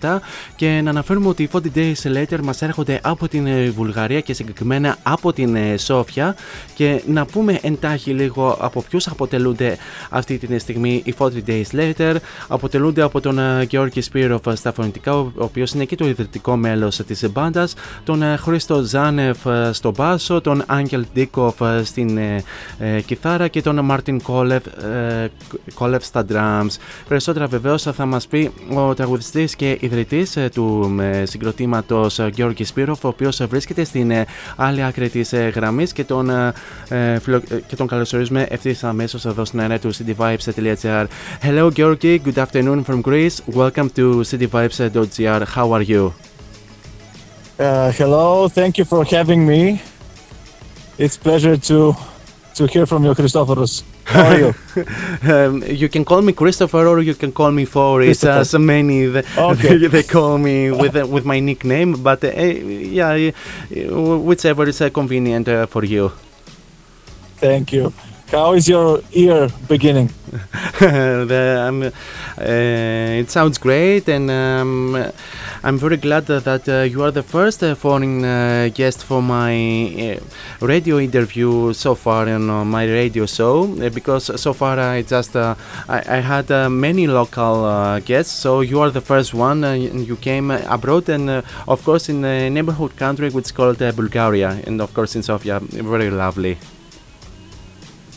2017. 0.00 0.20
Και 0.56 0.80
να 0.84 0.90
αναφέρουμε 0.90 1.28
ότι 1.28 1.42
οι 1.42 1.48
40 1.52 1.58
Days 1.74 2.16
Later 2.16 2.38
μας 2.42 2.62
έρχονται 2.62 3.00
από 3.02 3.28
την 3.28 3.72
Βουλγαρία 3.72 4.20
και 4.20 4.32
συγκεκριμένα 4.32 4.96
από 5.02 5.32
την 5.32 5.56
Σόφια. 5.78 6.36
Και 6.74 7.02
να 7.06 7.26
πούμε 7.26 7.58
εντάχει 7.62 8.10
λίγο 8.10 8.56
από 8.60 8.82
ποιους 8.82 9.06
αποτελούνται 9.06 9.76
αυτή 10.10 10.38
τη 10.38 10.58
στιγμή 10.58 11.02
οι 11.04 11.14
40 11.18 11.28
Days 11.46 11.62
Later. 11.72 12.14
Αποτελούνται 12.48 13.02
από 13.02 13.17
τον 13.20 13.38
ε, 13.38 13.62
Γεώργη 13.68 14.00
Σπύροφ 14.00 14.42
στα 14.52 14.72
φωνητικά, 14.72 15.14
ο 15.14 15.32
οποίος 15.36 15.72
είναι 15.72 15.84
και 15.84 15.96
το 15.96 16.08
ιδρυτικό 16.08 16.56
μέλος 16.56 16.96
της 16.96 17.30
μπάντας, 17.30 17.74
τον 18.04 18.22
ε, 18.22 18.36
Χρήστο 18.36 18.82
Ζάνεφ 18.82 19.46
ε, 19.46 19.70
στο 19.72 19.92
μπάσο, 19.96 20.40
τον 20.40 20.62
Άγγελ 20.66 21.04
Ντίκοφ 21.12 21.54
στην 21.84 22.18
κιθάρα 23.06 23.48
και 23.48 23.62
τον 23.62 23.84
Μάρτιν 23.84 24.22
Κόλεφ, 24.22 24.62
Κόλεφ 25.74 26.04
στα 26.04 26.24
drums. 26.28 26.76
Περισσότερα 27.08 27.46
βεβαίως 27.46 27.82
θα 27.82 28.06
μας 28.06 28.26
πει 28.26 28.50
ο 28.74 28.94
τραγουδιστής 28.94 29.56
και 29.56 29.76
ιδρυτής 29.80 30.38
του 30.54 30.96
συγκροτήματος 31.22 32.20
Γιώργη 32.32 32.64
Σπύροφ, 32.64 33.04
ο 33.04 33.08
οποίος 33.08 33.46
βρίσκεται 33.48 33.84
στην 33.84 34.12
άλλη 34.56 34.84
άκρη 34.84 35.08
της 35.08 35.34
γραμμής 35.54 35.92
και 35.92 36.04
τον, 36.04 36.30
και 37.66 37.76
τον 37.76 37.86
καλωσορίζουμε 37.86 38.46
ευθύς 38.50 38.84
αμέσως 38.84 39.24
εδώ 39.24 39.44
στην 39.44 39.60
αέρα 39.60 39.78
του 39.78 39.90
cityvibes.gr. 39.94 41.06
Hello 41.42 41.70
Georgi, 41.76 42.18
good 42.24 42.38
afternoon 42.44 42.82
from 42.84 43.02
Greece. 43.08 43.40
Welcome 43.48 43.88
to 43.90 44.20
cityvibes.gr. 44.20 45.44
How 45.46 45.72
are 45.72 45.80
you? 45.80 46.12
Uh, 47.58 47.90
hello, 47.92 48.48
thank 48.48 48.76
you 48.76 48.84
for 48.84 49.02
having 49.02 49.46
me. 49.46 49.80
It's 50.98 51.16
pleasure 51.16 51.56
to 51.56 51.96
to 52.56 52.66
hear 52.66 52.84
from 52.84 53.04
you, 53.06 53.14
Christopheros. 53.14 53.82
How 54.04 54.24
are 54.30 54.38
you? 54.42 54.50
um, 55.32 55.62
you 55.82 55.88
can 55.88 56.04
call 56.04 56.20
me 56.20 56.32
Christopher 56.34 56.86
or 56.86 57.00
you 57.00 57.14
can 57.14 57.32
call 57.32 57.50
me 57.50 57.64
Foris, 57.64 58.24
as 58.24 58.52
many 58.58 59.06
the, 59.06 59.24
okay. 59.38 59.86
they 59.94 60.02
call 60.02 60.36
me 60.36 60.70
with 60.70 60.94
uh, 60.94 61.06
with 61.06 61.24
my 61.24 61.40
nickname. 61.40 62.02
But 62.02 62.24
uh, 62.24 62.28
yeah, 62.28 63.30
whichever 64.28 64.68
is 64.68 64.82
uh, 64.82 64.90
convenient 64.90 65.48
uh, 65.48 65.64
for 65.66 65.82
you. 65.82 66.12
Thank 67.40 67.72
you. 67.72 67.92
How 68.30 68.52
is 68.52 68.68
your 68.68 69.00
year 69.10 69.48
beginning? 69.68 70.10
the, 70.80 71.64
um, 71.66 71.82
uh, 71.82 71.90
it 72.38 73.30
sounds 73.30 73.56
great, 73.56 74.06
and 74.06 74.30
um, 74.30 75.12
I'm 75.62 75.78
very 75.78 75.96
glad 75.96 76.26
that, 76.26 76.68
uh, 76.68 76.82
you 76.82 77.02
are 77.04 77.10
the 77.10 77.22
first 77.22 77.62
uh, 77.62 77.74
foreign 77.74 78.22
uh, 78.22 78.68
guest 78.74 79.02
for 79.02 79.22
my 79.22 80.20
uh, 80.60 80.66
radio 80.66 80.98
interview 80.98 81.72
so 81.72 81.94
far 81.94 82.28
on 82.28 82.68
my 82.68 82.84
radio 82.84 83.24
show. 83.24 83.64
Uh, 83.64 83.88
because 83.88 84.30
so 84.38 84.52
far 84.52 84.78
I 84.78 85.00
just 85.00 85.34
I, 85.34 85.56
I, 85.88 86.20
had 86.20 86.50
many 86.70 87.06
local 87.06 87.98
guests, 88.00 88.34
so 88.34 88.60
you 88.60 88.80
are 88.80 88.90
the 88.90 89.00
first 89.00 89.32
one. 89.32 89.64
And 89.64 90.06
you 90.06 90.16
came 90.16 90.50
abroad, 90.50 91.08
and 91.08 91.30
of 91.66 91.82
course 91.82 92.10
in 92.10 92.22
a 92.26 92.50
neighborhood 92.50 92.94
country 92.96 93.30
which 93.30 93.46
is 93.46 93.52
called 93.52 93.78
Bulgaria, 93.78 94.60
and 94.66 94.82
of 94.82 94.92
course 94.92 95.16
in 95.16 95.22
Sofia, 95.22 95.60
very 95.60 96.10
lovely. 96.10 96.58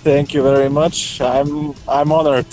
Thank 0.04 0.34
you 0.34 0.42
very 0.42 0.70
much. 0.70 1.22
I'm 1.22 1.76
I'm 1.88 2.12
honored. 2.12 2.48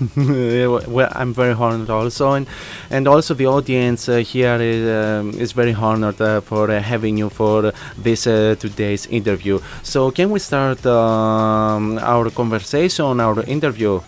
well, 0.16 1.08
I'm 1.12 1.32
very 1.34 1.52
honored 1.54 1.90
also, 1.90 2.32
and 2.32 2.46
and 2.90 3.08
also 3.08 3.34
the 3.34 3.46
audience 3.46 4.08
uh, 4.08 4.16
here 4.18 4.60
is, 4.60 4.82
um, 4.88 5.30
is 5.40 5.52
very 5.52 5.72
honored 5.74 6.20
uh, 6.20 6.40
for 6.40 6.70
uh, 6.70 6.80
having 6.80 7.16
you 7.18 7.30
for 7.30 7.72
this 7.98 8.26
uh, 8.26 8.54
today's 8.58 9.06
interview. 9.06 9.60
So, 9.82 10.10
can 10.10 10.30
we 10.30 10.38
start 10.38 10.84
um, 10.86 11.98
our 11.98 12.30
conversation, 12.30 13.20
our 13.20 13.42
interview? 13.44 14.00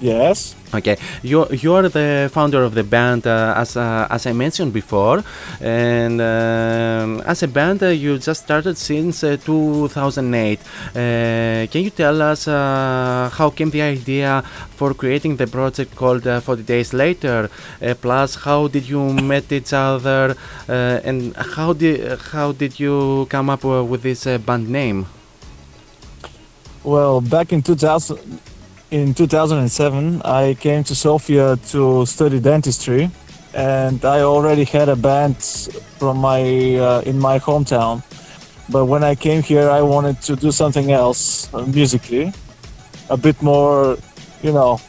Yes. 0.00 0.56
Okay, 0.72 0.96
you 1.22 1.46
you 1.50 1.74
are 1.74 1.88
the 1.88 2.30
founder 2.32 2.62
of 2.62 2.74
the 2.74 2.84
band 2.84 3.26
uh, 3.26 3.52
as 3.56 3.76
uh, 3.76 4.06
as 4.08 4.24
I 4.26 4.32
mentioned 4.32 4.72
before, 4.72 5.22
and 5.60 6.20
uh, 6.20 7.20
as 7.26 7.42
a 7.42 7.48
band 7.48 7.82
uh, 7.82 7.88
you 7.88 8.16
just 8.18 8.44
started 8.44 8.78
since 8.78 9.22
uh, 9.22 9.36
2008. 9.36 10.60
Uh, 10.60 11.66
can 11.70 11.82
you 11.82 11.90
tell 11.90 12.22
us 12.22 12.46
how 12.46 13.50
came 13.50 13.70
the 13.70 13.82
idea 13.82 14.42
for 14.76 14.94
creating 14.94 15.36
the 15.36 15.46
project 15.46 15.94
called 15.96 16.22
40 16.22 16.62
Days 16.62 16.94
Later? 16.94 17.50
plus, 18.00 18.36
how 18.36 18.68
did 18.68 18.88
you 18.88 19.12
met 19.12 19.52
each 19.52 19.74
other, 19.74 20.36
and 20.68 21.36
how 21.36 21.74
did 21.74 22.18
how 22.32 22.52
did 22.52 22.80
you 22.80 23.26
come 23.28 23.50
up 23.50 23.64
with 23.64 24.02
this 24.02 24.24
band 24.46 24.70
name? 24.70 25.06
Well, 26.84 27.20
back 27.20 27.52
in 27.52 27.60
2000 27.60 28.40
in 28.90 29.14
2007, 29.14 30.22
I 30.24 30.54
came 30.54 30.82
to 30.84 30.94
Sofia 30.94 31.56
to 31.68 32.04
study 32.06 32.40
dentistry, 32.40 33.10
and 33.54 34.04
I 34.04 34.20
already 34.22 34.64
had 34.64 34.88
a 34.88 34.96
band 34.96 35.36
from 35.98 36.18
my 36.18 36.40
uh, 36.76 37.02
in 37.06 37.18
my 37.18 37.38
hometown. 37.38 38.02
But 38.68 38.86
when 38.86 39.02
I 39.04 39.14
came 39.14 39.42
here, 39.42 39.70
I 39.70 39.82
wanted 39.82 40.20
to 40.22 40.36
do 40.36 40.50
something 40.50 40.92
else 40.92 41.52
uh, 41.54 41.66
musically, 41.66 42.32
a 43.08 43.16
bit 43.16 43.40
more, 43.42 43.96
you 44.42 44.52
know, 44.52 44.80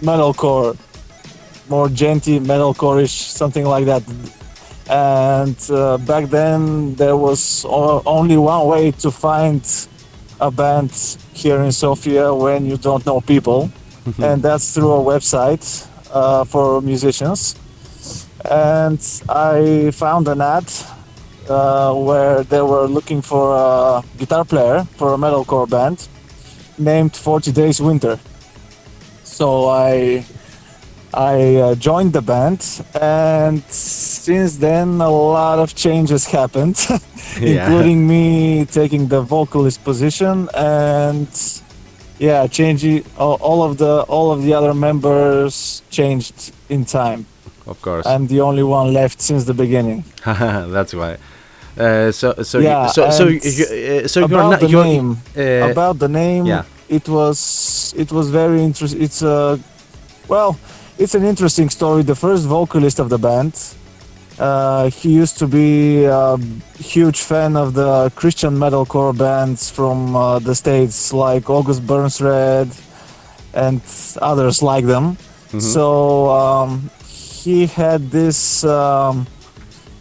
metalcore, 0.00 0.76
more 1.68 1.88
djenty 1.88 2.40
metalcore-ish, 2.40 3.12
something 3.12 3.64
like 3.64 3.84
that. 3.86 4.02
And 4.88 5.56
uh, 5.70 5.98
back 5.98 6.30
then, 6.30 6.94
there 6.94 7.16
was 7.16 7.64
only 7.68 8.36
one 8.36 8.66
way 8.66 8.90
to 8.92 9.10
find 9.10 9.62
a 10.40 10.50
band 10.50 10.92
here 11.32 11.62
in 11.62 11.72
Sofia 11.72 12.34
when 12.34 12.66
you 12.66 12.76
don't 12.76 13.04
know 13.06 13.20
people, 13.20 13.70
mm-hmm. 14.04 14.22
and 14.22 14.42
that's 14.42 14.74
through 14.74 14.92
a 14.92 15.02
website 15.02 15.64
uh, 16.12 16.44
for 16.44 16.80
musicians. 16.80 17.56
And 18.48 19.00
I 19.28 19.90
found 19.92 20.28
an 20.28 20.40
ad 20.40 20.70
uh, 21.48 21.94
where 21.94 22.42
they 22.44 22.60
were 22.60 22.86
looking 22.86 23.22
for 23.22 23.56
a 23.56 24.02
guitar 24.18 24.44
player 24.44 24.84
for 24.96 25.14
a 25.14 25.16
metalcore 25.16 25.68
band 25.68 26.08
named 26.78 27.16
40 27.16 27.52
Days 27.52 27.80
Winter. 27.80 28.18
So 29.24 29.68
I 29.68 30.24
I 31.16 31.56
uh, 31.56 31.74
joined 31.76 32.12
the 32.12 32.20
band, 32.20 32.60
and 33.00 33.62
since 33.70 34.58
then 34.58 35.00
a 35.00 35.08
lot 35.08 35.58
of 35.58 35.74
changes 35.74 36.26
happened, 36.26 36.78
including 37.40 38.06
me 38.06 38.66
taking 38.66 39.08
the 39.08 39.22
vocalist 39.22 39.82
position 39.82 40.50
and 40.54 41.28
yeah, 42.18 42.46
changing 42.46 43.04
all, 43.16 43.62
of 43.62 43.78
the 43.78 44.02
all 44.08 44.30
of 44.30 44.42
the 44.42 44.52
other 44.52 44.74
members 44.74 45.82
changed 45.90 46.52
in 46.68 46.84
time. 46.84 47.24
Of 47.66 47.80
course, 47.80 48.06
I'm 48.06 48.26
the 48.26 48.42
only 48.42 48.62
one 48.62 48.92
left 48.92 49.20
since 49.22 49.44
the 49.44 49.54
beginning. 49.54 50.04
That's 50.24 50.92
why. 50.92 51.16
Uh, 51.78 52.12
so 52.12 52.34
so 52.42 52.58
yeah, 52.58 52.86
you, 52.86 52.92
so 52.92 53.10
so 53.10 53.28
you, 53.28 53.38
uh, 53.40 54.08
so 54.08 54.20
you're 54.20 54.50
not 54.50 54.60
the 54.60 54.68
name 54.68 55.16
uh, 55.36 55.70
about 55.70 55.98
the 55.98 56.08
name. 56.08 56.44
Yeah. 56.44 56.64
it 56.88 57.08
was 57.08 57.94
it 57.96 58.12
was 58.12 58.30
very 58.30 58.62
interesting. 58.62 59.02
It's 59.02 59.22
a 59.22 59.58
well 60.28 60.58
it's 60.98 61.14
an 61.14 61.24
interesting 61.24 61.68
story. 61.70 62.02
The 62.02 62.14
first 62.14 62.44
vocalist 62.46 62.98
of 62.98 63.08
the 63.08 63.18
band, 63.18 63.54
uh, 64.38 64.90
he 64.90 65.12
used 65.12 65.38
to 65.38 65.46
be 65.46 66.04
a 66.04 66.38
huge 66.78 67.20
fan 67.20 67.56
of 67.56 67.74
the 67.74 68.10
Christian 68.14 68.54
metalcore 68.56 69.16
bands 69.16 69.70
from 69.70 70.16
uh, 70.16 70.38
the 70.38 70.54
states, 70.54 71.12
like 71.12 71.48
August 71.50 71.86
Burns 71.86 72.20
Red 72.20 72.70
and 73.54 73.80
others 74.20 74.62
like 74.62 74.84
them. 74.84 75.16
Mm-hmm. 75.16 75.60
So 75.60 76.30
um, 76.30 76.90
he 77.06 77.66
had 77.66 78.10
this. 78.10 78.64
Um, 78.64 79.26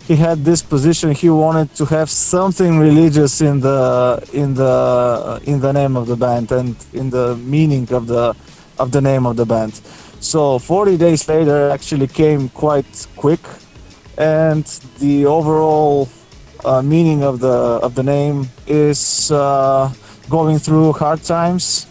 he 0.07 0.15
had 0.15 0.45
this 0.45 0.61
position. 0.61 1.15
He 1.15 1.31
wanted 1.31 1.73
to 1.75 1.85
have 1.85 2.11
something 2.11 2.77
religious 2.77 3.41
in 3.41 3.59
the 3.59 4.23
in 4.33 4.53
the 4.53 5.41
in 5.45 5.59
the 5.59 5.71
name 5.71 5.97
of 5.97 6.05
the 6.05 6.15
band 6.15 6.51
and 6.51 6.75
in 6.93 7.09
the 7.09 7.35
meaning 7.37 7.91
of 7.91 8.05
the 8.05 8.35
of 8.77 8.91
the 8.91 9.01
name 9.01 9.25
of 9.25 9.35
the 9.35 9.45
band. 9.45 9.81
So 10.25 10.57
40 10.57 10.97
days 10.97 11.29
later 11.29 11.69
actually 11.69 12.07
came 12.07 12.49
quite 12.49 13.07
quick, 13.15 13.41
and 14.17 14.65
the 14.97 15.27
overall 15.27 16.09
uh, 16.65 16.81
meaning 16.81 17.21
of 17.23 17.39
the 17.39 17.77
of 17.85 17.93
the 17.93 18.01
name 18.01 18.49
is 18.65 19.29
uh, 19.29 19.93
going 20.27 20.57
through 20.57 20.93
hard 20.93 21.21
times, 21.21 21.85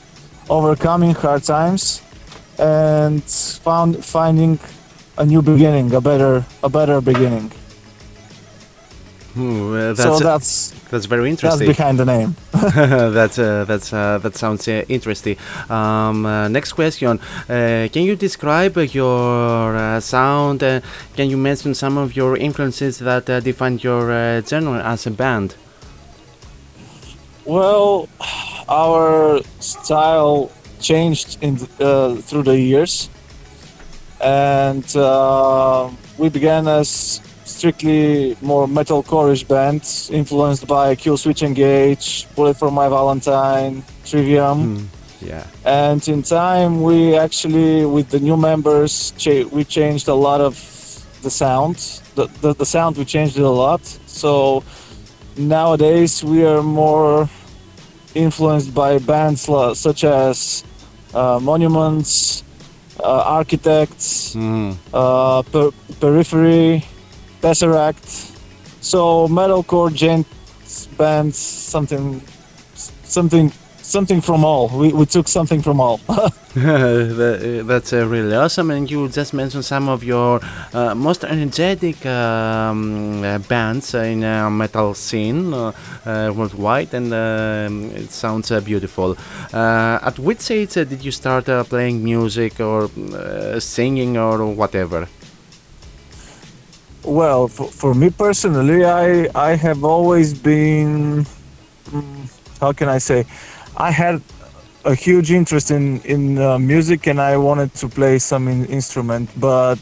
overcoming 0.51 1.15
hard 1.15 1.45
times, 1.45 2.03
and 2.59 3.23
found 3.23 4.05
finding 4.05 4.59
a 5.17 5.25
new 5.25 5.41
beginning, 5.41 5.95
a 5.95 6.01
better 6.01 6.45
a 6.65 6.69
better 6.69 7.01
beginning. 7.01 7.53
Hmm, 9.35 9.75
that's 9.95 10.03
so 10.03 10.19
that's 10.19 10.75
that's 10.95 11.07
very 11.07 11.29
interesting. 11.29 11.67
That's 11.67 11.77
behind 11.77 11.99
the 11.99 12.05
name. 12.05 12.37
that's 12.53 13.39
uh, 13.39 13.65
that's 13.65 13.93
uh, 13.93 14.19
that 14.19 14.37
sounds 14.37 14.69
uh, 14.69 14.85
interesting. 14.89 15.37
Um, 15.69 16.25
uh, 16.25 16.49
next 16.49 16.73
question: 16.73 17.19
uh, 17.49 17.89
Can 17.93 18.05
you 18.05 18.15
describe 18.15 18.77
your 18.95 19.77
uh, 19.77 20.01
sound? 20.01 20.63
Uh, 20.63 20.81
can 21.17 21.29
you 21.31 21.37
mention 21.37 21.75
some 21.75 21.99
of 21.99 22.15
your 22.15 22.37
influences 22.37 22.99
that 23.01 23.29
uh, 23.29 23.41
define 23.41 23.79
your 23.79 24.13
uh, 24.13 24.41
genre 24.43 24.81
as 24.83 25.07
a 25.07 25.11
band? 25.11 25.57
Well, 27.45 28.09
our 28.69 29.43
style 29.59 30.53
changed 30.81 31.39
in 31.43 31.59
uh, 31.81 32.15
through 32.27 32.45
the 32.45 32.59
years, 32.59 33.11
and 34.21 34.87
uh, 34.97 35.91
we 36.19 36.29
began 36.29 36.69
as 36.69 37.21
strictly 37.59 38.37
more 38.43 38.67
metalcore-ish 38.67 39.45
band, 39.45 39.83
influenced 40.11 40.67
by 40.67 40.95
Killswitch 40.97 41.43
Engage, 41.43 42.27
Bullet 42.35 42.57
for 42.59 42.71
My 42.71 42.89
Valentine, 42.89 43.83
Trivium. 44.05 44.89
Yeah. 45.21 45.47
and 45.65 46.07
in 46.07 46.21
time 46.23 46.83
we 46.83 47.17
actually 47.17 47.87
with 47.87 48.11
the 48.11 48.21
new 48.21 48.37
members 48.37 48.93
cha- 49.17 49.47
we 49.57 49.65
changed 49.65 50.07
a 50.09 50.13
lot 50.27 50.41
of 50.43 50.53
the 51.23 51.31
sound 51.31 51.77
the, 52.15 52.27
the, 52.43 52.53
the 52.53 52.67
sound 52.67 52.99
we 52.99 53.07
changed 53.07 53.39
it 53.39 53.43
a 53.43 53.49
lot 53.65 53.81
so 54.05 54.63
nowadays 55.39 56.23
we 56.23 56.45
are 56.45 56.63
more 56.63 57.27
influenced 58.15 58.75
by 58.75 58.99
bands 58.99 59.49
such 59.79 60.05
as 60.05 60.63
uh, 61.15 61.39
monuments 61.41 62.43
uh, 63.01 63.39
architects 63.41 64.35
Mm. 64.35 64.77
uh, 64.93 65.41
per- 65.53 65.73
periphery 66.01 66.85
tesseract 67.45 68.05
so 68.81 69.29
metalcore 69.29 69.91
djent 69.99 70.27
bands 70.99 71.37
something 71.73 72.21
something 73.05 73.53
something 73.83 74.21
from 74.21 74.45
all. 74.45 74.69
We, 74.69 74.93
we 74.93 75.07
took 75.07 75.29
something 75.29 75.63
from 75.63 75.81
all. 75.81 76.01
Tha- 76.55 77.63
That's 77.67 77.93
uh, 77.93 78.07
really 78.07 78.35
awesome, 78.37 78.71
and 78.71 78.91
you 78.91 79.09
just 79.09 79.35
mentioned 79.35 79.65
some 79.65 79.89
of 79.89 80.03
your 80.05 80.41
uh, 80.73 80.95
most 80.95 81.25
energetic 81.25 82.05
um, 82.07 83.23
uh, 83.25 83.39
bands 83.39 83.95
in 83.95 84.25
uh, 84.25 84.49
metal 84.51 84.95
scene 84.95 85.53
uh, 85.53 85.73
uh, 86.07 86.33
worldwide, 86.35 86.95
and 86.95 87.13
um 87.13 87.91
it 88.03 88.11
sounds 88.11 88.51
uh, 88.51 88.61
beautiful. 88.61 89.17
Uh, 89.53 89.99
at 90.09 90.19
which 90.19 90.51
age 90.51 90.77
uh, 90.79 90.85
did 90.85 91.05
you 91.05 91.11
start 91.13 91.49
uh, 91.49 91.65
playing 91.65 92.03
music 92.05 92.61
or 92.61 92.89
uh, 93.13 93.59
singing 93.61 94.17
or 94.17 94.37
whatever? 94.47 95.09
Well, 97.05 97.49
for, 97.49 97.69
for 97.71 97.95
me 97.95 98.11
personally, 98.11 98.85
I 98.85 99.29
I 99.35 99.57
have 99.57 99.85
always 99.85 100.33
been, 100.33 101.27
mm, 101.91 102.29
how 102.61 102.73
can 102.73 102.89
I 102.89 102.99
say, 102.99 103.27
I 103.77 103.91
had 103.91 104.23
a 104.85 104.95
huge 104.95 105.31
interest 105.31 105.71
in 105.71 106.01
in 106.05 106.39
uh, 106.39 106.59
music 106.59 107.07
and 107.07 107.21
I 107.21 107.37
wanted 107.37 107.75
to 107.75 107.89
play 107.89 108.19
some 108.19 108.49
in, 108.49 108.65
instrument, 108.67 109.29
but 109.37 109.79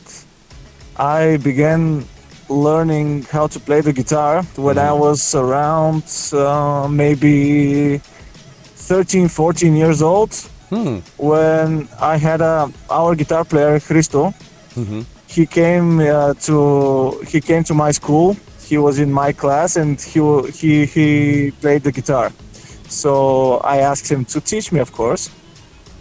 I 0.96 1.36
began 1.38 2.04
learning 2.48 3.22
how 3.30 3.46
to 3.46 3.58
play 3.60 3.80
the 3.82 3.92
guitar 3.92 4.42
when 4.56 4.76
I 4.78 4.92
was 4.92 5.34
around 5.34 6.02
uh, 6.32 6.88
maybe 6.88 7.98
13, 8.76 9.28
14 9.28 9.76
years 9.76 10.02
old. 10.02 10.34
Hmm. 10.70 10.98
When 11.18 11.88
I 12.00 12.16
had 12.16 12.40
a 12.40 12.70
our 12.90 13.14
guitar 13.14 13.44
player 13.44 13.78
Christo, 13.80 14.34
Mhm. 14.74 15.04
He 15.32 15.46
came 15.46 16.00
uh, 16.00 16.34
to 16.46 16.56
he 17.32 17.40
came 17.40 17.64
to 17.64 17.74
my 17.74 17.90
school. 17.90 18.36
He 18.68 18.76
was 18.78 18.98
in 18.98 19.10
my 19.10 19.32
class 19.32 19.76
and 19.76 20.00
he 20.00 20.20
he 20.60 20.86
he 20.94 21.06
played 21.62 21.82
the 21.82 21.92
guitar. 21.92 22.30
So 22.88 23.12
I 23.74 23.78
asked 23.78 24.08
him 24.10 24.24
to 24.26 24.40
teach 24.40 24.70
me, 24.72 24.80
of 24.80 24.92
course, 24.92 25.30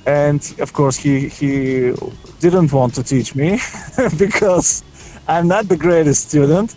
and 0.05 0.41
of 0.59 0.73
course 0.73 0.97
he 0.97 1.29
he 1.29 1.51
didn't 2.39 2.71
want 2.73 2.93
to 2.95 3.03
teach 3.03 3.29
me 3.35 3.59
because 4.23 4.83
I'm 5.27 5.47
not 5.47 5.63
the 5.69 5.77
greatest 5.77 6.29
student. 6.29 6.75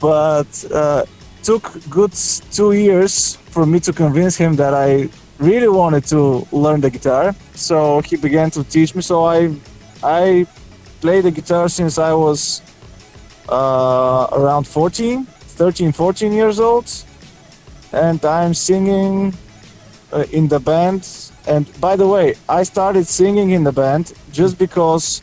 But 0.00 0.50
uh, 0.72 1.04
took 1.42 1.64
good 1.90 2.12
two 2.52 2.72
years 2.72 3.36
for 3.54 3.66
me 3.66 3.80
to 3.80 3.92
convince 3.92 4.36
him 4.36 4.56
that 4.56 4.74
I 4.74 5.08
really 5.38 5.68
wanted 5.68 6.04
to 6.06 6.46
learn 6.52 6.80
the 6.80 6.90
guitar. 6.90 7.34
So 7.54 8.00
he 8.02 8.16
began 8.16 8.50
to 8.52 8.62
teach 8.64 8.94
me. 8.94 9.02
So 9.02 9.24
I 9.24 9.38
I 10.02 10.46
played 11.00 11.24
the 11.24 11.30
guitar 11.30 11.68
since 11.68 11.98
I 11.98 12.12
was 12.12 12.62
uh, 13.48 14.26
around 14.32 14.66
14, 14.66 15.24
13, 15.24 15.92
14 15.92 16.32
years 16.32 16.60
old. 16.60 16.86
And 17.92 18.24
I'm 18.24 18.54
singing 18.54 19.34
uh, 20.12 20.24
in 20.32 20.48
the 20.48 20.60
band. 20.60 21.08
And 21.46 21.66
by 21.80 21.96
the 21.96 22.06
way, 22.06 22.34
I 22.48 22.62
started 22.62 23.06
singing 23.06 23.50
in 23.50 23.64
the 23.64 23.72
band 23.72 24.12
just 24.32 24.58
because 24.58 25.22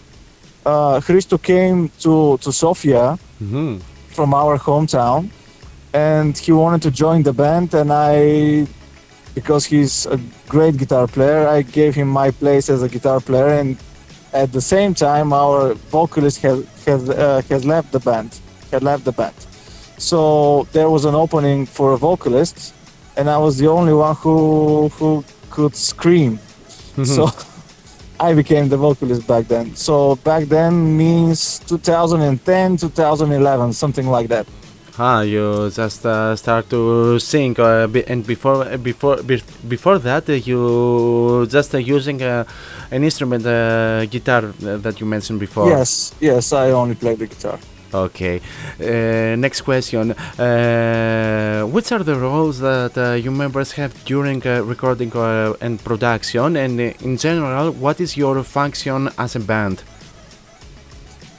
uh, 0.66 1.00
Christo 1.02 1.38
came 1.38 1.90
to, 2.02 2.38
to 2.40 2.52
Sofia 2.52 3.18
Mhm. 3.42 3.80
from 4.10 4.34
our 4.34 4.58
hometown 4.58 5.30
and 5.94 6.36
he 6.36 6.52
wanted 6.52 6.82
to 6.82 6.90
join 6.92 7.22
the 7.22 7.32
band 7.34 7.74
and 7.76 7.94
I 7.94 8.66
because 9.36 9.64
he's 9.64 10.08
a 10.08 10.18
great 10.50 10.76
guitar 10.78 11.06
player 11.08 11.48
I 11.48 11.62
gave 11.62 11.94
him 11.94 12.08
my 12.08 12.32
place 12.32 12.68
as 12.68 12.82
a 12.82 12.90
guitar 12.90 13.20
player 13.22 13.50
and 13.62 13.78
at 14.44 14.52
the 14.58 14.62
same 14.62 14.94
time 14.94 15.28
our 15.34 15.74
vocalist 15.98 16.38
has 16.42 16.58
has, 16.86 17.10
uh, 17.10 17.42
has 17.50 17.62
left 17.74 17.92
the 17.92 18.00
band 18.00 18.30
had 18.72 18.84
left 18.84 19.04
the 19.10 19.16
band 19.22 19.38
so 19.98 20.20
there 20.76 20.90
was 20.96 21.04
an 21.06 21.16
opening 21.16 21.66
for 21.66 21.88
a 21.94 22.00
vocalist 22.10 22.74
and 23.18 23.30
I 23.30 23.38
was 23.46 23.58
the 23.58 23.68
only 23.78 23.94
one 23.94 24.16
who 24.24 24.38
who 24.98 25.24
could 25.50 25.76
scream 25.76 26.40
so 27.16 27.24
I 28.20 28.34
became 28.34 28.68
the 28.68 28.78
vocalist 28.78 29.28
back 29.28 29.48
then. 29.48 29.76
So 29.76 30.16
back 30.18 30.46
then 30.46 30.98
means 30.98 31.60
2010, 31.60 32.78
2011, 32.78 33.74
something 33.74 34.08
like 34.08 34.28
that. 34.30 34.48
Ah, 35.00 35.22
you 35.22 35.70
just 35.70 36.06
uh, 36.06 36.36
start 36.36 36.70
to 36.72 37.20
sing, 37.20 37.56
uh, 37.60 37.86
be- 37.86 38.04
and 38.08 38.26
before 38.26 38.66
before 38.78 39.18
be- 39.22 39.44
before 39.68 40.00
that, 40.00 40.28
uh, 40.28 40.34
you 40.34 41.46
just 41.48 41.76
uh, 41.76 41.78
using 41.78 42.20
uh, 42.24 42.44
an 42.90 43.04
instrument, 43.04 43.46
uh, 43.46 44.06
guitar 44.08 44.46
uh, 44.46 44.78
that 44.78 45.00
you 45.00 45.06
mentioned 45.06 45.40
before. 45.40 45.70
Yes, 45.70 46.14
yes, 46.20 46.52
I 46.52 46.72
only 46.72 46.96
play 46.96 47.14
the 47.16 47.28
guitar. 47.28 47.60
Okay. 47.94 48.42
Uh, 48.82 49.36
next 49.38 49.62
question. 49.62 50.12
Uh, 50.12 51.62
which 51.66 51.92
are 51.92 52.04
the 52.04 52.16
roles 52.16 52.60
that 52.60 52.98
uh, 52.98 53.14
you 53.14 53.30
members 53.32 53.72
have 53.74 53.94
during 54.06 54.46
uh, 54.48 54.62
recording 54.64 55.12
uh, 55.16 55.54
and 55.62 55.80
production, 55.84 56.58
and 56.58 56.80
uh, 56.80 56.92
in 57.06 57.18
general, 57.18 57.72
what 57.72 58.02
is 58.02 58.18
your 58.18 58.42
function 58.44 59.10
as 59.18 59.36
a 59.36 59.40
band? 59.40 59.84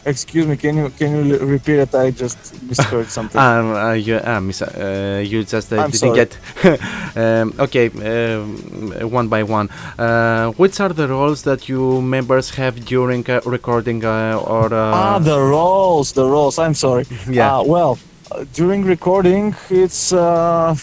Excuse 0.09 0.47
me, 0.47 0.57
can 0.57 0.77
you 0.79 0.89
can 0.99 1.11
you 1.13 1.37
repeat 1.39 1.79
it? 1.85 1.95
I 1.95 2.11
just 2.11 2.39
misheard 2.63 3.09
something. 3.17 3.39
Um, 3.39 3.75
uh, 3.75 3.93
you, 3.93 4.17
uh, 4.17 4.41
miss, 4.41 4.63
uh, 4.63 5.23
you 5.23 5.45
just 5.45 5.71
uh, 5.71 5.87
didn't 5.87 5.95
sorry. 5.95 6.15
get. 6.17 6.39
um, 7.17 7.53
okay, 7.59 7.87
um, 7.89 9.11
one 9.11 9.29
by 9.29 9.43
one. 9.43 9.69
Uh, 9.99 10.53
which 10.53 10.81
are 10.81 10.95
the 10.95 11.07
roles 11.09 11.43
that 11.43 11.69
you 11.69 12.01
members 12.01 12.49
have 12.57 12.87
during 12.87 13.29
uh, 13.29 13.43
recording 13.45 14.03
uh, 14.03 14.41
or? 14.47 14.73
Uh, 14.73 15.01
ah, 15.01 15.19
the 15.19 15.39
roles, 15.39 16.13
the 16.13 16.25
roles. 16.25 16.59
I'm 16.59 16.75
sorry. 16.75 17.05
Yeah. 17.29 17.59
Uh, 17.59 17.65
well, 17.65 17.99
uh, 18.33 18.45
during 18.55 18.85
recording, 18.85 19.55
it's 19.69 20.13
uh, 20.15 20.75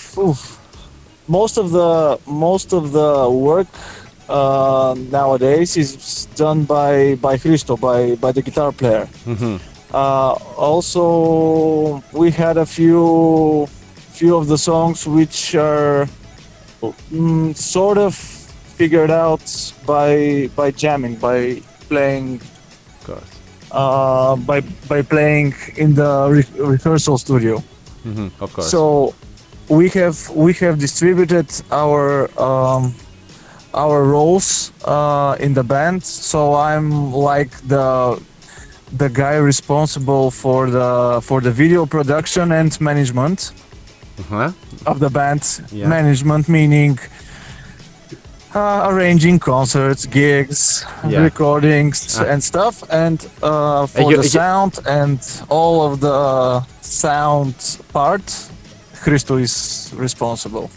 most 1.27 1.57
of 1.57 1.71
the 1.71 2.19
most 2.27 2.73
of 2.73 2.91
the 2.91 3.27
work 3.29 3.67
uh, 4.29 4.95
nowadays 5.11 5.77
is 5.77 6.25
done 6.35 6.63
by 6.63 7.15
by 7.15 7.37
Christo, 7.37 7.75
by 7.77 8.15
by 8.15 8.31
the 8.31 8.41
guitar 8.41 8.71
player. 8.71 9.07
mhm. 9.25 9.59
Uh, 9.93 10.33
also, 10.57 12.03
we 12.11 12.31
had 12.31 12.57
a 12.57 12.65
few 12.65 13.67
few 14.11 14.35
of 14.35 14.47
the 14.47 14.57
songs 14.57 15.05
which 15.07 15.55
are 15.55 16.07
mm, 17.11 17.55
sort 17.55 17.97
of 17.97 18.15
figured 18.77 19.11
out 19.11 19.43
by 19.85 20.49
by 20.55 20.71
jamming, 20.71 21.15
by 21.15 21.61
playing 21.89 22.39
Of 22.99 23.05
course. 23.05 23.29
uh, 23.71 24.35
by 24.35 24.61
by 24.87 25.01
playing 25.01 25.53
in 25.77 25.93
the 25.95 26.11
re- 26.29 26.53
rehearsal 26.73 27.17
studio. 27.17 27.63
Mhm, 28.05 28.31
Of 28.39 28.53
course. 28.53 28.69
So 28.69 29.13
we 29.69 29.89
have 29.89 30.17
we 30.35 30.53
have 30.61 30.77
distributed 30.79 31.47
our 31.71 32.29
um, 32.39 32.93
our 33.75 34.03
roles 34.03 34.71
uh, 34.85 35.35
in 35.45 35.53
the 35.53 35.63
band. 35.63 36.03
So 36.03 36.39
I'm 36.55 37.13
like 37.13 37.51
the 37.67 38.19
the 38.97 39.09
guy 39.09 39.35
responsible 39.35 40.31
for 40.31 40.69
the 40.69 41.19
for 41.21 41.41
the 41.41 41.51
video 41.51 41.85
production 41.85 42.51
and 42.51 42.71
management 42.79 43.51
uh-huh. 44.19 44.51
of 44.85 44.99
the 44.99 45.09
band. 45.09 45.41
Yeah. 45.71 45.87
Management 45.87 46.47
meaning 46.47 46.99
uh, 48.55 48.87
arranging 48.89 49.39
concerts, 49.39 50.05
gigs, 50.05 50.85
Yeah. 51.07 51.23
recordings, 51.23 52.17
Ah. 52.19 52.31
and 52.31 52.41
stuff, 52.43 52.83
and 52.89 53.19
uh, 53.43 53.85
for 53.87 54.11
you- 54.11 54.17
the 54.21 54.29
sound 54.29 54.73
and 54.85 55.19
all 55.49 55.77
of 55.87 55.99
the 55.99 56.19
sound 56.81 57.55
part, 57.91 58.23
Christo 59.03 59.37
is 59.37 59.91
responsible. 59.97 60.69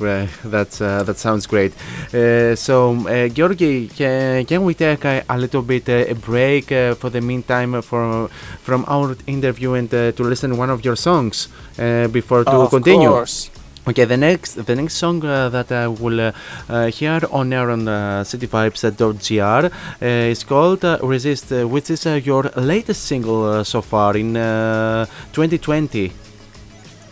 Right, 0.00 0.28
that's 0.44 0.80
uh, 0.80 1.04
that 1.04 1.18
sounds 1.18 1.46
great. 1.46 1.72
Uh, 2.12 2.56
so, 2.56 2.94
uh, 3.06 3.28
Georgi, 3.28 3.88
can, 3.88 4.44
can 4.44 4.64
we 4.64 4.74
take 4.74 5.04
a, 5.04 5.24
a 5.28 5.38
little 5.38 5.62
bit 5.62 5.88
uh, 5.88 6.10
a 6.10 6.14
break 6.14 6.72
uh, 6.72 6.94
for 6.94 7.10
the 7.10 7.20
meantime 7.20 7.80
for 7.80 8.28
from 8.60 8.84
our 8.88 9.16
interview 9.26 9.74
and 9.74 9.92
uh, 9.94 10.10
to 10.12 10.22
listen 10.24 10.56
one 10.56 10.70
of 10.70 10.84
your 10.84 10.96
songs 10.96 11.48
uh, 11.78 12.08
before 12.08 12.44
to 12.44 12.66
of 12.66 12.68
continue? 12.68 13.14
course. 13.14 13.50
Okay, 13.86 14.04
the 14.04 14.16
next 14.16 14.54
the 14.66 14.74
next 14.74 14.94
song 14.94 15.24
uh, 15.24 15.48
that 15.50 15.70
I 15.70 15.86
will 15.88 16.20
uh, 16.20 16.32
uh, 16.68 16.86
hear 16.86 17.20
on 17.30 17.52
air 17.52 17.70
on 17.70 17.86
uh, 17.88 18.24
cityvibes.gr 18.24 19.64
uh, 19.66 20.06
is 20.06 20.42
called 20.44 20.84
uh, 20.84 20.98
Resist, 21.02 21.52
uh, 21.52 21.68
which 21.68 21.90
is 21.90 22.06
uh, 22.06 22.14
your 22.24 22.44
latest 22.56 23.04
single 23.04 23.44
uh, 23.44 23.64
so 23.64 23.80
far 23.82 24.16
in 24.16 24.36
uh, 24.36 25.06
2020. 25.32 26.12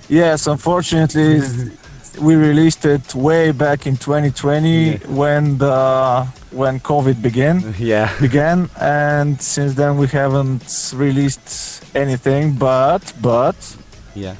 Yes, 0.08 0.46
unfortunately, 0.46 1.40
we 2.27 2.33
released 2.35 2.83
it 2.95 3.05
way 3.13 3.51
back 3.51 3.79
in 3.89 3.95
2020 3.97 4.69
Yeah. 4.69 4.97
when 5.21 5.57
the 5.57 5.77
when 6.51 6.79
COVID 6.79 7.17
began. 7.21 7.55
Yeah. 7.79 8.09
began, 8.19 8.69
and 8.79 9.39
since 9.41 9.71
then 9.75 9.91
we 10.01 10.07
haven't 10.07 10.63
released 11.05 11.47
anything. 12.03 12.43
But 12.67 13.03
but 13.21 13.55
Yeah. 14.15 14.35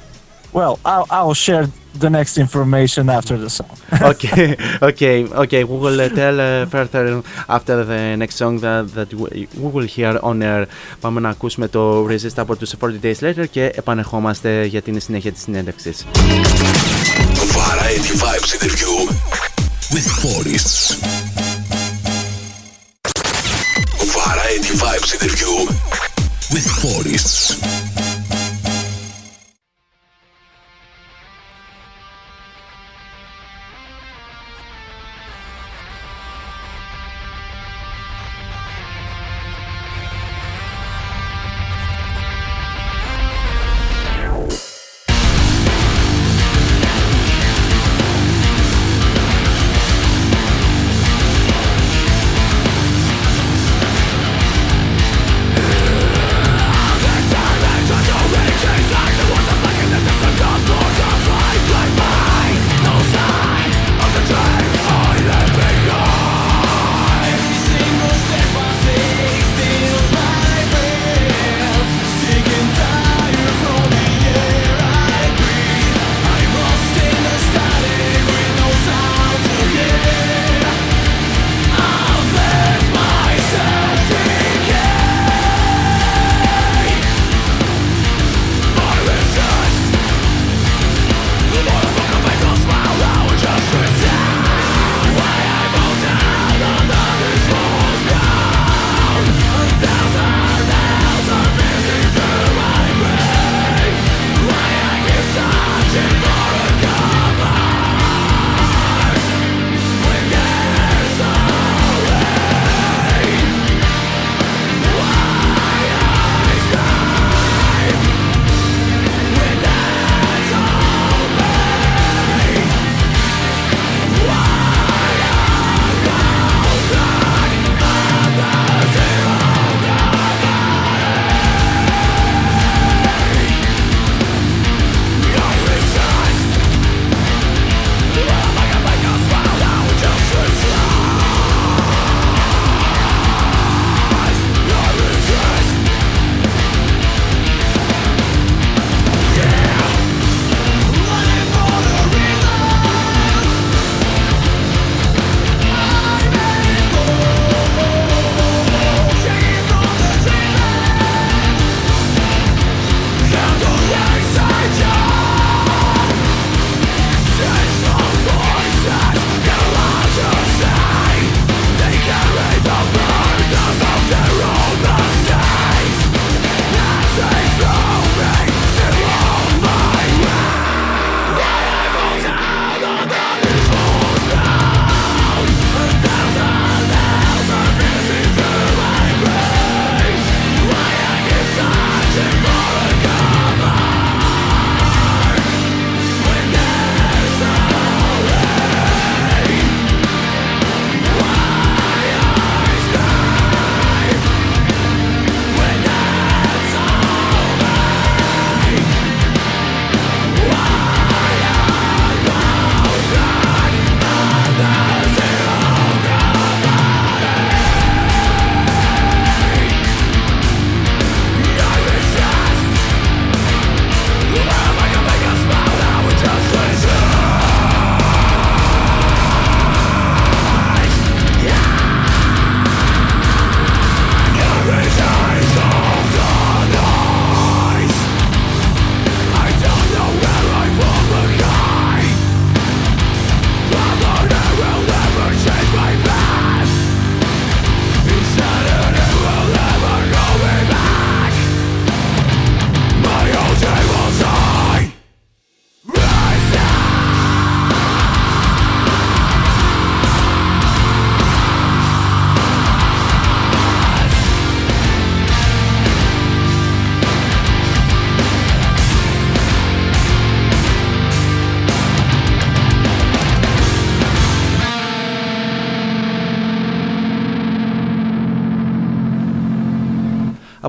well, 0.52 0.74
I'll, 0.84 1.06
I'll 1.18 1.34
share 1.46 1.66
the 2.04 2.10
next 2.18 2.34
information 2.38 3.04
after 3.18 3.36
the 3.44 3.50
song. 3.58 3.74
okay, 4.12 4.56
okay, 4.90 5.16
okay. 5.44 5.62
We 5.70 5.76
will 5.84 6.00
uh, 6.00 6.08
tell 6.20 6.36
uh, 6.40 6.66
further 6.74 7.22
after 7.56 7.76
the 7.84 8.16
next 8.22 8.34
song 8.42 8.54
that, 8.64 8.82
that 8.98 9.10
we 9.20 9.48
we 9.62 9.68
will 9.74 9.88
hear 9.96 10.12
on 10.22 10.42
air. 10.42 10.66
Πάμε 11.00 11.20
να 11.20 11.28
ακούσουμε 11.28 11.68
το 11.68 12.06
Resist 12.06 12.36
από 12.36 12.56
τους 12.56 12.72
40 12.80 13.04
Days 13.04 13.20
Later 13.26 13.44
και 13.50 13.64
επανερχόμαστε 13.74 14.64
για 14.64 14.82
την 14.82 15.00
συνέχεια 15.00 15.32
της 15.32 15.42
συνέντευξης. 15.42 16.04
Variety 17.73 18.13
Vibes 18.13 18.53
interview 18.53 19.07
with 19.93 20.05
Forests. 20.21 20.93
Variety 24.13 24.73
Vibes 24.77 25.13
interview 25.15 25.65
with 26.51 26.67
Forests. 26.83 27.92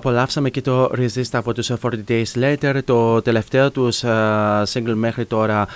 Απολαύσαμε 0.04 0.50
και 0.50 0.60
το 0.60 0.84
Resist 0.84 1.28
από 1.32 1.54
τους 1.54 1.70
40 1.82 1.88
Days 2.08 2.24
Later, 2.42 2.78
το 2.84 3.22
τελευταίο 3.22 3.70
τους 3.70 4.02
single 4.72 4.94
μέχρι 4.94 5.24
τώρα 5.24 5.66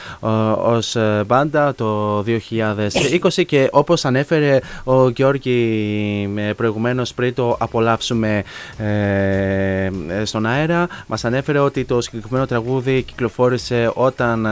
ως 0.56 0.96
μπάντα 1.26 1.74
το 1.74 2.18
2020 2.18 3.44
και 3.46 3.68
όπως 3.72 4.04
ανέφερε 4.04 4.58
ο 4.84 5.08
Γιώργη 5.08 6.28
προηγουμένως 6.56 7.14
πριν 7.14 7.34
το 7.34 7.56
απολαύσουμε 7.58 8.42
ε, 8.78 9.90
στον 10.24 10.46
αέρα 10.46 10.88
μας 11.06 11.24
ανέφερε 11.24 11.58
ότι 11.58 11.84
το 11.84 12.00
συγκεκριμένο 12.00 12.46
τραγούδι 12.46 13.02
κυκλοφόρησε 13.02 13.90
όταν 13.94 14.46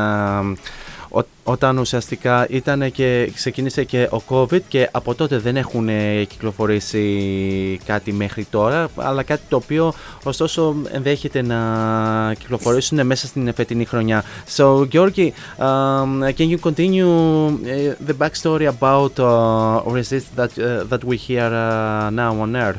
όταν 1.45 1.79
ουσιαστικά 1.79 2.47
ήταν 2.51 2.93
και 2.93 3.31
ξεκίνησε 3.35 3.85
και 3.85 4.09
ο 4.13 4.23
COVID 4.29 4.61
και 4.69 4.89
από 4.93 5.15
τότε 5.15 5.39
δεν 5.39 5.57
έχουν 5.57 5.89
κυκλοφορήσει 6.27 7.81
κάτι 7.85 8.13
μέχρι 8.13 8.45
τώρα 8.45 8.89
αλλά 8.97 9.23
κάτι 9.23 9.43
το 9.49 9.57
οποίο 9.57 9.93
ωστόσο 10.23 10.75
ενδέχεται 10.93 11.43
να 11.43 11.57
κυκλοφορήσουν 12.39 13.07
μέσα 13.07 13.27
στην 13.27 13.55
φετινή 13.55 13.85
χρονιά. 13.85 14.25
So 14.57 14.87
Georgi, 14.93 15.33
um, 15.59 16.23
can 16.39 16.49
you 16.53 16.59
continue 16.59 17.13
uh, 17.49 17.95
the 18.09 18.15
backstory 18.23 18.67
about 18.77 19.19
uh, 19.19 19.83
Resist 19.97 20.29
that, 20.37 20.53
uh, 20.59 20.85
that 20.91 21.03
we 21.05 21.17
hear 21.17 21.49
uh, 21.53 22.11
now 22.11 22.33
on 22.41 22.57
air? 22.57 22.77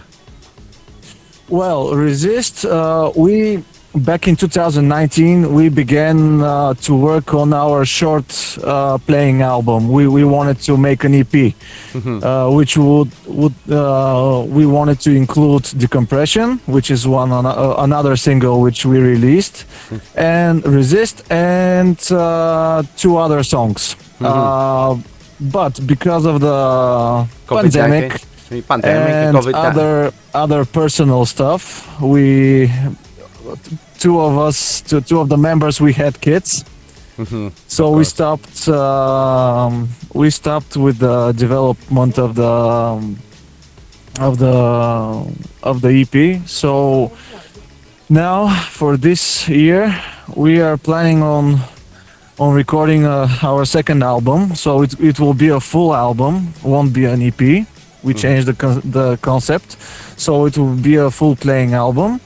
Well, 1.49 1.95
Resist, 1.95 2.65
uh, 2.65 3.11
we 3.15 3.63
back 3.99 4.27
in 4.27 4.35
2019 4.35 5.53
we 5.53 5.69
began 5.69 6.41
uh, 6.41 6.73
to 6.75 6.95
work 6.95 7.33
on 7.33 7.53
our 7.53 7.85
short 7.85 8.57
uh, 8.63 8.97
playing 8.99 9.41
album 9.41 9.89
we, 9.89 10.07
we 10.07 10.23
wanted 10.23 10.59
to 10.59 10.77
make 10.77 11.03
an 11.03 11.13
ep 11.13 11.27
mm-hmm. 11.31 12.23
uh, 12.23 12.49
which 12.49 12.77
would 12.77 13.11
would 13.25 13.53
uh, 13.69 14.43
we 14.47 14.65
wanted 14.65 14.99
to 14.99 15.11
include 15.11 15.63
decompression 15.77 16.59
which 16.65 16.91
is 16.91 17.07
one 17.07 17.31
on, 17.31 17.45
uh, 17.45 17.75
another 17.79 18.15
single 18.15 18.61
which 18.61 18.85
we 18.85 18.99
released 18.99 19.65
mm-hmm. 19.89 20.19
and 20.19 20.65
resist 20.65 21.23
and 21.31 22.11
uh, 22.11 22.83
two 22.95 23.17
other 23.17 23.43
songs 23.43 23.95
mm-hmm. 24.19 25.01
but 25.49 25.79
because 25.87 26.25
of 26.25 26.41
the 26.41 27.27
COVID 27.47 27.61
pandemic, 27.63 28.21
pandemic 28.67 29.45
and 29.45 29.55
other 29.55 30.11
other 30.33 30.65
personal 30.65 31.25
stuff 31.25 32.01
we 32.01 32.69
two 33.97 34.19
of 34.19 34.37
us, 34.37 34.81
two, 34.81 35.01
two 35.01 35.19
of 35.19 35.29
the 35.29 35.37
members, 35.37 35.81
we 35.81 35.93
had 35.93 36.19
kids. 36.21 36.63
Mm-hmm. 37.17 37.49
So 37.67 37.91
we 37.91 38.03
stopped. 38.03 38.67
Um, 38.69 39.89
we 40.13 40.29
stopped 40.29 40.77
with 40.77 40.99
the 40.99 41.31
development 41.31 42.19
of 42.19 42.35
the 42.35 42.47
um, 42.47 43.17
of 44.19 44.37
the 44.37 44.53
of 45.63 45.81
the 45.81 45.91
EP. 46.01 46.47
So 46.47 47.11
now 48.09 48.49
for 48.69 48.97
this 48.97 49.49
year, 49.49 49.93
we 50.35 50.61
are 50.61 50.77
planning 50.77 51.23
on 51.23 51.59
on 52.37 52.53
recording 52.53 53.05
uh, 53.05 53.27
our 53.41 53.65
second 53.65 54.03
album. 54.03 54.53
So 54.53 54.83
it 54.83 54.93
it 54.99 55.19
will 55.19 55.33
be 55.33 55.49
a 55.49 55.59
full 55.59 55.95
album, 55.95 56.53
won't 56.63 56.93
be 56.93 57.05
an 57.05 57.23
EP. 57.23 57.39
We 57.39 57.63
mm-hmm. 57.63 58.13
changed 58.13 58.47
the 58.47 58.53
con- 58.53 58.81
the 58.85 59.17
concept, 59.21 59.75
so 60.17 60.45
it 60.45 60.55
will 60.55 60.75
be 60.75 60.97
a 60.97 61.09
full 61.09 61.35
playing 61.35 61.73
album 61.73 62.21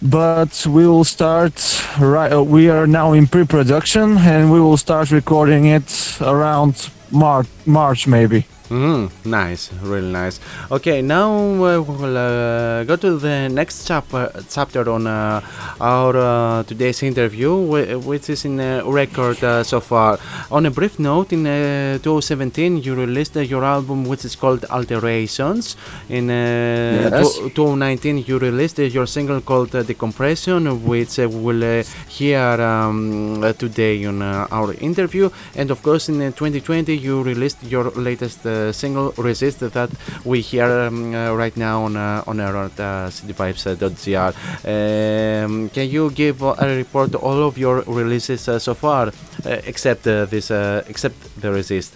but 0.00 0.64
we 0.66 0.86
will 0.86 1.04
start 1.04 1.52
right 1.98 2.32
uh, 2.32 2.42
we 2.42 2.70
are 2.70 2.86
now 2.86 3.12
in 3.12 3.26
pre-production 3.26 4.16
and 4.18 4.52
we 4.52 4.60
will 4.60 4.76
start 4.76 5.10
recording 5.10 5.66
it 5.66 6.18
around 6.20 6.88
march 7.10 7.48
march 7.66 8.06
maybe 8.06 8.46
Mm, 8.70 9.10
nice, 9.24 9.72
really 9.80 10.12
nice. 10.12 10.40
Okay, 10.70 11.00
now 11.00 11.32
uh, 11.32 11.80
we'll 11.80 12.18
uh, 12.18 12.84
go 12.84 12.96
to 12.96 13.16
the 13.16 13.48
next 13.48 13.86
chapter, 13.86 14.30
chapter 14.50 14.90
on 14.90 15.06
uh, 15.06 15.40
our 15.80 16.14
uh, 16.14 16.62
today's 16.64 17.02
interview, 17.02 17.56
which 18.04 18.28
is 18.28 18.44
in 18.44 18.60
a 18.60 18.82
record 18.84 19.42
uh, 19.42 19.64
so 19.64 19.80
far. 19.80 20.18
On 20.50 20.66
a 20.66 20.70
brief 20.70 20.98
note, 20.98 21.32
in 21.32 21.44
2017 21.44 22.82
you 22.82 22.94
released 22.94 23.36
your 23.36 23.64
album, 23.64 24.04
which 24.04 24.26
is 24.26 24.36
called 24.36 24.66
Alterations. 24.66 25.74
In 26.10 26.28
yes. 26.28 27.38
2019 27.38 28.24
you 28.26 28.38
released 28.38 28.78
your 28.78 29.06
single 29.06 29.40
called 29.40 29.70
Decompression, 29.70 30.84
which 30.84 31.16
we'll 31.16 31.84
hear 32.06 32.38
um, 32.60 33.40
today 33.56 34.04
on 34.04 34.20
our 34.20 34.74
interview. 34.74 35.30
And 35.56 35.70
of 35.70 35.82
course, 35.82 36.10
in 36.10 36.18
2020 36.18 36.94
you 36.94 37.22
released 37.22 37.62
your 37.62 37.90
latest 37.92 38.44
single 38.72 39.12
resist 39.16 39.60
that 39.60 39.90
we 40.24 40.40
hear 40.40 40.64
um, 40.64 41.14
uh, 41.14 41.34
right 41.34 41.56
now 41.56 41.84
on 41.84 41.96
uh, 41.96 42.22
on 42.26 42.40
our 42.40 42.56
uh, 42.56 43.10
cityvibes.gr. 43.10 44.32
Um, 44.68 45.68
can 45.70 45.88
you 45.88 46.10
give 46.10 46.42
a 46.42 46.76
report 46.76 47.14
all 47.14 47.42
of 47.48 47.58
your 47.58 47.82
releases 47.86 48.40
so 48.42 48.74
far, 48.74 49.12
except 49.44 50.04
this, 50.04 50.50
except 50.88 51.40
the 51.40 51.50
resist? 51.52 51.94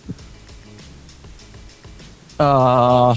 Uh, 2.39 3.15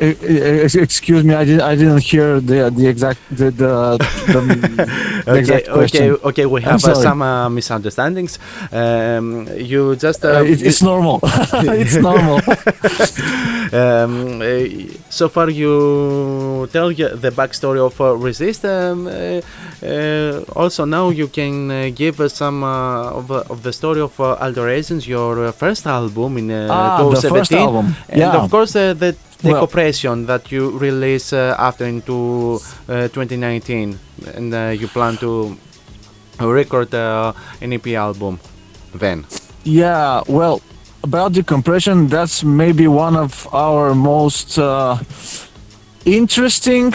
excuse 0.00 1.24
me, 1.24 1.34
I 1.34 1.44
didn't. 1.44 1.60
I 1.60 1.74
didn't 1.74 2.02
hear 2.02 2.40
the 2.40 2.70
the 2.70 2.86
exact 2.86 3.20
the 3.30 3.50
the, 3.50 3.98
the, 4.26 5.24
okay, 5.28 5.38
exact 5.38 5.68
question. 5.68 6.02
Okay, 6.10 6.28
okay, 6.28 6.46
we 6.46 6.62
have 6.62 6.82
uh, 6.84 6.94
some 6.94 7.22
uh, 7.22 7.48
misunderstandings. 7.48 8.38
Um, 8.72 9.48
you 9.56 9.96
just 9.96 10.24
uh, 10.24 10.42
it, 10.42 10.62
it's 10.62 10.82
normal. 10.82 11.20
it's 11.24 11.96
normal. 11.96 12.36
um, 13.72 14.40
uh, 14.40 14.64
so 15.10 15.28
far, 15.28 15.50
you 15.50 16.66
tell 16.72 16.88
the 16.88 17.32
backstory 17.36 17.80
of 17.84 18.00
uh, 18.00 18.16
Resist. 18.16 18.64
Um, 18.64 19.06
uh, 19.06 20.40
also, 20.56 20.84
now 20.84 21.10
you 21.10 21.28
can 21.28 21.92
give 21.92 22.20
us 22.20 22.34
some 22.34 22.64
of, 22.64 23.30
of 23.30 23.62
the 23.62 23.72
story 23.72 24.00
of 24.00 24.18
uh, 24.18 24.36
Alterations, 24.40 25.06
your 25.06 25.52
first 25.52 25.86
album 25.86 26.38
in 26.38 26.50
ah, 26.50 26.98
2017, 26.98 27.20
the 27.20 27.38
first 27.38 27.52
album. 27.52 27.96
and 28.08 28.22
of 28.22 28.50
course 28.50 28.72
the 28.72 29.16
the 29.42 29.52
well, 29.52 29.66
compression 29.66 30.26
that 30.26 30.52
you 30.52 30.78
release 30.78 31.32
uh, 31.32 31.54
after 31.58 31.86
into 31.86 32.60
uh, 32.88 33.08
2019 33.08 33.98
and 34.34 34.54
uh, 34.54 34.68
you 34.68 34.86
plan 34.88 35.16
to 35.16 35.56
record 36.40 36.94
uh, 36.94 37.32
an 37.60 37.72
EP 37.72 37.86
album 37.88 38.38
then? 38.94 39.24
Yeah 39.64 40.22
well 40.26 40.60
about 41.02 41.32
the 41.32 41.42
compression 41.42 42.06
that's 42.06 42.44
maybe 42.44 42.86
one 42.86 43.16
of 43.16 43.48
our 43.54 43.94
most 43.94 44.58
uh, 44.58 44.98
interesting 46.04 46.92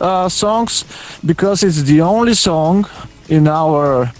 uh, 0.00 0.28
songs 0.28 0.84
because 1.24 1.62
it's 1.62 1.82
the 1.82 2.00
only 2.00 2.34
song 2.34 2.86
in 3.28 3.46
our 3.46 4.10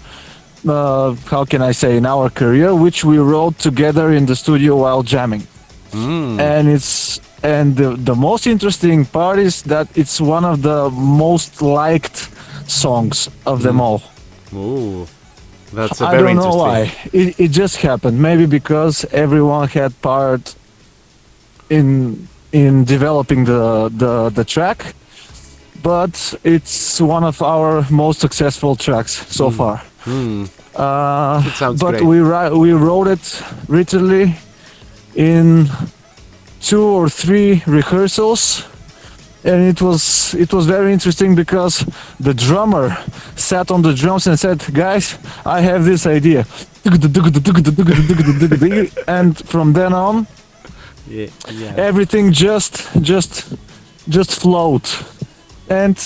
how 0.65 1.43
can 1.43 1.61
i 1.61 1.73
say 1.73 1.97
in 1.97 2.05
our 2.05 2.29
career 2.29 2.73
which 2.73 3.03
we 3.03 3.17
wrote 3.17 3.57
together 3.59 4.13
in 4.13 4.25
the 4.25 4.35
studio 4.35 4.77
while 4.77 5.03
jamming 5.03 5.45
Mm. 5.93 6.39
And 6.39 6.67
it's 6.69 7.21
and 7.43 7.75
the, 7.75 7.95
the 7.95 8.15
most 8.15 8.47
interesting 8.47 9.05
part 9.05 9.37
is 9.39 9.61
that 9.63 9.87
it's 9.95 10.19
one 10.19 10.45
of 10.45 10.61
the 10.61 10.89
most 10.89 11.61
liked 11.61 12.29
songs 12.67 13.27
of 13.45 13.59
mm. 13.59 13.63
them 13.63 13.81
all. 13.81 14.01
Ooh. 14.53 15.07
That's 15.71 16.01
a 16.01 16.05
very 16.05 16.31
I 16.31 16.33
don't 16.33 16.35
know 16.37 16.55
why. 16.55 16.93
It, 17.11 17.39
it 17.39 17.47
just 17.51 17.77
happened. 17.77 18.21
Maybe 18.21 18.45
because 18.45 19.05
everyone 19.11 19.67
had 19.69 19.99
part 20.01 20.55
in 21.69 22.27
in 22.51 22.83
developing 22.85 23.45
the 23.45 23.89
the, 23.89 24.29
the 24.29 24.45
track, 24.45 24.95
but 25.81 26.35
it's 26.43 27.01
one 27.01 27.23
of 27.23 27.41
our 27.41 27.85
most 27.89 28.19
successful 28.19 28.75
tracks 28.75 29.25
so 29.35 29.49
mm. 29.49 29.57
far. 29.57 29.81
Mm. 30.05 30.49
Uh, 30.75 31.41
it 31.45 31.53
sounds 31.53 31.81
but 31.81 31.91
great. 31.91 32.03
we 32.03 32.21
we 32.57 32.73
wrote 32.73 33.07
it 33.07 33.43
literally 33.67 34.35
in 35.15 35.67
two 36.61 36.83
or 36.83 37.09
three 37.09 37.61
rehearsals 37.67 38.65
and 39.43 39.61
it 39.67 39.81
was 39.81 40.33
it 40.35 40.53
was 40.53 40.65
very 40.65 40.93
interesting 40.93 41.35
because 41.35 41.85
the 42.19 42.33
drummer 42.33 42.95
sat 43.35 43.71
on 43.71 43.81
the 43.81 43.93
drums 43.93 44.27
and 44.27 44.39
said 44.39 44.63
guys 44.73 45.17
i 45.45 45.59
have 45.59 45.83
this 45.83 46.05
idea. 46.05 46.45
And 49.07 49.37
from 49.47 49.73
then 49.73 49.93
on 49.93 50.27
yeah, 51.07 51.27
yeah. 51.51 51.73
everything 51.75 52.31
just 52.31 52.89
just 53.01 53.53
just 54.09 54.39
flowed. 54.39 54.87
And 55.69 55.97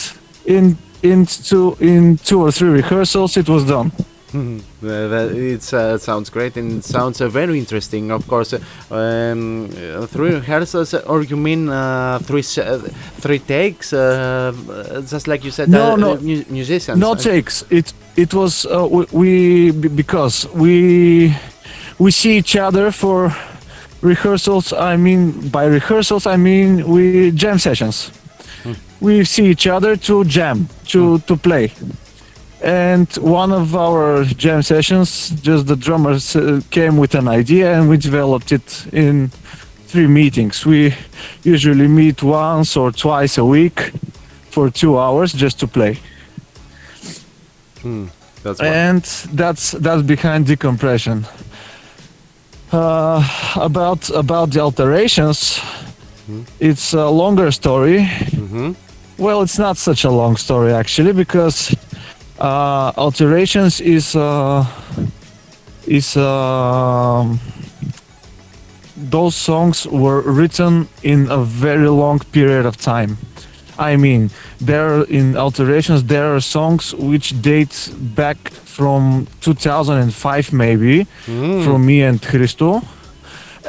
in 0.45 0.77
in 1.03 1.25
two 1.25 1.77
in 1.79 2.17
two 2.17 2.41
or 2.41 2.51
three 2.51 2.69
rehearsals 2.69 3.37
it 3.37 3.49
was 3.49 3.63
done 3.65 3.91
Mm-hmm. 4.33 4.87
it 4.87 5.73
uh, 5.73 5.97
sounds 5.97 6.29
great 6.29 6.57
and 6.57 6.79
it 6.79 6.83
sounds 6.83 7.21
uh, 7.21 7.29
very 7.29 7.57
interesting. 7.57 8.11
Of 8.11 8.27
course, 8.27 8.53
uh, 8.53 8.59
um, 8.93 9.69
three 10.07 10.33
rehearsals, 10.35 10.93
uh, 10.93 11.03
or 11.07 11.23
you 11.23 11.37
mean 11.37 11.69
uh, 11.69 12.19
three 12.19 12.43
uh, 12.57 12.79
three 13.19 13.39
takes, 13.39 13.91
just 13.91 15.27
like 15.27 15.45
you 15.45 15.51
said? 15.51 15.69
No, 15.69 15.95
no, 15.95 16.17
mu 16.17 16.43
musicians. 16.49 16.99
No 16.99 17.15
takes. 17.15 17.63
It 17.69 17.93
it 18.17 18.33
was 18.33 18.65
we 19.13 19.71
because 19.71 20.45
we 20.53 21.33
we 21.97 22.11
see 22.11 22.37
each 22.37 22.57
other 22.57 22.91
for 22.91 23.33
rehearsals. 24.01 24.73
I 24.73 24.97
mean 24.97 25.47
by 25.49 25.65
rehearsals, 25.65 26.27
I 26.27 26.35
mean 26.35 26.85
we 26.85 27.31
jam 27.31 27.59
sessions. 27.59 28.11
Hmm. 28.63 28.73
we 28.99 29.23
see 29.23 29.45
each 29.45 29.67
other 29.67 29.95
to 29.95 30.25
jam, 30.25 30.67
to 30.87 31.17
hmm. 31.17 31.25
to 31.27 31.37
play. 31.37 31.71
And 32.63 33.07
one 33.17 33.51
of 33.51 33.75
our 33.75 34.23
jam 34.25 34.61
sessions, 34.63 35.29
just 35.41 35.67
the 35.67 35.75
drummers 35.75 36.35
uh, 36.35 36.61
came 36.71 36.97
with 36.97 37.13
an 37.15 37.27
idea, 37.27 37.73
and 37.79 37.87
we 37.89 37.97
developed 37.97 38.51
it 38.51 38.87
in 38.91 39.29
three 39.87 40.07
meetings. 40.07 40.65
We 40.65 40.93
usually 41.43 41.87
meet 41.87 42.23
once 42.23 42.75
or 42.75 42.91
twice 42.91 43.37
a 43.37 43.45
week 43.45 43.91
for 44.49 44.69
two 44.71 44.97
hours 44.97 45.33
just 45.33 45.59
to 45.59 45.67
play. 45.67 45.99
That's 48.43 48.59
and 48.59 49.03
that's 49.37 49.71
that's 49.71 50.01
behind 50.01 50.47
decompression. 50.47 51.25
Uh, 52.71 53.23
about 53.55 54.09
about 54.09 54.51
the 54.51 54.59
alterations, 54.61 55.61
it's 56.59 56.93
a 56.93 57.07
longer 57.09 57.51
story. 57.51 57.99
Mhm. 58.31 58.75
Well, 59.17 59.41
it's 59.41 59.57
not 59.57 59.77
such 59.77 60.03
a 60.05 60.09
long 60.11 60.37
story 60.37 60.73
actually 60.73 61.13
because 61.13 61.75
uh, 62.39 62.91
alterations 62.97 63.81
is 63.81 64.15
uh, 64.15 64.65
is 65.87 66.15
um, 66.17 67.39
those 68.95 69.35
songs 69.35 69.85
were 69.87 70.21
written 70.21 70.87
in 71.03 71.29
a 71.29 71.37
very 71.37 71.87
long 71.89 72.19
period 72.31 72.65
of 72.65 72.77
time. 72.77 73.17
I 73.79 73.95
mean, 73.95 74.29
there 74.59 75.03
in 75.03 75.37
alterations 75.37 76.03
there 76.03 76.35
are 76.35 76.41
songs 76.41 76.93
which 76.95 77.39
date 77.41 77.91
back 78.15 78.37
from 78.49 79.27
2005 79.41 80.53
maybe 80.53 81.05
from 81.63 81.85
me 81.85 82.01
and 82.03 82.21
Christo, 82.21 82.81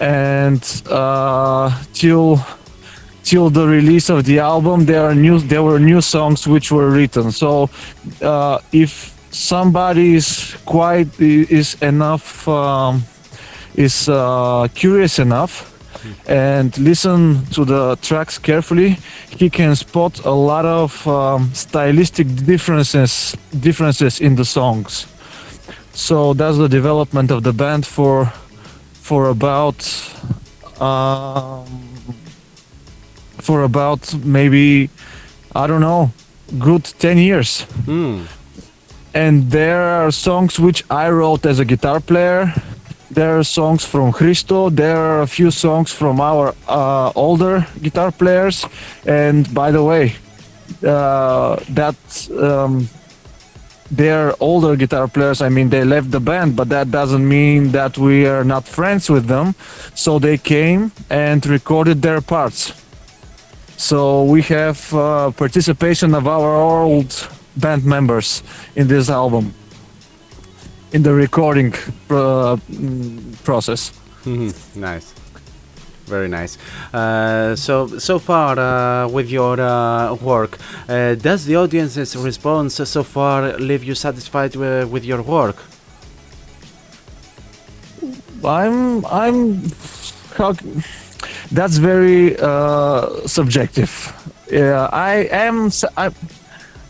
and 0.01 0.62
uh, 0.90 1.70
till 1.93 2.40
till 3.28 3.50
the 3.50 3.66
release 3.68 4.09
of 4.09 4.24
the 4.24 4.38
album 4.38 4.86
there 4.86 5.05
are 5.05 5.14
new 5.14 5.38
there 5.38 5.62
were 5.62 5.78
new 5.78 6.00
songs 6.00 6.48
which 6.48 6.72
were 6.72 6.90
written. 6.90 7.30
So 7.30 7.68
uh, 8.22 8.59
if 8.72 9.12
somebody 9.30 10.14
is 10.14 10.56
quite 10.64 11.09
is 11.20 11.76
enough 11.82 12.48
um, 12.48 13.02
is 13.76 14.09
uh, 14.09 14.68
curious 14.74 15.18
enough 15.18 15.52
and 16.26 16.76
listen 16.78 17.44
to 17.52 17.64
the 17.66 17.98
tracks 18.00 18.38
carefully, 18.38 18.96
he 19.36 19.50
can 19.50 19.76
spot 19.76 20.24
a 20.24 20.30
lot 20.30 20.64
of 20.64 21.06
um, 21.06 21.50
stylistic 21.52 22.28
differences 22.46 23.36
differences 23.60 24.20
in 24.20 24.36
the 24.36 24.44
songs. 24.44 25.06
So 25.92 26.32
that's 26.32 26.56
the 26.56 26.68
development 26.68 27.30
of 27.30 27.42
the 27.42 27.52
band 27.52 27.84
for 27.84 28.32
for 29.02 29.28
about 29.28 29.78
um, 30.80 31.88
for 33.48 33.62
about 33.62 34.02
maybe 34.38 34.88
I 35.62 35.66
don't 35.66 35.80
know, 35.90 36.04
good 36.58 36.84
ten 37.04 37.16
years 37.28 37.50
Mm. 37.86 38.18
and 39.14 39.50
there 39.50 39.82
are 39.98 40.10
songs 40.12 40.52
which 40.66 40.80
I 40.90 41.06
wrote 41.10 41.42
as 41.50 41.58
a 41.60 41.64
guitar 41.64 42.00
player. 42.00 42.42
There 43.10 43.32
are 43.38 43.44
songs 43.44 43.82
from 43.92 44.12
Christo. 44.12 44.58
There 44.70 44.96
are 45.08 45.20
a 45.22 45.26
few 45.26 45.50
songs 45.50 45.90
from 46.00 46.20
our 46.20 46.54
uh, 46.68 47.10
older 47.24 47.66
guitar 47.82 48.10
players. 48.12 48.56
And 49.06 49.48
by 49.60 49.68
the 49.76 49.82
way, 49.90 50.04
uh, 50.84 51.56
that 51.80 51.96
um, 52.48 52.72
they're 53.90 54.32
older 54.40 54.76
guitar 54.76 55.08
players. 55.08 55.40
I 55.40 55.48
mean, 55.48 55.68
they 55.70 55.84
left 55.84 56.10
the 56.10 56.20
band, 56.20 56.54
but 56.54 56.68
that 56.68 56.86
doesn't 56.90 57.26
mean 57.26 57.72
that 57.72 57.96
we 57.96 58.26
are 58.34 58.44
not 58.44 58.64
friends 58.68 59.08
with 59.08 59.26
them. 59.26 59.54
So 59.94 60.18
they 60.18 60.36
came 60.38 60.92
and 61.08 61.40
recorded 61.46 62.02
their 62.02 62.20
parts. 62.20 62.60
So 63.78 64.24
we 64.24 64.42
have 64.42 64.92
uh, 64.92 65.30
participation 65.30 66.12
of 66.14 66.26
our 66.26 66.56
old 66.56 67.28
band 67.56 67.84
members 67.84 68.42
in 68.74 68.88
this 68.88 69.09
album, 69.09 69.55
in 70.92 71.02
the 71.05 71.14
recording 71.14 71.72
uh, 72.10 72.56
process. 73.44 73.92
Mhm. 74.24 74.52
nice. 74.74 75.14
Very 76.09 76.28
nice. 76.28 76.59
Uh, 76.92 77.55
so 77.55 77.86
so 77.98 78.18
far 78.18 78.59
uh, 78.59 79.06
with 79.14 79.30
your 79.30 79.60
uh, 79.60 80.14
work, 80.14 80.59
uh, 80.88 81.14
does 81.14 81.44
the 81.44 81.55
audience's 81.56 82.16
response 82.16 82.74
so 82.90 83.02
far 83.05 83.52
leave 83.59 83.84
you 83.84 83.94
satisfied 83.94 84.56
with, 84.56 84.88
with 84.90 85.05
your 85.05 85.22
work? 85.22 85.56
I'm 88.44 89.05
I'm 89.06 89.70
that's 91.52 91.76
very 91.78 92.36
uh, 92.38 93.26
subjective. 93.26 93.90
Yeah, 94.50 94.88
I 94.92 95.28
am 95.30 95.70
I, 95.96 96.10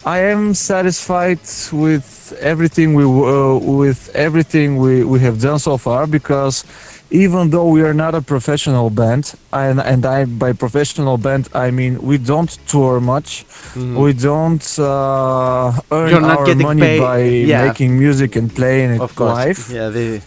I 0.05 0.19
am 0.21 0.55
satisfied 0.55 1.41
with 1.73 2.37
everything 2.41 2.95
we 2.95 3.05
uh, 3.05 3.57
with 3.59 4.11
everything 4.15 4.77
we, 4.77 5.05
we 5.05 5.19
have 5.21 5.41
done 5.41 5.59
so 5.59 5.77
far 5.77 6.07
because 6.07 6.65
even 7.11 7.51
though 7.51 7.69
we 7.69 7.83
are 7.83 7.95
not 7.95 8.15
a 8.15 8.21
professional 8.23 8.91
band 8.91 9.35
and 9.53 9.81
and 9.81 10.05
I 10.07 10.25
by 10.27 10.53
professional 10.53 11.17
band 11.19 11.49
I 11.55 11.71
mean 11.71 12.01
we 12.03 12.19
don't 12.19 12.51
tour 12.69 13.01
much 13.01 13.45
we 13.75 14.13
don't 14.13 14.65
uh, 14.79 15.73
earn 15.91 16.25
our 16.25 16.55
money 16.55 16.81
paid- 16.83 17.01
by 17.01 17.19
yeah. 17.23 17.67
making 17.67 17.99
music 17.99 18.37
and 18.37 18.55
playing 18.55 18.91
it 18.97 19.01
Of 19.01 19.15
course. 19.17 19.35
live 19.37 19.61
Yeah. 19.71 19.89
The, 19.89 20.21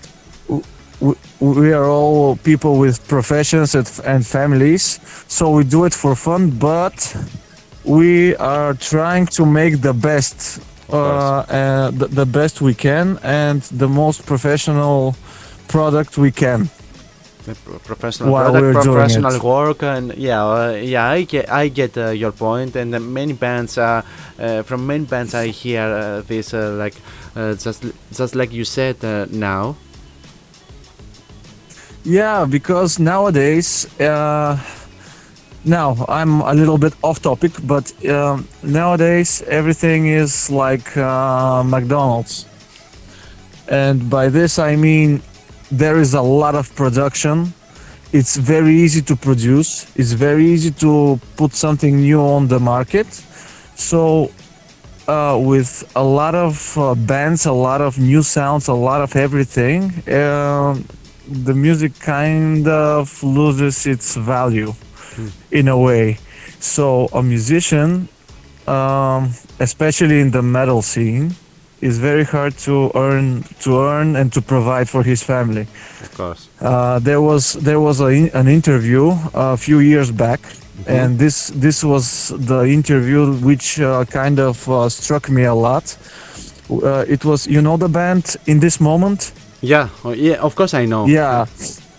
we, 1.02 1.14
we 1.40 1.74
are 1.74 1.86
all 1.86 2.36
people 2.38 2.78
with 2.78 2.96
professions 3.08 3.76
and, 3.76 3.88
and 4.06 4.26
families 4.26 5.00
so 5.28 5.52
we 5.52 5.64
do 5.64 5.86
it 5.86 5.94
for 5.94 6.16
fun 6.16 6.50
but 6.50 6.98
we 7.84 8.36
are 8.38 8.74
trying 8.76 9.26
to 9.26 9.46
make 9.46 9.82
the 9.82 9.94
best 9.94 10.62
uh, 10.94 10.98
uh, 10.98 11.92
the, 11.92 12.08
the 12.08 12.26
best 12.26 12.62
we 12.62 12.74
can 12.74 13.18
and 13.24 13.62
the 13.84 13.88
most 13.88 14.26
professional 14.26 15.16
product 15.68 16.18
we 16.18 16.32
can 16.32 16.70
professional 17.44 18.32
While 18.32 18.52
product, 18.52 18.86
professional 18.86 19.40
work, 19.40 19.84
and 19.84 20.14
yeah, 20.16 20.46
uh, 20.46 20.72
yeah, 20.72 21.10
I 21.10 21.24
get, 21.24 21.50
I 21.50 21.68
get 21.70 21.98
uh, 21.98 22.10
your 22.10 22.32
point. 22.32 22.76
And 22.76 22.94
uh, 22.94 23.00
many 23.00 23.34
bands, 23.34 23.78
uh, 23.78 24.04
uh, 24.40 24.64
from 24.64 24.86
many 24.88 25.06
bands, 25.06 25.34
I 25.34 25.48
hear 25.48 25.82
uh, 25.82 26.22
this, 26.22 26.54
uh, 26.54 26.76
like, 26.78 26.96
uh, 27.36 27.56
just, 27.56 27.86
just 28.12 28.36
like 28.36 28.52
you 28.52 28.66
said 28.66 29.04
uh, 29.04 29.26
now. 29.30 29.76
Yeah 32.04 32.46
because 32.46 33.00
nowadays 33.00 33.88
uh, 34.00 34.58
now 35.66 35.96
i'm 36.10 36.42
a 36.42 36.54
little 36.54 36.78
bit 36.78 36.94
off 37.04 37.22
topic 37.22 37.52
but 37.64 37.94
um, 38.10 38.48
nowadays 38.64 39.44
everything 39.48 40.08
is 40.08 40.50
like 40.50 40.96
uh, 40.98 41.64
mcdonald's. 41.64 42.46
And 43.68 44.10
by 44.10 44.28
this 44.28 44.60
i 44.60 44.76
mean 44.76 45.22
there 45.72 45.98
is 45.98 46.14
a 46.14 46.22
lot 46.22 46.56
of 46.56 46.76
production. 46.76 47.54
It's 48.12 48.36
very 48.36 48.76
easy 48.76 49.02
to 49.04 49.16
produce. 49.16 49.88
It's 49.96 50.12
very 50.12 50.46
easy 50.46 50.72
to 50.84 51.18
put 51.38 51.54
something 51.54 51.96
new 52.02 52.20
on 52.20 52.50
the 52.50 52.60
market. 52.60 53.08
So 53.76 54.32
uh, 55.08 55.40
with 55.42 55.90
a 55.96 56.04
lot 56.04 56.36
of 56.36 56.78
uh, 56.78 56.94
bands 56.96 57.46
a 57.46 57.52
lot 57.52 57.82
of 57.82 57.98
new 57.98 58.22
sounds 58.22 58.68
a 58.68 58.74
lot 58.74 59.02
of 59.02 59.16
everything 59.16 59.92
um, 60.14 60.86
the 61.32 61.54
music 61.54 61.92
kind 62.00 62.68
of 62.68 63.24
loses 63.24 63.86
its 63.86 64.16
value 64.16 64.74
in 65.52 65.68
a 65.68 65.78
way 65.78 66.18
so 66.60 67.08
a 67.14 67.22
musician 67.22 68.08
um, 68.68 69.32
especially 69.60 70.20
in 70.22 70.32
the 70.32 70.42
metal 70.42 70.82
scene 70.82 71.36
is 71.82 71.98
very 71.98 72.24
hard 72.24 72.54
to 72.58 72.92
earn 72.96 73.44
to 73.60 73.80
earn 73.80 74.16
and 74.16 74.32
to 74.32 74.42
provide 74.42 74.88
for 74.88 75.04
his 75.04 75.22
family 75.24 75.66
Of 76.02 76.12
course. 76.16 76.48
uh, 76.62 77.00
there 77.00 77.22
was 77.22 77.54
there 77.54 77.80
was 77.80 78.00
a, 78.02 78.30
an 78.34 78.48
interview 78.48 79.12
a 79.34 79.58
few 79.58 79.80
years 79.80 80.12
back, 80.12 80.40
and 80.88 81.18
this 81.20 81.48
this 81.56 81.84
was 81.84 82.30
the 82.38 82.62
interview 82.80 83.34
which 83.50 83.80
uh, 83.80 84.06
kind 84.06 84.40
of 84.40 84.56
uh, 84.70 84.90
struck 84.90 85.30
me 85.30 85.44
a 85.46 85.54
lot. 85.56 85.98
Uh, 86.70 87.04
it 87.08 87.26
was 87.26 87.48
you 87.48 87.62
know 87.62 87.78
the 87.78 87.90
band 87.90 88.36
in 88.46 88.60
this 88.60 88.80
moment. 88.80 89.32
Yeah, 89.62 89.90
oh, 90.04 90.14
yeah. 90.14 90.38
Of 90.42 90.56
course, 90.56 90.74
I 90.74 90.86
know. 90.86 91.06
Yeah, 91.08 91.46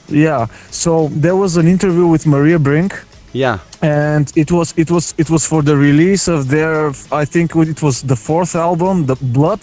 yeah. 0.08 0.46
So 0.70 1.08
there 1.12 1.36
was 1.36 1.56
an 1.56 1.66
interview 1.68 2.06
with 2.06 2.26
Maria 2.26 2.58
Brink, 2.58 2.92
Yeah. 3.32 3.58
and 3.82 4.30
it 4.36 4.50
was 4.50 4.74
it 4.76 4.90
was 4.90 5.14
it 5.16 5.30
was 5.30 5.46
for 5.46 5.62
the 5.62 5.76
release 5.76 6.26
of 6.28 6.48
their 6.48 6.90
I 7.12 7.24
think 7.24 7.54
it 7.56 7.80
was 7.82 8.02
the 8.02 8.16
fourth 8.16 8.54
album, 8.56 9.06
the 9.06 9.16
Blood, 9.20 9.62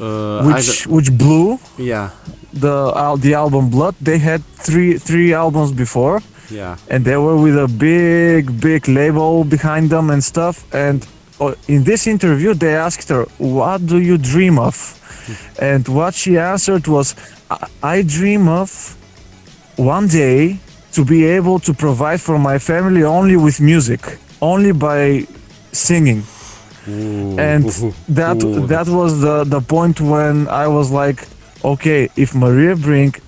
Uh, 0.00 0.42
which 0.54 0.86
which 0.86 1.10
blew 1.18 1.58
yeah. 1.76 2.08
the 2.52 2.92
al- 2.96 3.18
the 3.18 3.34
album 3.34 3.68
Blood. 3.70 3.94
They 4.00 4.18
had 4.18 4.40
three 4.66 4.98
three 4.98 5.34
albums 5.34 5.72
before. 5.72 6.20
Yeah. 6.52 6.76
and 6.88 7.04
they 7.04 7.16
were 7.16 7.36
with 7.36 7.56
a 7.56 7.68
big 7.68 8.60
big 8.60 8.88
label 8.88 9.44
behind 9.44 9.88
them 9.90 10.10
and 10.10 10.20
stuff 10.24 10.64
and 10.74 11.06
uh, 11.40 11.54
in 11.68 11.84
this 11.84 12.06
interview 12.08 12.54
they 12.54 12.74
asked 12.74 13.08
her 13.08 13.22
what 13.38 13.86
do 13.86 13.98
you 13.98 14.18
dream 14.18 14.58
of 14.58 14.74
and 15.58 15.86
what 15.88 16.14
she 16.14 16.38
answered 16.38 16.86
was 16.86 17.14
"I- 17.82 18.02
dream 18.02 18.48
of 18.48 18.70
one 19.76 20.06
day 20.08 20.58
to 20.92 21.04
be 21.04 21.24
able 21.38 21.58
to 21.60 21.72
provide 21.72 22.20
for 22.20 22.38
my 22.38 22.58
family 22.58 23.02
only 23.04 23.36
with 23.36 23.60
music 23.60 24.00
only 24.40 24.72
by 24.72 25.26
singing. 25.72 26.22
and 27.38 27.64
that 28.08 28.42
Ooh, 28.42 28.66
that 28.66 28.86
was 28.88 29.20
the 29.20 29.44
the 29.44 29.60
point 29.60 30.00
when 30.00 30.48
I 30.48 30.66
was 30.66 30.90
like, 30.90 31.18
okay, 31.72 32.08
if 32.16 32.34
Maria 32.34 32.74
Brink 32.86 33.20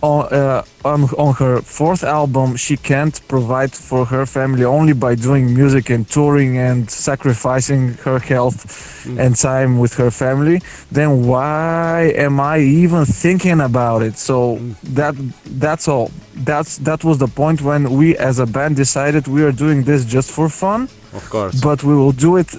on 0.00 0.32
uh, 0.32 0.62
on 0.84 1.04
on 1.18 1.34
her 1.34 1.60
fourth 1.60 2.04
album 2.04 2.56
she 2.56 2.76
can't 2.76 3.20
provide 3.28 3.72
for 3.72 4.04
her 4.04 4.24
family 4.26 4.64
only 4.64 4.92
by 4.92 5.14
doing 5.14 5.52
music 5.52 5.90
and 5.90 6.08
touring 6.08 6.56
and 6.58 6.88
sacrificing 6.90 7.94
her 8.04 8.18
health 8.20 9.06
and 9.18 9.34
time 9.36 9.78
with 9.78 9.94
her 9.94 10.10
family. 10.10 10.60
Then 10.92 11.26
why 11.26 12.12
am 12.16 12.38
i 12.40 12.58
even 12.58 13.04
thinking 13.06 13.60
about 13.60 14.02
it? 14.02 14.16
So 14.16 14.58
that 14.94 15.14
that's 15.58 15.88
all. 15.88 16.10
That's 16.36 16.78
that 16.78 17.02
was 17.02 17.18
the 17.18 17.28
point 17.28 17.60
when 17.62 17.90
we 17.90 18.16
as 18.16 18.38
a 18.38 18.46
band 18.46 18.76
decided 18.76 19.26
we 19.26 19.42
are 19.42 19.52
doing 19.52 19.82
this 19.82 20.04
just 20.04 20.30
for 20.30 20.48
fun. 20.48 20.88
Of 21.12 21.28
course. 21.30 21.60
but 21.60 21.82
we 21.82 21.94
will 21.96 22.12
do 22.12 22.36
it 22.36 22.50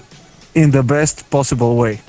in 0.54 0.72
the 0.72 0.82
best 0.82 1.30
possible 1.30 1.76
way. 1.76 2.00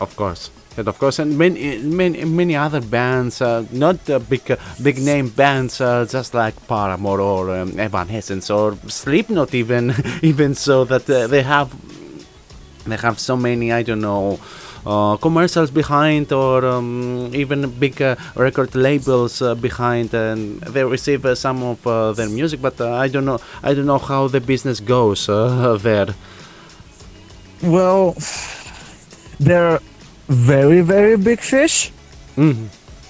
Of 0.00 0.14
course. 0.16 0.50
Of 0.86 0.98
course, 0.98 1.18
and 1.18 1.36
many, 1.36 1.78
many, 1.78 2.24
many 2.24 2.54
other 2.54 2.80
bands, 2.80 3.42
uh, 3.42 3.64
not 3.72 3.96
big, 4.28 4.48
uh, 4.50 4.56
big 4.80 4.98
name 4.98 5.28
bands, 5.28 5.80
uh, 5.80 6.06
just 6.08 6.34
like 6.34 6.54
Paramore 6.68 7.20
or 7.20 7.50
um, 7.50 7.80
Evanescence 7.80 8.48
or 8.48 8.76
Slipknot, 8.86 9.54
even, 9.54 9.92
even 10.22 10.54
so 10.54 10.84
that 10.84 11.06
they 11.06 11.42
have, 11.42 11.74
they 12.86 12.96
have 12.96 13.18
so 13.18 13.36
many, 13.36 13.72
I 13.72 13.82
don't 13.82 14.00
know, 14.00 14.38
uh, 14.86 15.16
commercials 15.16 15.72
behind 15.72 16.32
or 16.32 16.64
um, 16.64 17.30
even 17.34 17.68
big 17.80 18.00
uh, 18.00 18.14
record 18.36 18.74
labels 18.76 19.42
uh, 19.42 19.56
behind, 19.56 20.14
and 20.14 20.60
they 20.60 20.84
receive 20.84 21.26
some 21.36 21.62
of 21.64 22.16
their 22.16 22.28
music. 22.28 22.62
But 22.62 22.80
I 22.80 23.08
don't 23.08 23.24
know, 23.24 23.40
I 23.64 23.74
don't 23.74 23.86
know 23.86 23.98
how 23.98 24.28
the 24.28 24.40
business 24.40 24.78
goes 24.78 25.26
there. 25.82 26.14
well 27.60 28.14
they're 29.40 29.80
very 30.28 30.80
very 30.80 31.16
big 31.16 31.40
fish 31.40 31.90
Mhm. 32.36 32.68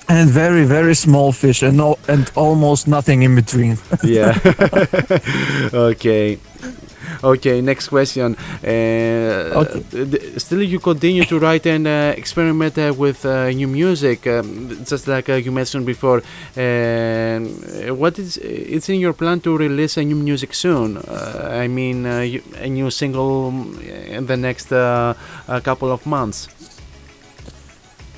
and 0.09 0.31
very 0.31 0.65
very 0.65 0.95
small 0.95 1.33
fish 1.33 1.63
and 1.63 1.77
no 1.77 1.97
and 2.09 2.31
almost 2.35 2.87
nothing 2.87 3.23
in 3.23 3.35
between 3.35 3.77
yeah. 4.03 4.35
okay. 5.73 6.39
Okay, 7.25 7.61
next 7.63 7.89
question. 7.89 8.37
Uh, 8.63 8.69
Okay. 9.63 9.81
th- 9.91 10.39
still, 10.39 10.63
you 10.63 10.79
continue 10.79 11.25
to 11.25 11.39
write 11.39 11.67
and 11.67 11.87
uh, 11.87 12.13
experiment 12.17 12.79
uh, 12.79 12.93
with 12.97 13.25
uh, 13.25 13.51
new 13.51 13.67
music, 13.67 14.27
um, 14.27 14.69
just 14.87 15.09
like 15.09 15.29
uh, 15.29 15.35
you 15.35 15.51
mentioned 15.51 15.85
before. 15.87 16.23
Um, 16.57 17.49
what 17.99 18.19
is 18.19 18.37
it's 18.39 18.89
in 18.89 19.01
your 19.01 19.15
plan 19.15 19.41
to 19.41 19.57
release 19.57 19.97
a 19.97 20.05
new 20.05 20.15
music 20.17 20.55
soon? 20.55 20.97
Uh, 20.99 21.49
I 21.65 21.67
mean, 21.67 22.07
uh, 22.07 22.21
you, 22.21 22.43
a 22.61 22.69
new 22.69 22.91
single 22.91 23.49
in 24.17 24.27
the 24.27 24.37
next 24.37 24.71
uh, 24.71 25.15
couple 25.65 25.91
of 25.91 26.05
months. 26.07 26.47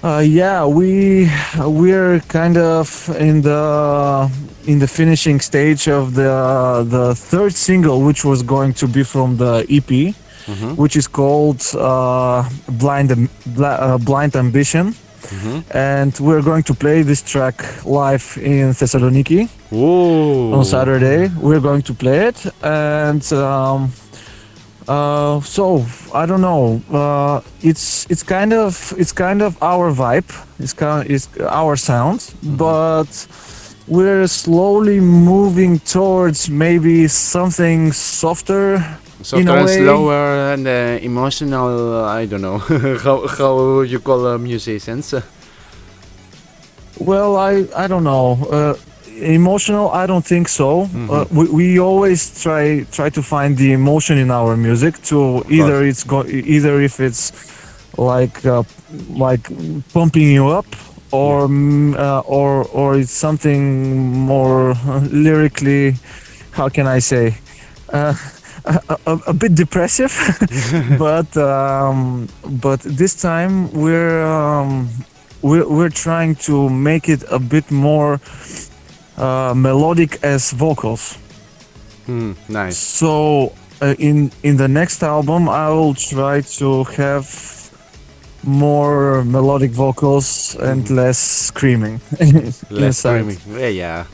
Uh, 0.02 0.18
yeah, 0.24 0.64
we 0.64 1.28
we're 1.59 2.20
kind 2.28 2.56
of 2.56 2.89
in 3.18 3.43
the 3.43 4.31
in 4.66 4.78
the 4.78 4.89
finishing 4.89 5.40
stage 5.40 5.89
of 5.89 6.14
the 6.14 6.86
the 6.89 7.14
third 7.14 7.52
single, 7.52 8.01
which 8.01 8.24
was 8.24 8.43
going 8.43 8.72
to 8.72 8.89
be 8.89 9.02
from 9.05 9.36
the 9.36 9.66
EP, 9.68 10.14
which 10.78 10.97
is 10.97 11.06
called 11.06 11.60
uh, 11.77 12.48
Blind 12.81 13.12
uh, 13.59 13.98
Blind 13.98 14.36
Ambition, 14.36 14.94
and 15.74 16.18
we're 16.18 16.43
going 16.43 16.62
to 16.62 16.74
play 16.74 17.02
this 17.02 17.20
track 17.22 17.56
live 17.85 18.39
in 18.40 18.70
Thessaloniki 18.72 19.48
Ooh. 19.72 20.55
on 20.55 20.64
Saturday. 20.64 21.28
We're 21.36 21.60
going 21.60 21.82
to 21.82 21.93
play 21.94 22.28
it, 22.28 22.47
and 22.62 23.22
um, 23.35 23.93
uh, 24.91 25.41
so 25.41 25.87
I 26.12 26.27
don't 26.27 26.41
know. 26.41 26.83
Uh, 26.91 27.41
it's 27.62 28.11
it's 28.11 28.25
kind 28.25 28.53
of 28.53 28.93
it's 28.99 29.12
kind 29.12 29.41
of 29.41 29.57
our 29.62 29.93
vibe. 29.93 30.31
It's 30.59 30.73
kind 30.73 31.05
of, 31.05 31.11
it's 31.11 31.29
our 31.39 31.77
sound, 31.77 32.35
but 32.43 33.07
we're 33.87 34.27
slowly 34.27 34.99
moving 35.01 35.79
towards 35.79 36.51
maybe 36.51 37.07
something 37.09 37.93
softer. 37.93 38.85
Softer 39.23 39.41
in 39.41 39.49
a 39.49 39.55
and 39.55 39.69
slower 39.69 40.53
and 40.55 40.67
uh, 40.67 40.99
emotional. 41.03 42.05
I 42.05 42.27
don't 42.27 42.43
know 42.43 42.59
how 43.05 43.29
how 43.29 43.83
you 43.83 44.01
call 44.01 44.27
uh, 44.27 44.39
musicians. 44.39 45.15
Well, 46.99 47.37
I 47.37 47.65
I 47.77 47.87
don't 47.87 48.05
know. 48.05 48.75
Uh, 49.21 49.25
emotional, 49.25 49.91
I 49.91 50.07
don't 50.07 50.25
think 50.25 50.49
so. 50.49 50.89
Uh, 51.11 51.25
we, 51.31 51.49
we 51.49 51.81
always 51.81 52.43
try 52.43 52.85
try 52.93 53.11
to 53.11 53.23
find 53.23 53.57
the 53.57 53.73
emotion 53.73 54.19
in 54.19 54.31
our 54.31 54.57
music. 54.57 55.01
To 55.05 55.45
either 55.49 55.85
it's 55.85 56.05
go 56.05 56.25
either 56.27 56.81
if 56.81 57.01
it's 57.01 57.33
like 57.99 58.45
uh, 58.45 58.63
like 59.11 59.49
pumping 59.93 60.31
you 60.31 60.49
up, 60.49 60.67
or 61.13 61.49
mm, 61.49 61.97
uh, 61.97 62.21
or 62.27 62.65
or 62.73 62.97
it's 62.97 63.13
something 63.13 64.13
more 64.13 64.71
uh, 64.71 65.01
lyrically. 65.13 65.95
How 66.53 66.69
can 66.69 66.87
I 66.87 67.01
say? 67.01 67.37
Uh, 67.93 68.15
a, 68.65 68.99
a, 69.07 69.19
a 69.29 69.33
bit 69.33 69.55
depressive, 69.55 70.13
but 70.99 71.37
um, 71.37 72.29
but 72.63 72.81
this 72.81 73.21
time 73.21 73.71
we're 73.73 74.23
um, 74.23 74.89
we're, 75.43 75.67
we're 75.69 75.89
trying 75.91 76.35
to 76.37 76.69
make 76.69 77.09
it 77.09 77.25
a 77.31 77.39
bit 77.39 77.71
more 77.71 78.21
uh, 79.21 79.53
melodic 79.55 80.19
as 80.25 80.51
vocals. 80.53 81.17
Hmm, 82.07 82.33
nice. 82.49 82.77
So 82.77 83.53
uh, 83.83 83.95
in 83.99 84.31
in 84.43 84.57
the 84.57 84.69
next 84.69 85.03
album, 85.03 85.49
I 85.49 85.69
will 85.71 85.95
try 85.95 86.41
to 86.59 86.85
have 86.97 87.27
more 88.43 89.23
melodic 89.25 89.71
vocals 89.73 90.57
and 90.57 90.89
less 90.91 91.19
screaming. 91.19 92.01
Less 92.71 92.99
screaming. 92.99 93.39
Yeah, 93.49 93.69
yeah. 93.69 94.05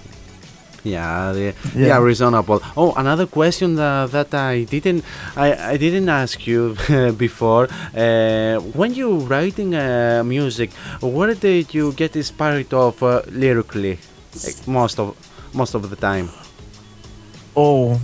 Yeah, 0.85 1.33
yeah, 1.35 1.53
Yeah. 1.75 1.99
reasonable. 1.99 2.61
Oh, 2.77 2.93
another 2.97 3.27
question 3.27 3.77
uh, 3.79 4.07
that 4.07 4.33
I 4.35 4.65
didn't, 4.65 5.03
I, 5.37 5.73
I 5.73 5.77
didn't 5.77 6.09
ask 6.09 6.47
you 6.47 6.77
before. 7.17 7.67
Uh, 7.95 8.59
when 8.79 8.95
you 8.95 9.19
writing 9.31 9.75
uh, 9.75 10.23
music, 10.25 10.71
where 11.01 11.35
did 11.35 11.75
you 11.75 11.93
get 11.93 12.15
inspired 12.15 12.73
of 12.73 13.03
uh, 13.03 13.23
lyrically? 13.33 13.99
Like 14.45 14.67
most 14.69 14.99
of, 14.99 15.17
most 15.55 15.75
of 15.75 15.89
the 15.91 15.97
time. 15.97 16.29
Oh, 17.59 17.99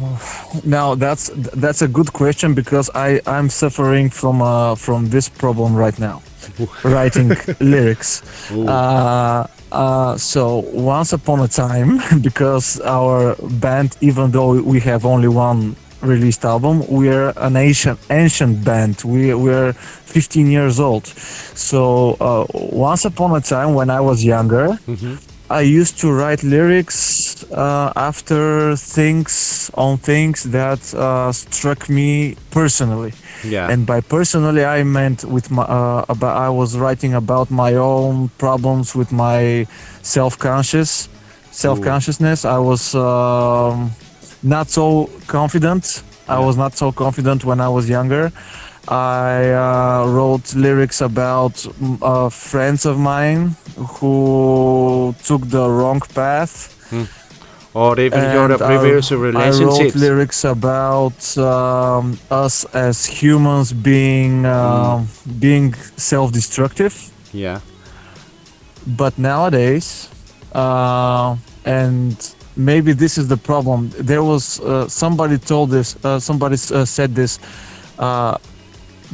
now 0.64 0.94
that's 0.94 1.30
that's 1.34 1.82
a 1.82 1.88
good 1.88 2.10
question 2.14 2.54
because 2.54 2.88
I 2.94 3.20
I'm 3.26 3.50
suffering 3.50 4.08
from 4.08 4.40
uh 4.40 4.74
from 4.76 5.10
this 5.10 5.28
problem 5.28 5.74
right 5.76 5.98
now, 5.98 6.22
writing 6.84 7.36
lyrics. 7.60 8.22
Uh, 8.50 9.46
uh, 9.70 10.16
so 10.16 10.64
once 10.72 11.12
upon 11.12 11.40
a 11.40 11.48
time, 11.48 12.00
because 12.22 12.80
our 12.80 13.36
band, 13.60 13.96
even 14.00 14.30
though 14.30 14.60
we 14.62 14.80
have 14.80 15.04
only 15.04 15.28
one 15.28 15.76
released 16.00 16.44
album, 16.46 16.82
we're 16.88 17.32
an 17.36 17.56
ancient 17.56 17.98
ancient 18.08 18.64
band. 18.64 19.02
We 19.04 19.34
we're 19.34 19.74
15 19.74 20.50
years 20.50 20.80
old. 20.80 21.06
So 21.54 22.16
uh, 22.20 22.46
once 22.54 23.04
upon 23.04 23.36
a 23.36 23.40
time, 23.42 23.74
when 23.74 23.90
I 23.90 24.00
was 24.00 24.24
younger, 24.24 24.78
I 25.52 25.60
used 25.60 25.98
to 26.00 26.10
write 26.10 26.42
lyrics 26.42 27.44
uh, 27.52 27.92
after 27.94 28.74
things 28.74 29.70
on 29.74 29.98
things 29.98 30.44
that 30.44 30.80
uh, 30.94 31.30
struck 31.32 31.90
me 31.90 32.36
personally. 32.50 33.12
Yeah. 33.44 33.70
And 33.70 33.86
by 33.86 34.00
personally, 34.00 34.64
I 34.64 34.82
meant 34.82 35.24
with 35.24 35.50
my 35.50 35.64
uh, 35.64 36.06
about 36.08 36.36
I 36.36 36.48
was 36.48 36.78
writing 36.78 37.12
about 37.14 37.50
my 37.50 37.74
own 37.74 38.30
problems 38.38 38.94
with 38.94 39.12
my 39.12 39.66
self-conscious, 40.00 41.08
self-consciousness. 41.50 42.44
I 42.44 42.58
was 42.58 42.94
um, 42.94 43.90
not 44.42 44.70
so 44.70 45.10
confident. 45.26 46.02
I 46.28 46.38
was 46.38 46.56
not 46.56 46.72
so 46.76 46.92
confident 46.92 47.44
when 47.44 47.60
I 47.60 47.68
was 47.68 47.90
younger. 47.90 48.32
I 48.88 49.50
uh, 49.52 50.06
wrote 50.08 50.54
lyrics 50.54 51.00
about 51.00 51.54
uh, 52.02 52.28
friends 52.28 52.84
of 52.84 52.98
mine 52.98 53.54
who 53.76 55.14
took 55.24 55.42
the 55.48 55.68
wrong 55.70 56.00
path. 56.14 56.54
or 57.74 57.98
even 58.00 58.20
your 58.32 58.50
uh, 58.52 58.54
And 58.54 58.62
I- 58.62 58.66
previous 58.78 59.10
I 59.12 59.50
wrote 59.64 59.94
lyrics 59.94 60.44
about 60.44 61.18
um, 61.38 62.18
us 62.30 62.64
as 62.74 63.06
humans 63.06 63.72
being 63.72 64.44
um, 64.46 65.08
being 65.38 65.74
self-destructive. 65.96 66.94
yeah. 67.32 67.60
But 68.84 69.16
nowadays, 69.16 70.08
uh, 70.52 71.36
and 71.64 72.16
maybe 72.56 72.92
this 72.92 73.16
is 73.16 73.28
the 73.28 73.36
problem. 73.36 73.90
There 73.96 74.24
was 74.24 74.58
uh, 74.60 74.88
somebody 74.88 75.38
told 75.38 75.70
this. 75.70 75.94
Uh, 76.04 76.18
somebody 76.18 76.56
uh, 76.56 76.84
said 76.84 77.14
this. 77.14 77.38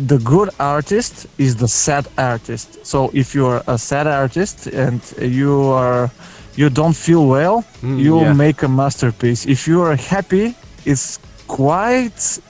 The 0.06 0.18
good 0.18 0.50
artist 0.60 1.26
is 1.38 1.56
the 1.56 1.66
sad 1.68 2.06
artist. 2.16 2.86
So 2.86 3.10
if 3.12 3.34
you're 3.34 3.62
a 3.66 3.76
sad 3.78 4.06
artist 4.06 4.66
and 4.68 5.00
you 5.20 5.62
are 5.72 6.10
you 6.56 6.70
don't 6.70 6.96
feel 6.96 7.26
well, 7.26 7.64
Mm, 7.82 7.98
you'll 8.02 8.22
yeah. 8.22 8.32
make 8.46 8.62
a 8.64 8.68
masterpiece. 8.68 9.46
If 9.46 9.66
you 9.68 9.82
are 9.82 9.96
happy, 9.96 10.54
it's 10.84 11.18
quite 11.46 12.40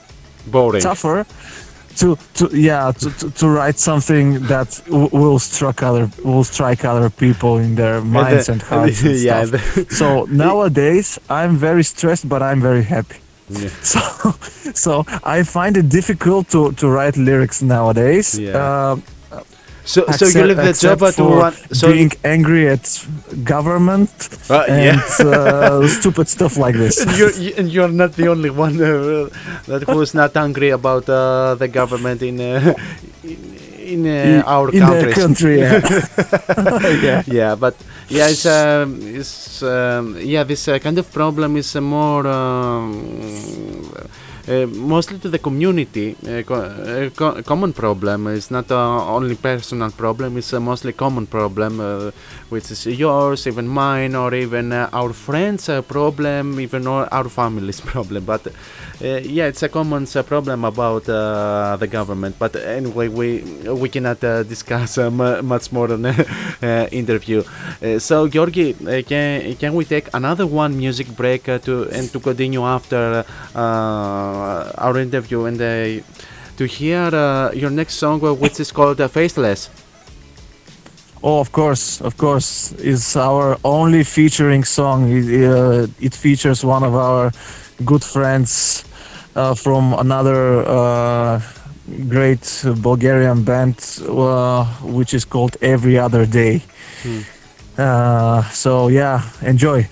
boring. 0.51 0.83
tougher 0.83 1.25
to 1.97 2.17
to 2.35 2.49
yeah 2.53 2.93
to, 2.93 3.11
to, 3.19 3.31
to 3.31 3.49
write 3.49 3.79
something 3.79 4.41
that 4.47 4.81
w- 4.87 5.09
will 5.13 5.39
struck 5.39 5.83
other 5.83 6.09
will 6.25 6.45
strike 6.45 6.85
other 6.85 7.11
people 7.11 7.59
in 7.59 7.75
their 7.75 8.01
minds 8.01 8.49
and, 8.49 8.63
hearts. 8.63 9.03
And 9.03 9.17
yeah, 9.29 9.45
the- 9.47 9.87
so 9.91 10.25
nowadays 10.31 11.19
I'm 11.29 11.57
very 11.57 11.83
stressed, 11.83 12.29
but 12.29 12.41
I'm 12.43 12.61
very 12.61 12.85
happy. 12.85 13.17
Yeah. 13.49 13.69
So 13.83 14.01
so 14.75 14.93
I 15.25 15.43
find 15.43 15.77
it 15.77 15.89
difficult 15.89 16.49
to 16.51 16.73
to 16.73 16.87
write 16.89 17.17
lyrics 17.17 17.63
nowadays. 17.63 18.39
Yeah. 18.39 18.53
Um, 18.93 19.03
so, 19.85 20.05
so 20.13 20.27
you 20.27 20.45
leave 20.45 20.59
the 20.61 20.77
job 20.77 21.03
at 21.03 21.17
one. 21.19 21.55
So 21.73 21.89
being 21.89 22.13
angry 22.23 22.69
at 22.69 22.85
government 23.45 24.11
Uh, 24.51 24.65
and 24.69 24.85
yeah. 24.85 25.01
uh, 25.25 25.89
stupid 26.01 26.29
stuff 26.29 26.59
like 26.59 26.77
this. 26.77 27.01
and 27.01 27.11
you're, 27.19 27.33
you- 27.33 27.55
and 27.57 27.73
you're 27.73 27.89
not 28.03 28.13
the 28.21 28.29
only 28.29 28.51
one 28.51 28.77
uh, 28.83 29.29
that 29.67 29.89
was 29.89 30.13
not 30.13 30.37
angry 30.37 30.71
about 30.71 31.09
uh, 31.09 31.55
the 31.57 31.69
government 31.69 32.21
in 32.23 32.37
uh, 32.41 32.75
in, 33.89 34.07
in 34.07 34.41
uh, 34.41 34.45
our 34.47 34.71
in 34.71 35.13
country. 35.13 35.61
Yeah. 35.61 35.81
yeah. 37.03 37.23
yeah, 37.27 37.55
but 37.55 37.75
yeah, 38.09 38.29
it's 38.29 38.47
um, 38.47 39.01
it's 39.03 39.63
um, 39.63 40.17
yeah, 40.21 40.45
this 40.45 40.69
uh, 40.69 40.79
kind 40.79 40.99
of 40.99 41.11
problem 41.13 41.57
is 41.57 41.75
uh, 41.75 41.81
more 41.81 42.27
um, 42.27 43.91
uh, 43.97 44.07
mostly 44.67 45.19
to 45.19 45.29
the 45.29 45.39
community. 45.39 46.17
Uh, 46.27 46.43
co- 46.43 46.55
uh, 46.55 47.11
co- 47.11 47.43
common 47.43 47.73
problem. 47.73 48.27
It's 48.29 48.51
not 48.51 48.71
uh, 48.71 49.07
only 49.17 49.35
personal 49.35 49.91
problem. 49.91 50.37
It's 50.37 50.53
a 50.53 50.61
mostly 50.61 50.93
common 50.93 51.27
problem, 51.27 51.81
uh, 51.81 52.11
which 52.49 52.71
is 52.71 52.87
yours, 52.87 53.47
even 53.47 53.69
mine, 53.69 54.15
or 54.15 54.35
even 54.35 54.73
uh, 54.73 54.89
our 54.93 55.13
friends' 55.13 55.69
uh, 55.69 55.83
problem, 55.83 56.61
even 56.61 56.87
our, 56.87 57.29
family's 57.29 57.81
problem. 57.93 58.25
But 58.25 58.47
uh, 58.47 58.51
yeah, 59.23 59.47
it's 59.47 59.63
a 59.63 59.69
common 59.69 60.07
uh, 60.15 60.23
problem 60.23 60.65
about 60.65 61.09
uh, 61.09 61.77
the 61.79 61.87
government. 61.87 62.37
But 62.39 62.57
anyway, 62.57 63.09
we 63.09 63.43
we 63.69 63.89
cannot 63.89 64.23
uh, 64.25 64.43
discuss 64.43 64.99
uh, 64.99 65.11
mu- 65.11 65.43
much 65.43 65.71
more 65.73 65.89
than 65.89 66.05
uh, 66.63 66.89
interview. 66.91 67.43
Uh, 67.83 67.99
so, 67.99 68.29
Georgi, 68.29 68.75
uh, 68.87 69.03
can 69.03 69.55
can 69.57 69.75
we 69.75 69.85
take 69.85 70.09
another 70.15 70.47
one 70.47 70.77
music 70.77 71.07
break 71.17 71.49
uh, 71.49 71.59
to 71.59 71.89
and 71.93 72.11
to 72.13 72.19
continue 72.21 72.65
after 72.65 73.25
uh, 73.55 74.38
our 74.79 74.99
interview 74.99 75.45
and 75.45 75.61
uh, 75.61 76.03
to 76.57 76.67
hear 76.67 77.15
uh, 77.15 77.53
your 77.53 77.71
next 77.71 77.95
song, 77.95 78.23
uh, 78.25 78.33
which 78.33 78.61
is 78.61 78.73
called 78.73 79.01
uh, 79.01 79.09
"Faceless." 79.09 79.71
Oh, 81.23 81.41
of 81.41 81.51
course, 81.53 82.01
of 82.01 82.17
course. 82.17 82.73
It's 82.79 83.17
our 83.17 83.57
only 83.65 84.05
featuring 84.05 84.65
song. 84.65 85.09
It, 85.11 85.45
uh, 85.45 85.87
it 86.01 86.15
features 86.15 86.65
one 86.65 86.85
of 86.85 86.95
our 86.95 87.33
good 87.85 88.05
friends 88.05 88.85
uh, 89.35 89.55
from 89.55 89.95
another 89.95 90.65
uh, 90.67 91.41
great 92.09 92.65
Bulgarian 92.77 93.43
band, 93.43 93.75
uh, 94.09 94.65
which 94.83 95.15
is 95.15 95.25
called 95.25 95.57
Every 95.61 95.99
Other 95.99 96.27
Day. 96.27 96.63
Uh, 97.79 98.43
so 98.65 98.89
yeah, 98.89 99.21
enjoy, 99.43 99.87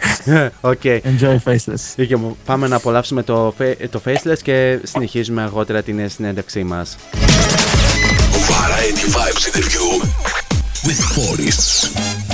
okay. 0.72 1.00
enjoy 1.04 1.38
Faceless. 1.44 1.94
Λοιπόν, 1.96 2.36
πάμε 2.44 2.68
να 2.68 2.76
απολαύσουμε 2.76 3.22
το, 3.22 3.54
fa- 3.58 3.88
το 3.90 4.00
Faceless 4.04 4.38
και 4.42 4.78
συνεχίζουμε 4.82 5.42
αργότερα 5.42 5.82
την 5.82 6.08
συνέντευξή 6.10 6.64
μας. 6.64 6.96
Variety 8.48 9.06
Vibes 9.16 9.44
interview 9.50 10.02
with 10.86 11.00
Forests. 11.14 12.25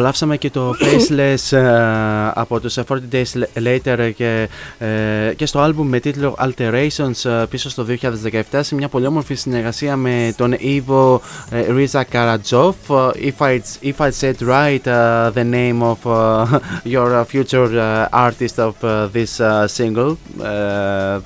Απολαύσαμε 0.00 0.36
και 0.36 0.50
το 0.50 0.74
Faceless 0.80 1.56
ε, 1.56 2.30
από 2.34 2.60
τους 2.60 2.78
40 2.88 2.94
Days 3.12 3.42
Later 3.64 4.10
και, 4.16 4.48
ε, 4.78 5.34
και 5.36 5.46
στο 5.46 5.58
άλμπουμ 5.58 5.88
με 5.88 6.00
τίτλο 6.00 6.36
Alterations 6.38 7.30
ε, 7.30 7.44
πίσω 7.50 7.70
στο 7.70 7.86
2017 8.50 8.60
σε 8.60 8.74
μια 8.74 8.88
πολύ 8.88 9.06
όμορφη 9.06 9.34
συνεργασία 9.34 9.96
με 9.96 10.34
τον 10.36 10.54
Ivo 10.60 11.18
Riza 11.50 12.02
Karadjov. 12.12 12.74
If 13.14 13.38
I, 13.40 13.60
if 13.82 13.98
I 13.98 14.10
said 14.20 14.42
right 14.42 14.86
uh, 14.86 15.30
the 15.34 15.44
name 15.44 15.82
of 15.82 15.98
uh, 16.06 16.58
your 16.94 17.24
future 17.24 17.70
uh, 17.78 18.26
artist 18.26 18.58
of 18.58 18.74
this 19.12 19.32
single 19.78 20.16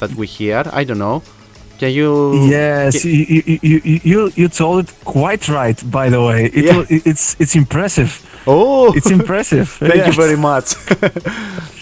that 0.00 0.12
we 0.18 0.26
hear, 0.38 0.62
I 0.80 0.84
don't 0.88 1.02
know. 1.06 1.22
Can 1.80 1.90
you? 2.00 2.12
Yes, 2.56 3.02
can, 3.02 3.10
you, 3.10 3.58
you, 3.62 4.00
you, 4.12 4.20
you 4.40 4.48
told 4.48 4.76
it 4.84 4.90
quite 5.04 5.44
right. 5.48 5.78
By 5.98 6.06
the 6.14 6.22
way, 6.28 6.40
it, 6.58 6.64
Yeah. 6.68 7.08
it's 7.10 7.26
it's 7.42 7.54
impressive. 7.62 8.12
Oh, 8.46 8.92
It's 8.94 9.10
impressive. 9.10 9.68
Thank 9.70 10.06
you 10.06 10.12
very 10.12 10.36
much. 10.36 10.74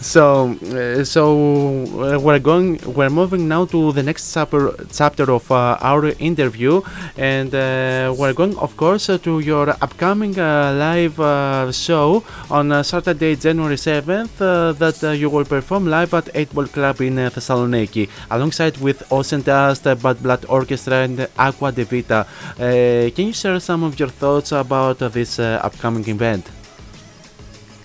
so, 0.00 0.56
uh, 0.72 1.04
so 1.04 1.84
uh, 1.84 2.18
we're 2.18 2.38
going. 2.38 2.78
We're 2.86 3.10
moving 3.10 3.48
now 3.48 3.64
to 3.66 3.92
the 3.92 4.02
next 4.02 4.32
chapter 4.32 4.74
chapter 4.92 5.30
of 5.30 5.50
uh, 5.50 5.78
our 5.80 6.06
interview, 6.18 6.82
and 7.16 7.54
uh, 7.54 8.14
we're 8.16 8.32
going, 8.32 8.56
of 8.58 8.76
course, 8.76 9.08
uh, 9.08 9.18
to 9.18 9.40
your 9.40 9.70
upcoming 9.80 10.38
uh, 10.38 10.74
live 10.74 11.74
show 11.74 12.24
on 12.50 12.84
Saturday, 12.84 13.36
January 13.36 13.76
seventh, 13.76 14.40
uh, 14.42 14.72
that 14.72 15.02
you 15.16 15.30
will 15.30 15.44
perform 15.44 15.86
live 15.86 16.14
at 16.14 16.28
Eight 16.34 16.52
Ball 16.54 16.66
Club 16.66 17.00
in 17.00 17.16
Thessaloniki, 17.16 18.08
alongside 18.30 18.76
with 18.78 19.02
Ocean 19.12 19.42
Dust, 19.42 19.84
Bad 19.84 20.22
Blood 20.22 20.44
Orchestra, 20.48 21.04
and 21.04 21.28
Aqua 21.38 21.72
De 21.72 21.84
Vita. 21.84 22.26
Uh, 22.58 23.10
can 23.14 23.26
you 23.26 23.32
share 23.32 23.58
some 23.60 23.82
of 23.84 23.98
your 23.98 24.08
thoughts 24.08 24.52
about 24.52 24.98
this 24.98 25.38
upcoming 25.38 26.06
event? 26.08 26.57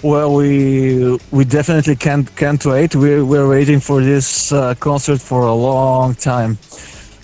Well, 0.04 0.34
we 0.36 1.18
we 1.32 1.46
definitely 1.46 1.96
can't 1.96 2.28
can't 2.36 2.64
wait. 2.66 2.94
We're 2.96 3.24
we're 3.26 3.48
waiting 3.48 3.80
for 3.80 4.02
this 4.02 4.52
uh, 4.52 4.76
concert 4.76 5.22
for 5.22 5.44
a 5.44 5.54
long 5.54 6.14
time. 6.16 6.58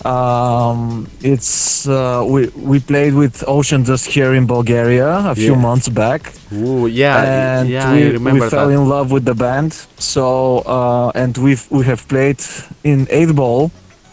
Um, 0.04 1.06
it's 1.20 1.86
uh, 1.86 2.24
we 2.26 2.48
we 2.56 2.80
played 2.80 3.12
with 3.14 3.44
Ocean 3.46 3.82
Dust 3.82 4.06
here 4.06 4.32
in 4.32 4.46
Bulgaria 4.46 5.08
a 5.28 5.34
few 5.34 5.52
Yeah. 5.52 5.66
months 5.68 5.88
back, 5.90 6.32
Ooh, 6.54 6.86
yeah, 6.86 7.58
and 7.60 7.68
yeah, 7.68 7.92
we, 7.92 8.04
I 8.04 8.10
remember 8.12 8.44
we 8.44 8.50
fell 8.50 8.68
that. 8.68 8.74
in 8.80 8.88
love 8.88 9.10
with 9.12 9.26
the 9.26 9.34
band. 9.34 9.72
So 9.98 10.24
uh, 10.64 11.12
and 11.22 11.36
we've 11.36 11.64
we 11.70 11.84
have 11.84 12.08
played 12.08 12.40
in 12.82 13.06
Eight 13.10 13.34
Ball 13.36 13.70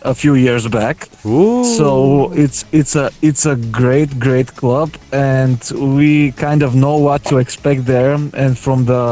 a 0.08 0.16
few 0.16 0.36
years 0.36 0.68
back. 0.68 1.10
Ooh. 1.26 1.64
So 1.64 2.32
it's 2.34 2.66
it's 2.72 2.96
a 2.96 3.12
it's 3.22 3.46
a 3.46 3.56
great 3.56 4.20
great 4.20 4.56
club, 4.56 4.90
and 5.12 5.60
we 5.76 6.32
kind 6.32 6.64
of 6.64 6.74
know 6.74 6.98
what 6.98 7.24
to 7.26 7.38
expect 7.38 7.86
there, 7.86 8.14
and 8.14 8.58
from 8.58 8.86
the 8.86 9.04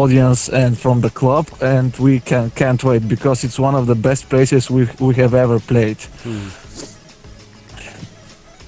audience 0.00 0.48
and 0.48 0.78
from 0.78 1.00
the 1.00 1.10
club, 1.10 1.46
and 1.60 1.94
we 1.96 2.20
can 2.20 2.50
can't 2.50 2.82
wait 2.84 3.08
because 3.08 3.44
it's 3.44 3.58
one 3.58 3.74
of 3.74 3.86
the 3.86 3.94
best 3.94 4.28
places 4.28 4.70
we 4.70 4.88
we 5.00 5.14
have 5.14 5.34
ever 5.34 5.58
played. 5.60 6.00
Hmm. 6.22 6.63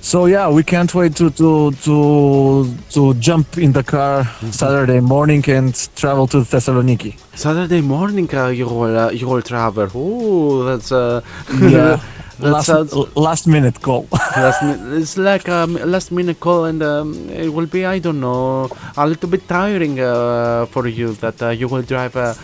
So 0.07 0.27
yeah, 0.27 0.49
we 0.49 0.63
can't 0.63 0.95
wait 0.95 1.17
to 1.17 1.31
to 1.31 1.73
to 1.87 1.97
to 2.95 3.15
jump 3.15 3.59
in 3.59 3.73
the 3.73 3.83
car 3.83 4.23
Saturday 4.53 5.01
morning 5.01 5.43
and 5.51 5.75
travel 5.97 6.29
to 6.29 6.39
Thessaloniki. 6.47 7.19
Saturday 7.35 7.81
morning, 7.81 8.29
uh, 8.33 8.47
you 8.47 8.67
will 8.67 8.97
uh, 8.97 9.11
you 9.11 9.27
will 9.27 9.43
travel. 9.43 9.89
Oh, 9.97 10.63
that's 10.63 10.93
uh, 10.93 11.23
Yeah. 11.61 11.99
that 12.39 12.53
last, 12.53 13.17
last 13.17 13.47
minute 13.49 13.83
call. 13.83 14.07
last 14.37 14.63
mi- 14.63 15.03
it's 15.03 15.17
like 15.19 15.49
a 15.49 15.67
last 15.67 16.13
minute 16.13 16.39
call, 16.39 16.67
and 16.67 16.85
um, 16.85 17.29
it 17.31 17.53
will 17.53 17.67
be 17.67 17.85
I 17.85 17.99
don't 17.99 18.21
know 18.21 18.71
a 18.97 19.07
little 19.09 19.29
bit 19.29 19.49
tiring 19.49 19.99
uh, 19.99 20.67
for 20.67 20.87
you 20.87 21.15
that 21.15 21.43
uh, 21.43 21.49
you 21.49 21.67
will 21.67 21.83
drive 21.83 22.15
uh, 22.15 22.35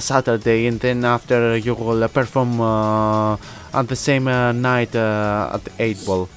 Saturday, 0.00 0.66
and 0.66 0.80
then 0.80 1.04
after 1.04 1.56
you 1.56 1.74
will 1.74 2.04
uh, 2.04 2.08
perform 2.08 2.60
uh, 2.60 3.36
on 3.72 3.86
the 3.86 3.96
same 3.96 4.28
uh, 4.28 4.52
night 4.52 4.94
uh, 4.94 5.50
at 5.54 5.62
eight 5.78 6.04
ball. 6.04 6.28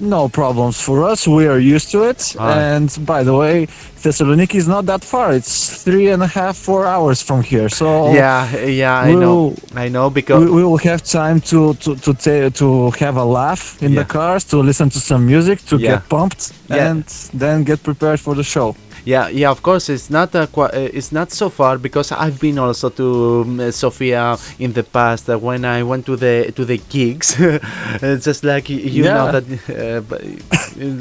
No 0.00 0.28
problems 0.28 0.80
for 0.80 1.04
us. 1.04 1.28
We 1.28 1.46
are 1.46 1.58
used 1.58 1.92
to 1.92 2.02
it. 2.04 2.34
Ah. 2.38 2.58
And 2.58 2.90
by 3.06 3.22
the 3.22 3.34
way, 3.34 3.68
Thessaloniki 4.02 4.56
is 4.56 4.66
not 4.66 4.86
that 4.86 5.04
far. 5.04 5.32
It's 5.32 5.82
three 5.84 6.08
and 6.10 6.22
a 6.22 6.26
half, 6.26 6.56
four 6.56 6.86
hours 6.86 7.22
from 7.22 7.42
here. 7.42 7.68
So 7.68 8.12
Yeah, 8.12 8.56
yeah, 8.66 8.98
I 8.98 9.14
know, 9.14 9.54
I 9.76 9.88
know 9.88 10.10
because 10.10 10.44
we, 10.44 10.50
we 10.50 10.64
will 10.64 10.78
have 10.90 11.02
time 11.02 11.40
to 11.52 11.74
to 11.84 11.94
to, 12.04 12.10
ta- 12.24 12.50
to 12.60 12.90
have 13.04 13.16
a 13.16 13.24
laugh 13.24 13.62
in 13.82 13.92
Yeah. 13.92 14.02
the 14.02 14.08
cars, 14.16 14.44
to 14.50 14.56
listen 14.62 14.88
to 14.90 15.00
some 15.00 15.22
music, 15.26 15.58
to 15.70 15.76
Yeah. 15.76 15.90
get 15.92 16.08
pumped, 16.08 16.42
Yeah. 16.68 16.90
and 16.90 17.04
then 17.42 17.64
get 17.64 17.82
prepared 17.82 18.18
for 18.20 18.34
the 18.34 18.44
show. 18.44 18.74
Yeah, 19.04 19.26
yeah. 19.40 19.50
Of 19.50 19.60
course, 19.62 19.88
it's 19.94 20.10
not 20.10 20.30
qua- 20.52 20.70
uh, 20.72 20.98
it's 20.98 21.10
not 21.10 21.32
so 21.32 21.48
far 21.50 21.76
because 21.76 22.12
I've 22.12 22.38
been 22.38 22.58
also 22.58 22.88
to 22.90 23.06
um, 23.44 23.58
uh, 23.60 23.70
Sofia 23.72 24.36
in 24.60 24.72
the 24.74 24.84
past 24.84 25.28
uh, 25.28 25.36
when 25.38 25.64
I 25.64 25.82
went 25.82 26.06
to 26.06 26.14
the 26.16 26.52
to 26.56 26.64
the 26.64 26.78
gigs. 26.94 27.34
it's 28.02 28.24
just 28.24 28.44
like 28.44 28.68
you 28.70 29.02
know 29.02 29.26
that 29.34 29.44
uh, 29.68 30.00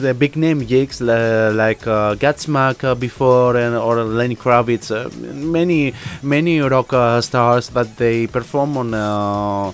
the 0.03 0.13
big 0.17 0.35
name 0.35 0.59
gigs 0.65 0.99
uh, 1.01 1.51
like 1.55 1.85
uh, 1.85 2.15
Godsmack 2.15 2.83
uh, 2.83 2.90
before 2.95 3.55
and 3.57 3.75
or 3.75 4.03
Lenny 4.03 4.35
Kravitz, 4.35 4.91
uh, 4.91 5.09
many 5.33 5.93
many 6.23 6.59
rock 6.61 6.93
uh, 6.93 7.21
stars 7.21 7.69
that 7.69 7.97
they 7.97 8.27
perform 8.27 8.77
on. 8.77 8.93
Uh, 8.93 9.71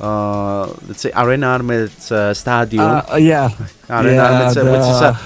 uh, 0.00 0.66
let's 0.88 1.02
say 1.02 1.12
Arena 1.14 1.58
Armeec 1.58 2.10
uh, 2.10 2.32
Stadium. 2.32 2.80
Uh, 2.84 3.16
yeah. 3.20 3.50
Arena 3.90 4.14
yeah, 4.14 4.48
uh, 4.48 4.64
which 4.72 4.88
is 4.88 5.00
the- 5.00 5.16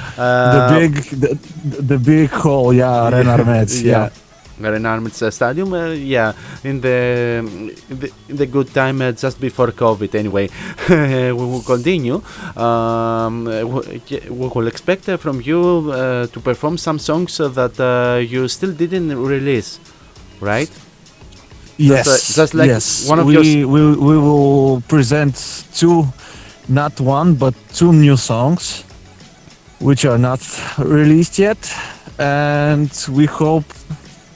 the 0.55 0.61
big 0.75 0.93
the, 1.21 1.83
the 1.95 1.99
big 1.99 2.31
hall, 2.31 2.73
yeah, 2.73 3.09
Arena 3.09 3.37
Armeec, 3.39 3.71
yeah. 3.85 4.09
Arena 4.63 4.91
Armeec 4.91 5.21
uh, 5.23 5.31
Stadium, 5.31 5.73
uh, 5.73 5.89
yeah, 5.89 6.33
in 6.63 6.81
the, 6.81 7.39
in 7.91 7.99
the 7.99 8.13
in 8.29 8.37
the 8.37 8.47
good 8.47 8.73
time 8.73 9.03
uh, 9.03 9.13
just 9.13 9.41
before 9.41 9.69
COVID. 9.73 10.15
Anyway, 10.15 10.49
we 10.89 11.33
will 11.33 11.63
continue. 11.63 12.23
Um, 12.57 13.47
we 13.47 14.29
will 14.29 14.69
expect 14.69 15.09
uh, 15.09 15.17
from 15.17 15.41
you 15.41 15.91
uh, 15.91 16.27
to 16.29 16.41
perform 16.41 16.79
some 16.79 16.99
songs 16.99 17.37
that 17.39 17.81
uh, 17.81 18.21
you 18.21 18.47
still 18.49 18.73
didn't 18.73 19.17
release, 19.17 19.81
right? 20.41 20.71
Yes, 21.77 22.07
uh, 22.07 22.35
just 22.43 22.55
like 22.55 22.69
yes. 22.69 23.09
one 23.09 23.19
of 23.19 23.27
we, 23.27 23.35
your 23.35 23.69
we 23.69 23.97
we 23.97 24.19
will 24.19 24.81
present 24.83 25.67
two, 25.75 26.07
not 26.69 27.01
one, 27.01 27.35
but 27.35 27.55
two 27.75 27.93
new 27.93 28.17
songs, 28.17 28.85
which 29.81 30.05
are 30.05 30.19
not 30.19 30.41
released 30.79 31.41
yet, 31.41 31.59
and 32.19 32.91
we 33.11 33.27
hope 33.27 33.65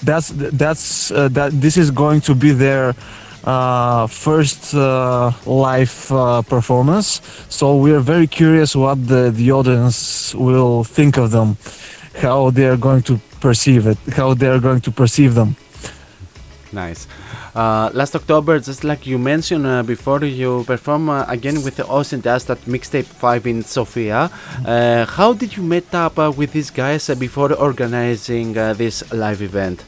that's 0.03 0.29
that's 0.35 1.11
uh, 1.11 1.29
that 1.29 1.53
this 1.61 1.77
is 1.77 1.91
going 1.91 2.21
to 2.23 2.35
be 2.35 2.53
their 2.53 2.95
uh, 3.45 4.07
first 4.07 4.75
uh, 4.75 5.33
live 5.47 6.11
uh, 6.13 6.43
performance. 6.43 7.21
So 7.49 7.77
we 7.77 7.93
are 7.93 8.01
very 8.01 8.27
curious 8.27 8.75
what 8.77 9.07
the 9.07 9.31
the 9.31 9.53
audience 9.53 10.35
will 10.35 10.85
think 10.85 11.17
of 11.17 11.31
them, 11.31 11.57
how 12.17 12.51
they 12.51 12.67
are 12.67 12.77
going 12.77 13.03
to 13.03 13.19
perceive 13.41 13.87
it, 13.87 13.99
how 14.15 14.35
they 14.35 14.49
are 14.49 14.61
going 14.61 14.81
to 14.83 14.91
perceive 14.91 15.35
them. 15.35 15.57
Nice. 16.73 17.07
Uh, 17.55 17.91
last 17.95 18.15
October, 18.15 18.59
just 18.59 18.85
like 18.85 19.07
you 19.07 19.19
mentioned 19.19 19.67
uh, 19.67 19.83
before, 19.83 20.23
you 20.25 20.65
perform 20.65 21.09
uh, 21.09 21.25
again 21.29 21.63
with 21.63 21.77
the 21.77 21.87
Ocean 21.87 22.21
Dust 22.21 22.51
at 22.51 22.59
Mixtape 22.67 23.07
5 23.07 23.47
in 23.47 23.63
Sofia. 23.63 24.31
Uh, 24.67 25.07
how 25.07 25.33
did 25.33 25.57
you 25.57 25.63
meet 25.63 25.95
up 25.95 26.19
uh, 26.19 26.31
with 26.37 26.53
these 26.53 26.71
guys 26.71 27.09
uh, 27.09 27.15
before 27.15 27.53
organizing 27.55 28.57
uh, 28.59 28.75
this 28.75 29.03
live 29.13 29.41
event? 29.41 29.85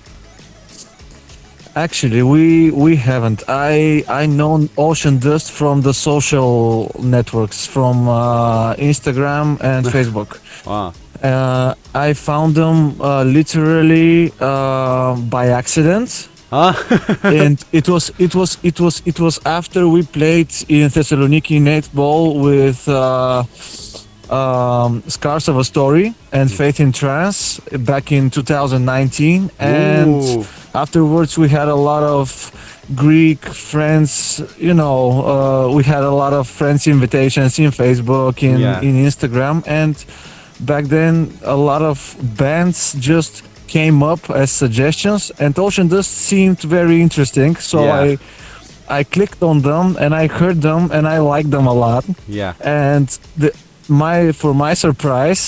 Actually, 1.76 2.22
we 2.22 2.72
we 2.72 2.96
haven't. 2.96 3.44
I 3.46 4.02
I 4.08 4.26
know 4.26 4.68
Ocean 4.76 5.18
Dust 5.18 5.52
from 5.52 5.82
the 5.82 5.94
social 5.94 6.90
networks, 6.98 7.64
from 7.64 8.08
uh, 8.08 8.74
Instagram 8.74 9.60
and 9.62 9.86
Facebook. 9.96 10.40
Wow. 10.66 10.92
Uh, 11.22 11.74
I 11.94 12.14
found 12.14 12.54
them 12.54 13.00
uh, 13.00 13.24
literally 13.24 14.32
uh, 14.40 15.14
by 15.16 15.48
accident, 15.48 16.29
Ah, 16.52 16.74
and 17.22 17.64
it 17.72 17.88
was 17.88 18.10
it 18.18 18.34
was 18.34 18.58
it 18.62 18.80
was 18.80 19.02
it 19.06 19.20
was 19.20 19.38
after 19.46 19.86
we 19.88 20.02
played 20.02 20.50
in 20.68 20.88
Thessaloniki 20.90 21.64
Eight 21.68 21.88
Ball 21.94 22.40
with 22.40 22.88
uh, 22.88 23.44
um, 24.34 25.02
Scars 25.06 25.48
of 25.48 25.56
a 25.58 25.64
Story 25.64 26.12
and 26.32 26.50
Faith 26.50 26.80
in 26.80 26.90
Trance 26.92 27.60
back 27.78 28.10
in 28.10 28.30
2019, 28.30 29.50
and 29.60 30.22
Ooh. 30.22 30.44
afterwards 30.74 31.38
we 31.38 31.48
had 31.48 31.68
a 31.68 31.74
lot 31.74 32.02
of 32.02 32.28
Greek 32.96 33.44
friends. 33.44 34.42
You 34.58 34.74
know, 34.74 35.22
uh, 35.70 35.72
we 35.72 35.84
had 35.84 36.02
a 36.02 36.10
lot 36.10 36.32
of 36.32 36.48
friends 36.48 36.88
invitations 36.88 37.58
in 37.60 37.70
Facebook, 37.70 38.42
in 38.42 38.58
Yeah. 38.58 38.80
in 38.80 38.96
Instagram, 38.96 39.62
and 39.68 39.94
back 40.60 40.86
then 40.86 41.30
a 41.44 41.56
lot 41.56 41.82
of 41.82 42.16
bands 42.36 42.94
just 42.98 43.42
came 43.76 43.98
up 44.12 44.22
as 44.42 44.48
suggestions, 44.64 45.22
and 45.42 45.50
Ocean 45.66 45.88
Dust 45.92 46.10
seemed 46.28 46.60
very 46.78 46.96
interesting. 47.06 47.52
So 47.70 47.76
Yeah. 47.84 48.00
I. 48.04 48.18
I 49.00 49.04
clicked 49.16 49.40
on 49.50 49.56
them 49.70 49.86
and 50.02 50.10
I 50.22 50.26
heard 50.38 50.58
them 50.68 50.90
and 50.96 51.04
I 51.06 51.18
liked 51.34 51.50
them 51.56 51.66
a 51.68 51.76
lot 51.86 52.04
yeah. 52.40 52.54
and 52.58 53.06
the, 53.42 53.50
my 54.02 54.32
for 54.40 54.52
my 54.64 54.72
surprise 54.74 55.42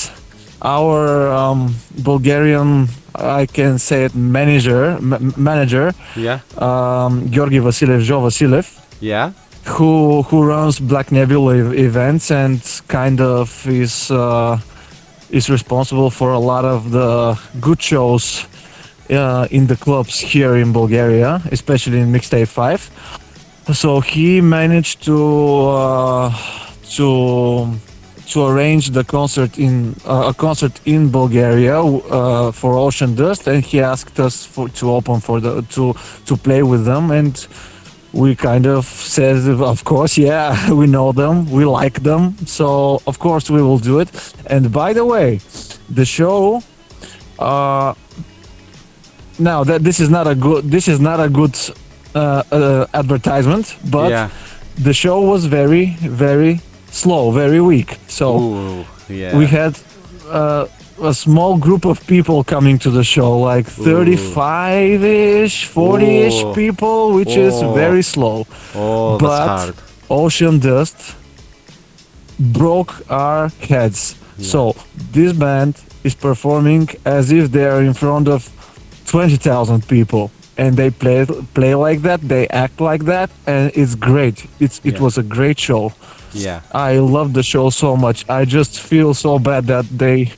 our 0.63 1.27
um, 1.41 1.75
Bulgarian, 2.11 2.87
I 3.15 3.47
can 3.47 3.79
say 3.89 3.99
it, 4.07 4.15
manager, 4.15 4.83
m- 5.03 5.35
manager, 5.37 5.87
Yeah. 6.15 6.39
um, 6.69 7.13
Georgi 7.35 7.59
Vasilev, 7.67 8.01
Joe 8.09 8.21
Vasilev, 8.27 8.67
Yeah. 9.01 9.33
who 9.75 10.23
who 10.29 10.39
runs 10.55 10.79
Black 10.79 11.11
Nebula 11.11 11.53
ev- 11.63 11.75
events 11.89 12.31
and 12.31 12.61
kind 12.87 13.19
of 13.21 13.67
is 13.67 13.95
uh, 14.11 14.55
is 15.33 15.49
responsible 15.49 16.11
for 16.11 16.33
a 16.33 16.39
lot 16.39 16.65
of 16.65 16.91
the 16.93 17.39
good 17.61 17.81
shows 17.83 18.47
uh, 19.11 19.49
in 19.51 19.67
the 19.67 19.77
clubs 19.77 20.21
here 20.21 20.57
in 20.57 20.73
Bulgaria, 20.73 21.43
especially 21.51 21.99
in 21.99 22.13
Mixtape 22.13 22.49
Five. 22.49 22.83
So 23.73 24.01
he 24.01 24.41
managed 24.41 25.03
to 25.05 25.19
uh, 25.69 26.31
to 26.97 27.79
to 28.33 28.47
arrange 28.47 28.91
the 28.91 29.05
concert 29.05 29.59
in 29.59 29.95
uh, 30.07 30.33
a 30.33 30.35
concert 30.35 30.81
in 30.85 31.11
Bulgaria 31.11 31.79
uh, 31.81 32.53
for 32.53 32.77
Ocean 32.77 33.15
Dust, 33.15 33.47
and 33.47 33.65
he 33.65 33.81
asked 33.81 34.19
us 34.21 34.45
for 34.45 34.69
to 34.69 34.91
open 34.91 35.21
for 35.21 35.41
the 35.41 35.63
to 35.77 35.95
to 36.27 36.37
play 36.37 36.63
with 36.63 36.85
them 36.85 37.11
and 37.11 37.35
we 38.13 38.35
kind 38.35 38.67
of 38.67 38.85
said, 38.85 39.37
of 39.61 39.85
course, 39.85 40.19
yeah, 40.19 40.73
we 40.81 40.87
know 40.87 41.13
them, 41.13 41.51
we 41.51 41.65
like 41.65 42.03
them, 42.03 42.37
so 42.47 43.01
of 43.07 43.19
course 43.19 43.51
we 43.51 43.63
will 43.63 43.79
do 43.79 44.01
it. 44.01 44.35
And 44.47 44.73
by 44.73 44.93
the 44.93 45.05
way, 45.05 45.41
the 45.89 46.05
show, 46.05 46.63
uh, 47.39 47.95
now 49.39 49.65
that 49.65 49.83
this 49.83 50.01
is 50.01 50.11
not 50.11 50.27
a 50.27 50.35
good, 50.35 50.71
this 50.71 50.89
is 50.89 51.01
not 51.01 51.21
a 51.21 51.29
good 51.29 51.57
uh, 52.15 52.43
uh, 52.53 52.87
advertisement, 52.95 53.77
but 53.91 54.11
yeah. 54.11 54.31
the 54.77 54.93
show 54.93 55.21
was 55.23 55.47
very, 55.47 55.97
very 56.01 56.61
slow, 56.91 57.31
very 57.31 57.61
weak. 57.61 57.99
So 58.09 58.39
Ooh, 58.39 58.85
yeah. 59.09 59.37
we 59.37 59.47
had 59.47 59.79
uh, 60.29 60.67
a 61.01 61.13
small 61.15 61.57
group 61.57 61.85
of 61.85 62.05
people 62.07 62.45
coming 62.45 62.79
to 62.81 62.91
the 62.91 63.05
show, 63.05 63.39
like 63.39 63.67
35 63.67 65.03
ish, 65.05 65.67
40 65.67 66.05
ish 66.19 66.43
Ooh. 66.43 66.47
Oh. 66.49 66.55
people, 66.55 67.13
which 67.15 67.37
is 67.37 67.55
Oh. 67.63 67.73
very 67.75 68.03
slow. 68.03 68.47
Oh, 68.75 69.19
that's 69.19 69.23
but 69.23 69.47
hard. 69.49 69.75
Ocean 70.11 70.59
Dust 70.59 71.15
broke 72.39 72.93
our 73.11 73.49
heads. 73.69 74.17
So 74.39 74.75
this 75.13 75.33
band 75.33 75.75
is 76.05 76.15
performing 76.15 76.89
as 77.05 77.31
if 77.31 77.53
they 77.53 77.65
are 77.67 77.81
in 77.83 77.95
front 77.95 78.27
of 78.29 78.49
20,000 79.07 79.87
people. 79.87 80.31
And 80.59 80.77
they 80.77 80.91
play 80.91 81.25
play 81.55 81.75
like 81.75 82.03
that, 82.03 82.21
they 82.21 82.47
act 82.49 82.79
like 82.81 83.05
that, 83.07 83.31
and 83.47 83.73
it's 83.75 83.95
great. 83.95 84.45
It's 84.61 84.81
it 84.85 84.95
Yeah. 84.95 85.01
was 85.05 85.17
a 85.19 85.23
great 85.23 85.59
show. 85.59 85.93
Yeah. 86.35 86.61
I 86.73 86.99
love 86.99 87.33
the 87.33 87.43
show 87.43 87.71
so 87.71 87.97
much. 87.97 88.25
I 88.29 88.45
just 88.45 88.79
feel 88.79 89.15
so 89.15 89.39
bad 89.39 89.67
that 89.67 89.87
they 89.97 90.31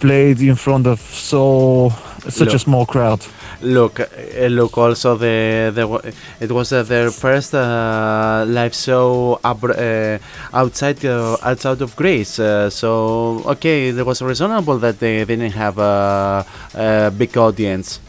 played 0.00 0.40
in 0.40 0.56
front 0.56 0.86
of 0.86 1.00
so 1.00 1.92
such 2.28 2.54
a 2.54 2.58
small 2.58 2.86
crowd. 2.86 3.20
Look, 3.62 4.00
uh, 4.00 4.06
look. 4.46 4.78
Also, 4.78 5.16
the, 5.16 5.70
the 5.74 6.14
it 6.40 6.50
was 6.50 6.72
uh, 6.72 6.82
their 6.82 7.10
first 7.10 7.54
uh, 7.54 8.44
live 8.48 8.74
show 8.74 9.38
uh, 9.44 10.18
outside 10.52 11.04
uh, 11.04 11.36
outside 11.42 11.82
of 11.82 11.94
Greece. 11.96 12.38
Uh, 12.38 12.70
so 12.70 13.42
okay, 13.46 13.88
it 13.88 14.06
was 14.06 14.22
reasonable 14.22 14.78
that 14.78 14.98
they 14.98 15.24
didn't 15.24 15.52
have 15.52 15.78
a, 15.78 16.44
a 16.74 17.10
big 17.10 17.36
audience. 17.36 18.00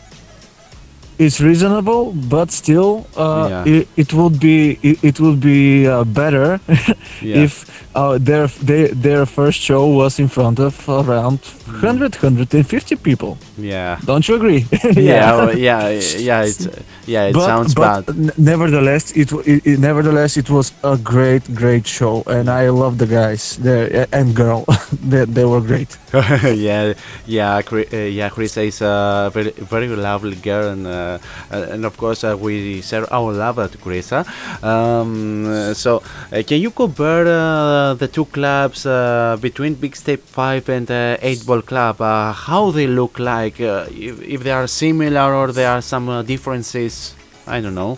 It's 1.26 1.39
reasonable, 1.39 2.03
but 2.30 2.52
still, 2.52 3.06
uh, 3.15 3.48
Yeah. 3.49 3.73
it, 3.76 3.88
it 3.95 4.14
would 4.14 4.39
be 4.39 4.80
it, 4.89 4.98
it 5.03 5.19
would 5.19 5.39
be 5.39 5.88
uh, 5.88 6.03
better 6.03 6.60
Yeah. 7.22 7.43
if 7.45 7.53
uh, 7.95 8.18
their 8.18 8.48
they, 8.68 8.88
their 8.88 9.26
first 9.26 9.60
show 9.60 9.85
was 10.02 10.19
in 10.19 10.27
front 10.30 10.60
of 10.60 10.73
around 10.89 11.39
100 11.68 12.15
150 12.15 12.95
people. 12.95 13.38
Yeah. 13.57 13.99
Don't 14.06 14.27
you 14.27 14.35
agree? 14.35 14.65
Yeah. 14.95 15.35
well, 15.38 15.57
yeah. 15.57 15.89
Yeah. 16.18 16.41
It's 16.49 16.68
yeah. 17.06 17.27
It 17.30 17.34
but, 17.34 17.45
sounds 17.45 17.76
but 17.76 18.06
bad. 18.06 18.38
nevertheless, 18.38 19.11
it, 19.11 19.31
it, 19.45 19.65
it 19.65 19.80
nevertheless 19.80 20.38
it 20.38 20.49
was 20.49 20.72
a 20.84 20.98
great 20.98 21.43
great 21.53 21.85
show, 21.88 22.23
and 22.27 22.49
I 22.49 22.69
love 22.69 22.98
the 22.98 23.07
guys 23.07 23.57
there 23.57 24.07
and 24.11 24.35
girl. 24.35 24.65
they, 25.11 25.26
they 25.26 25.45
were 25.45 25.61
great. 25.61 25.98
yeah, 26.43 26.93
yeah, 27.26 27.61
uh, 27.72 27.95
yeah. 27.95 28.30
Chris 28.30 28.57
is 28.57 28.81
a 28.81 29.30
very, 29.34 29.52
very 29.52 29.88
lovely 29.88 30.35
girl, 30.35 30.69
and 30.69 30.88
uh, 30.88 30.91
uh, 30.91 31.10
and 31.51 31.85
of 31.85 31.97
course 31.97 32.23
uh, 32.23 32.35
we 32.38 32.81
share 32.81 33.05
our 33.13 33.31
love 33.33 33.57
to 33.71 33.77
Chris. 33.77 34.11
Um, 34.11 35.45
uh, 35.45 35.73
so, 35.73 36.01
uh, 36.31 36.43
can 36.45 36.59
you 36.61 36.71
compare 36.71 37.25
uh, 37.27 37.93
the 37.95 38.07
two 38.07 38.25
clubs 38.25 38.85
uh, 38.85 39.38
between 39.41 39.75
Mixtape 39.75 40.19
Five 40.21 40.69
and 40.69 40.89
uh, 40.89 41.17
Eight 41.21 41.45
Ball 41.45 41.61
Club? 41.61 42.01
Uh, 42.01 42.31
how 42.33 42.71
they 42.71 42.88
look 42.88 43.19
like? 43.19 43.59
Uh, 43.61 43.85
if, 43.91 44.21
if 44.21 44.43
they 44.43 44.51
are 44.51 44.67
similar 44.67 45.33
or 45.33 45.51
there 45.51 45.69
are 45.71 45.81
some 45.81 46.09
uh, 46.09 46.21
differences? 46.21 47.15
I 47.47 47.61
don't 47.61 47.75
know. 47.75 47.97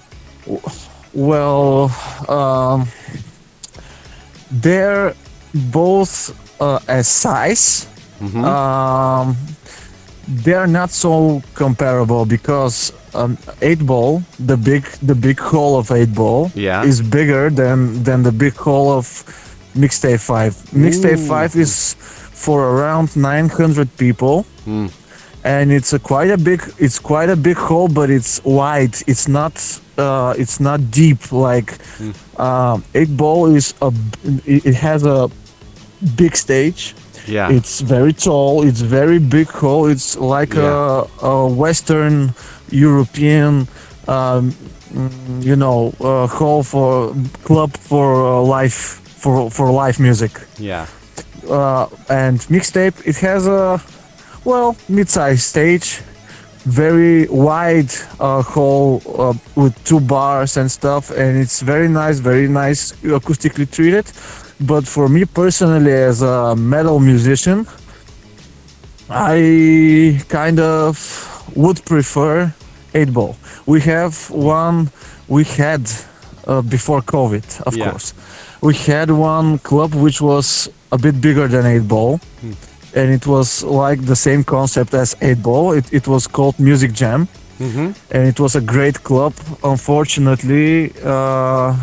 Well, 1.14 1.92
um, 2.28 2.88
they're 4.52 5.14
both 5.54 6.34
uh, 6.62 6.80
as 6.88 7.08
size. 7.08 7.88
Mhm. 8.22 8.44
Um, 8.46 9.36
they're 10.28 10.68
not 10.68 10.90
so 10.92 11.42
comparable 11.54 12.26
because 12.26 12.94
um, 13.16 13.38
eight 13.62 13.80
ball, 13.86 14.22
the 14.40 14.58
big 14.58 14.84
the 15.02 15.16
big 15.16 15.40
hole 15.40 15.78
of 15.78 15.92
eight 15.92 16.14
ball, 16.14 16.52
Yeah. 16.56 16.84
is 16.84 17.02
bigger 17.02 17.50
than 17.50 18.04
than 18.04 18.24
the 18.24 18.32
big 18.32 18.56
hole 18.56 18.92
of 18.92 19.06
mixtape 19.76 20.20
five. 20.20 20.54
Mixtape 20.74 21.20
five 21.28 21.56
is 21.56 21.96
for 22.44 22.60
around 22.76 23.16
900 23.16 23.88
people 23.98 24.46
Mm. 24.68 24.90
and 25.44 25.72
it's 25.72 25.92
a 25.94 26.00
quite 26.00 26.30
a 26.32 26.38
big 26.38 26.62
it's 26.78 27.00
quite 27.00 27.30
a 27.30 27.36
big 27.36 27.58
hole 27.58 27.88
but 27.90 28.10
it's 28.10 28.42
wide 28.46 28.96
it's 29.08 29.28
not 29.28 29.54
uh, 29.98 30.34
it's 30.38 30.60
not 30.60 30.80
deep 30.92 31.32
like 31.32 31.70
um, 32.38 32.84
eight 32.96 33.12
ball 33.18 33.56
is 33.56 33.74
a 33.82 33.92
it 34.46 34.76
has 34.76 35.04
a 35.06 35.30
big 36.16 36.36
stage 36.36 36.96
Yeah. 37.28 37.50
it's 37.58 37.80
very 37.82 38.14
tall 38.14 38.64
it's 38.68 38.82
very 38.82 39.20
big 39.20 39.48
hole 39.62 39.86
it's 39.92 40.16
like 40.18 40.54
Yeah. 40.56 41.04
a, 41.22 41.26
a 41.28 41.48
western 41.48 42.34
european 42.74 43.68
um, 44.08 44.54
you 45.42 45.56
know 45.56 45.94
uh, 46.00 46.28
hall 46.28 46.64
for 46.64 47.14
club 47.44 47.76
for 47.78 48.26
uh, 48.26 48.42
live 48.42 48.74
for 48.74 49.50
for 49.50 49.72
live 49.72 50.00
music 50.00 50.32
yeah. 50.58 50.86
uh, 51.50 51.88
and 52.10 52.40
mixtape 52.50 52.96
it 53.06 53.16
has 53.18 53.48
a 53.48 53.82
well 54.46 54.76
mid-sized 54.90 55.42
stage 55.42 56.02
very 56.66 57.28
wide 57.28 57.92
uh, 58.20 58.42
hall 58.42 59.02
uh, 59.18 59.34
with 59.56 59.74
two 59.84 60.00
bars 60.00 60.58
and 60.58 60.72
stuff 60.72 61.10
and 61.12 61.38
it's 61.38 61.62
very 61.62 61.88
nice 61.88 62.20
very 62.20 62.48
nice 62.48 62.94
acoustically 63.04 63.70
treated 63.70 64.06
but 64.62 64.88
for 64.88 65.10
me 65.10 65.26
personally 65.26 65.92
as 65.92 66.22
a 66.22 66.56
metal 66.56 67.00
musician 67.00 67.66
i 69.10 70.22
kind 70.30 70.60
of 70.60 70.96
would 71.56 71.84
prefer 71.86 72.54
8 72.94 73.14
ball. 73.14 73.36
We 73.66 73.80
have 73.82 74.30
one 74.30 74.90
we 75.28 75.44
had 75.46 75.82
uh, 76.48 76.62
before 76.62 77.02
covid 77.02 77.44
of 77.68 77.76
Yeah. 77.76 77.90
course. 77.90 78.14
We 78.62 78.74
had 78.76 79.10
one 79.12 79.58
club 79.60 79.94
which 79.94 80.22
was 80.22 80.70
a 80.92 80.98
bit 80.98 81.20
bigger 81.22 81.48
than 81.48 81.66
8 81.66 81.88
ball 81.88 82.20
and 82.96 83.10
it 83.12 83.26
was 83.26 83.64
like 83.64 84.06
the 84.06 84.16
same 84.16 84.44
concept 84.44 84.94
as 84.94 85.16
8 85.22 85.42
ball. 85.42 85.74
It, 85.74 85.92
it 85.92 86.08
was 86.08 86.28
called 86.28 86.60
music 86.60 86.92
jam. 86.94 87.28
Mm-hmm. 87.60 87.92
and 88.12 88.28
it 88.28 88.40
was 88.40 88.56
a 88.56 88.62
great 88.62 89.04
club. 89.04 89.34
Unfortunately 89.64 90.92
uh, 91.06 91.76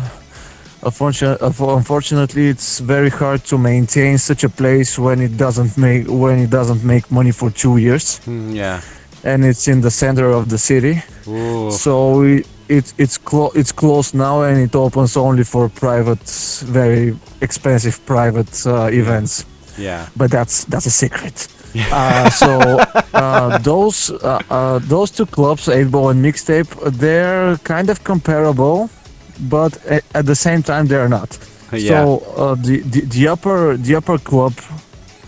unfortunately, 0.83 2.47
it's 2.49 2.79
very 2.79 3.09
hard 3.09 3.43
to 3.45 3.57
maintain 3.57 4.17
such 4.17 4.43
a 4.43 4.49
place 4.49 4.97
when 4.99 5.21
it 5.21 5.37
doesn't 5.37 5.77
make 5.77 6.07
when 6.07 6.39
it 6.39 6.49
doesn't 6.49 6.83
make 6.83 7.09
money 7.11 7.31
for 7.31 7.49
two 7.51 7.77
years. 7.77 8.19
Mm, 8.25 8.55
yeah. 8.55 8.81
And 9.23 9.45
it's 9.45 9.67
in 9.67 9.81
the 9.81 9.91
center 9.91 10.27
of 10.31 10.49
the 10.49 10.57
city 10.57 11.01
Ooh. 11.27 11.71
so 11.71 12.19
we, 12.19 12.43
it, 12.69 12.93
it's 12.97 13.17
clo- 13.17 13.51
it's 13.55 13.71
closed 13.71 14.13
now 14.15 14.43
and 14.43 14.57
it 14.57 14.75
opens 14.75 15.15
only 15.17 15.43
for 15.43 15.69
private 15.69 16.23
very 16.65 17.15
expensive 17.41 17.99
private 18.05 18.53
uh, 18.65 18.89
events 18.91 19.45
Yeah. 19.77 20.07
but 20.15 20.29
that's 20.31 20.65
that's 20.65 20.85
a 20.85 20.91
secret. 21.03 21.47
uh, 21.91 22.29
so 22.29 22.51
uh, 23.13 23.57
those 23.59 24.11
uh, 24.11 24.39
uh, 24.49 24.79
those 24.89 25.09
two 25.17 25.25
clubs, 25.25 25.67
eight 25.69 25.89
ball 25.89 26.09
and 26.09 26.19
mixtape, 26.23 26.67
they're 26.99 27.55
kind 27.63 27.89
of 27.89 28.03
comparable, 28.03 28.89
but 29.49 29.71
a- 29.85 30.01
at 30.13 30.25
the 30.25 30.35
same 30.35 30.61
time 30.63 30.87
they're 30.87 31.07
not. 31.09 31.29
Yeah. 31.71 31.89
So 31.89 32.19
uh, 32.35 32.55
the, 32.55 32.81
the 32.93 33.01
the 33.15 33.27
upper 33.33 33.77
the 33.77 33.95
upper 33.95 34.17
club 34.19 34.53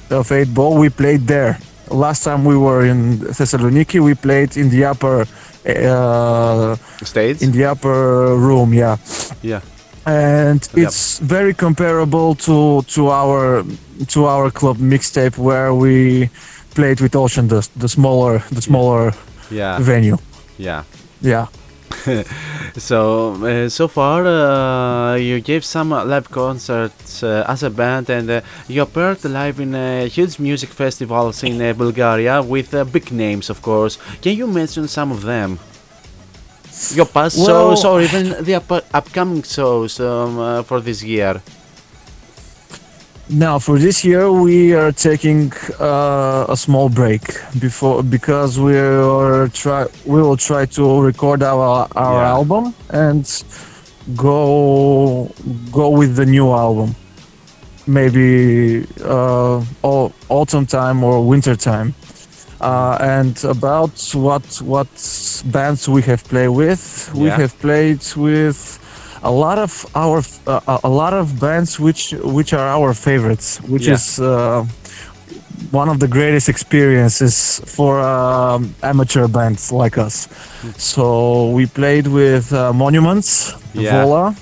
of 0.09 0.31
eight 0.31 0.53
ball, 0.53 0.77
we 0.77 0.89
played 0.89 1.27
there. 1.27 1.57
Last 1.93 2.23
time 2.23 2.43
we 2.43 2.57
were 2.57 2.83
in 2.85 3.19
Thessaloniki, 3.19 3.99
we 3.99 4.15
played 4.15 4.57
in 4.57 4.69
the 4.69 4.83
upper 4.85 5.25
uh, 5.65 6.75
States. 7.03 7.41
in 7.41 7.51
the 7.51 7.65
upper 7.65 8.35
room. 8.35 8.73
Yeah 8.73 8.97
yeah. 9.41 9.61
and 10.05 10.59
Yep. 10.73 10.87
it's 10.87 11.19
very 11.19 11.53
comparable 11.53 12.35
to 12.35 12.81
to 12.95 13.09
our 13.09 13.63
to 14.07 14.25
our 14.25 14.51
club 14.51 14.77
mixtape 14.77 15.37
where 15.37 15.73
we 15.73 16.29
played 16.75 16.99
with 16.99 17.15
Ocean 17.15 17.47
Dust, 17.47 17.71
the 17.79 17.87
smaller 17.87 18.41
the 18.51 18.61
smaller 18.61 19.13
Yeah, 19.51 19.77
venue. 19.79 20.17
yeah. 20.57 20.83
Yeah. 21.21 21.47
So 22.77 23.33
uh, 23.45 23.69
so 23.69 23.87
far, 23.87 24.25
uh, 24.25 25.15
you 25.15 25.39
gave 25.41 25.63
some 25.63 25.91
live 25.91 26.29
concerts 26.31 27.21
uh, 27.23 27.45
as 27.47 27.61
a 27.63 27.69
band, 27.69 28.09
and 28.09 28.29
uh, 28.29 28.41
you 28.67 28.81
appeared 28.81 29.23
live 29.25 29.59
in 29.59 29.73
huge 30.09 30.39
music 30.39 30.69
festivals 30.69 31.43
in 31.43 31.61
uh, 31.61 31.73
Bulgaria 31.73 32.41
with 32.41 32.73
uh, 32.73 32.83
big 32.83 33.11
names, 33.11 33.49
of 33.49 33.61
course. 33.61 33.97
Can 34.21 34.35
you 34.35 34.47
mention 34.47 34.87
some 34.87 35.11
of 35.11 35.21
them? 35.21 35.59
Your 36.95 37.05
past 37.05 37.37
Well- 37.37 37.45
shows, 37.75 37.85
or 37.85 38.01
even 38.01 38.43
the 38.43 38.55
up- 38.55 38.85
upcoming 38.93 39.43
shows 39.43 39.99
um, 39.99 40.63
for 40.63 40.81
this 40.81 41.03
year? 41.03 41.41
Now 43.29 43.57
for 43.57 43.79
this 43.79 44.03
year 44.03 44.29
we 44.31 44.73
are 44.73 44.91
taking 44.91 45.51
uh, 45.79 46.45
a 46.49 46.57
small 46.57 46.89
break 46.89 47.21
before 47.59 48.03
because 48.03 48.59
we 48.59 48.77
are 48.77 49.47
try 49.47 49.85
we 50.05 50.21
will 50.21 50.35
try 50.37 50.65
to 50.77 51.01
record 51.01 51.41
our 51.41 51.87
our 51.95 52.21
Yeah. 52.21 52.29
album 52.37 52.75
and 52.89 53.25
go 54.15 55.31
go 55.71 55.89
with 55.89 56.15
the 56.15 56.25
new 56.25 56.51
album. 56.51 56.95
Maybe 57.87 58.85
uh, 59.03 59.63
au- 59.83 60.11
autumn 60.29 60.65
time 60.65 61.03
or 61.03 61.25
winter 61.25 61.55
time. 61.55 61.93
Uh, 62.61 62.97
and 63.01 63.35
about 63.45 63.91
what 64.13 64.45
what 64.61 64.87
bands 65.45 65.87
we 65.87 66.01
have 66.03 66.23
played 66.25 66.49
with. 66.49 67.09
We 67.15 67.29
have 67.29 67.57
played 67.59 68.03
with 68.15 68.79
a 69.23 69.31
lot 69.31 69.57
of 69.57 69.71
our 69.95 70.17
uh, 70.47 70.77
a- 70.83 70.89
lot 71.01 71.13
of 71.13 71.39
bands 71.39 71.79
which 71.79 72.13
which 72.37 72.51
are 72.53 72.67
our 72.77 72.93
favorites 72.93 73.59
which 73.73 73.87
Yeah. 73.87 73.93
is 73.95 74.19
uh, 74.19 74.65
one 75.71 75.89
of 75.89 75.97
the 75.99 76.07
greatest 76.07 76.49
experiences 76.49 77.61
for 77.65 77.99
um, 78.01 78.75
amateur 78.83 79.27
bands 79.27 79.71
like 79.71 79.97
us 79.97 80.27
so 80.77 81.03
we 81.57 81.65
played 81.65 82.07
with 82.07 82.51
uh, 82.53 82.73
monuments 82.73 83.53
Yeah. 83.73 84.03
vola 84.05 84.35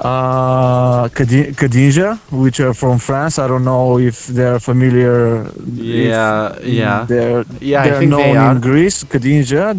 uh, 0.00 1.08
Kadinja, 1.08 2.18
which 2.30 2.60
are 2.60 2.72
from 2.74 2.98
France. 2.98 3.38
I 3.38 3.48
don't 3.48 3.64
know 3.64 3.98
if 3.98 4.26
they're 4.28 4.60
familiar. 4.60 5.50
Yeah, 5.74 6.54
yeah. 6.62 7.04
They're, 7.04 7.44
Yeah, 7.60 7.82
they're 7.84 7.98
think 7.98 8.10
known 8.10 8.20
they 8.22 8.36
are. 8.36 8.52
in 8.52 8.60
Greece. 8.60 9.02
Kadinja, 9.04 9.74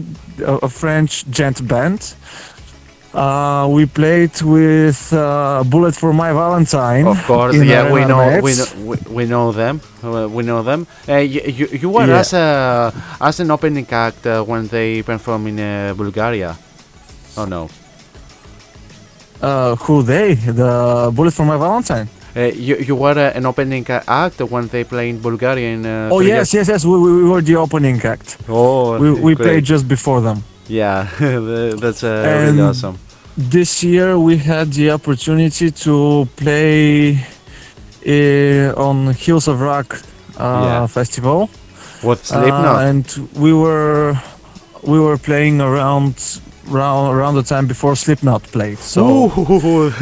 a, 0.46 0.54
a 0.66 0.70
French 0.70 1.24
djent 1.32 1.66
band. 1.68 2.16
Uh, 3.14 3.68
we 3.72 3.88
played 3.88 4.40
with 4.44 5.12
uh, 5.14 5.64
Bullet 5.66 5.96
for 5.96 6.14
My 6.14 6.32
Valentine. 6.32 7.08
Of 7.08 7.18
course, 7.26 7.56
yeah, 7.56 7.92
we 7.92 8.06
know, 8.06 8.40
we 8.42 8.54
know, 8.54 8.76
we, 8.86 8.96
we 9.10 9.26
know 9.26 9.52
them. 9.52 9.82
Uh, 10.04 10.28
we 10.30 10.44
know 10.44 10.62
them. 10.62 10.86
Uh, 11.08 11.16
you, 11.18 11.42
you, 11.42 11.66
you 11.82 11.90
were 11.90 12.06
Yeah. 12.06 12.20
as 12.20 12.34
a 12.34 12.94
as 13.20 13.40
an 13.40 13.50
opening 13.50 13.88
act 13.90 14.28
uh, 14.28 14.44
when 14.44 14.68
they 14.68 15.02
performed 15.02 15.48
in 15.48 15.60
uh, 15.60 15.94
Bulgaria. 15.98 16.56
Oh 17.36 17.46
no. 17.46 17.68
Uh, 19.42 19.76
who 19.78 20.04
they? 20.04 20.36
The 20.36 21.10
Bullet 21.12 21.34
for 21.34 21.46
My 21.46 21.58
Valentine. 21.58 22.08
Uh, 22.38 22.42
you, 22.54 22.76
you 22.78 22.96
were 22.96 23.18
uh, 23.18 23.32
an 23.38 23.46
opening 23.48 23.88
act 24.08 24.40
when 24.42 24.68
they 24.68 24.84
played 24.84 25.10
in 25.16 25.20
Bulgaria 25.20 25.70
in. 25.74 25.84
Uh, 25.84 26.10
Oh 26.14 26.20
yes, 26.20 26.54
years- 26.54 26.54
yes, 26.54 26.68
yes. 26.68 26.86
We, 26.86 26.96
we, 27.00 27.24
we 27.24 27.30
were 27.32 27.42
the 27.42 27.56
opening 27.56 28.00
act. 28.06 28.38
Oh, 28.48 29.00
We, 29.00 29.12
we 29.14 29.34
great. 29.34 29.46
played 29.46 29.64
just 29.64 29.88
before 29.88 30.22
them. 30.22 30.44
Yeah, 30.70 31.08
that's 31.82 32.04
uh, 32.04 32.44
really 32.46 32.62
awesome. 32.62 32.98
This 33.38 33.84
year 33.84 34.18
we 34.20 34.38
had 34.38 34.72
the 34.74 34.92
opportunity 34.92 35.72
to 35.72 36.28
play 36.36 37.18
uh, 38.06 38.74
on 38.88 39.14
Hills 39.14 39.48
of 39.48 39.62
Rock 39.62 40.02
uh, 40.38 40.62
Yeah. 40.66 40.88
festival, 40.88 41.50
Uh, 42.04 42.16
Slipknot. 42.16 42.82
and 42.84 43.06
we 43.34 43.52
were 43.54 44.16
we 44.84 45.00
were 45.00 45.18
playing 45.18 45.60
around 45.62 46.16
around 46.72 47.14
around 47.16 47.36
the 47.36 47.44
time 47.44 47.68
before 47.68 47.96
Slipknot 47.96 48.44
played. 48.44 48.78
So 48.80 49.32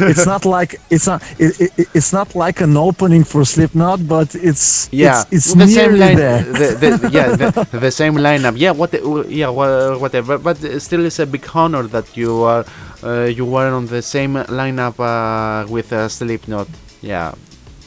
it's 0.00 0.26
not 0.26 0.44
like 0.44 0.80
it's 0.90 1.06
not 1.06 1.22
it, 1.38 1.60
it, 1.60 1.88
it's 1.94 2.12
not 2.12 2.34
like 2.34 2.60
an 2.60 2.76
opening 2.76 3.24
for 3.24 3.44
Slipknot, 3.44 4.06
but 4.08 4.34
it's 4.34 4.88
yeah, 4.92 5.24
it's, 5.30 5.46
it's 5.46 5.54
the 5.54 5.66
same 5.66 5.94
line. 5.98 6.16
there. 6.16 6.42
The, 6.42 6.68
the, 7.00 7.10
yeah, 7.12 7.36
the, 7.36 7.78
the 7.78 7.90
same 7.90 8.14
lineup. 8.14 8.54
Yeah, 8.56 8.72
what? 8.72 8.90
The, 8.92 9.26
yeah, 9.28 9.48
wha- 9.48 9.96
whatever. 9.98 10.38
But 10.38 10.56
still, 10.80 11.04
it's 11.04 11.18
a 11.18 11.26
big 11.26 11.46
honor 11.54 11.84
that 11.84 12.16
you 12.16 12.42
are 12.42 12.64
uh, 13.02 13.24
you 13.24 13.44
were 13.44 13.68
on 13.68 13.86
the 13.86 14.02
same 14.02 14.34
lineup 14.34 14.98
uh, 15.00 15.66
with 15.68 15.92
uh, 15.92 16.08
Slipknot. 16.08 16.68
Yeah, 17.00 17.34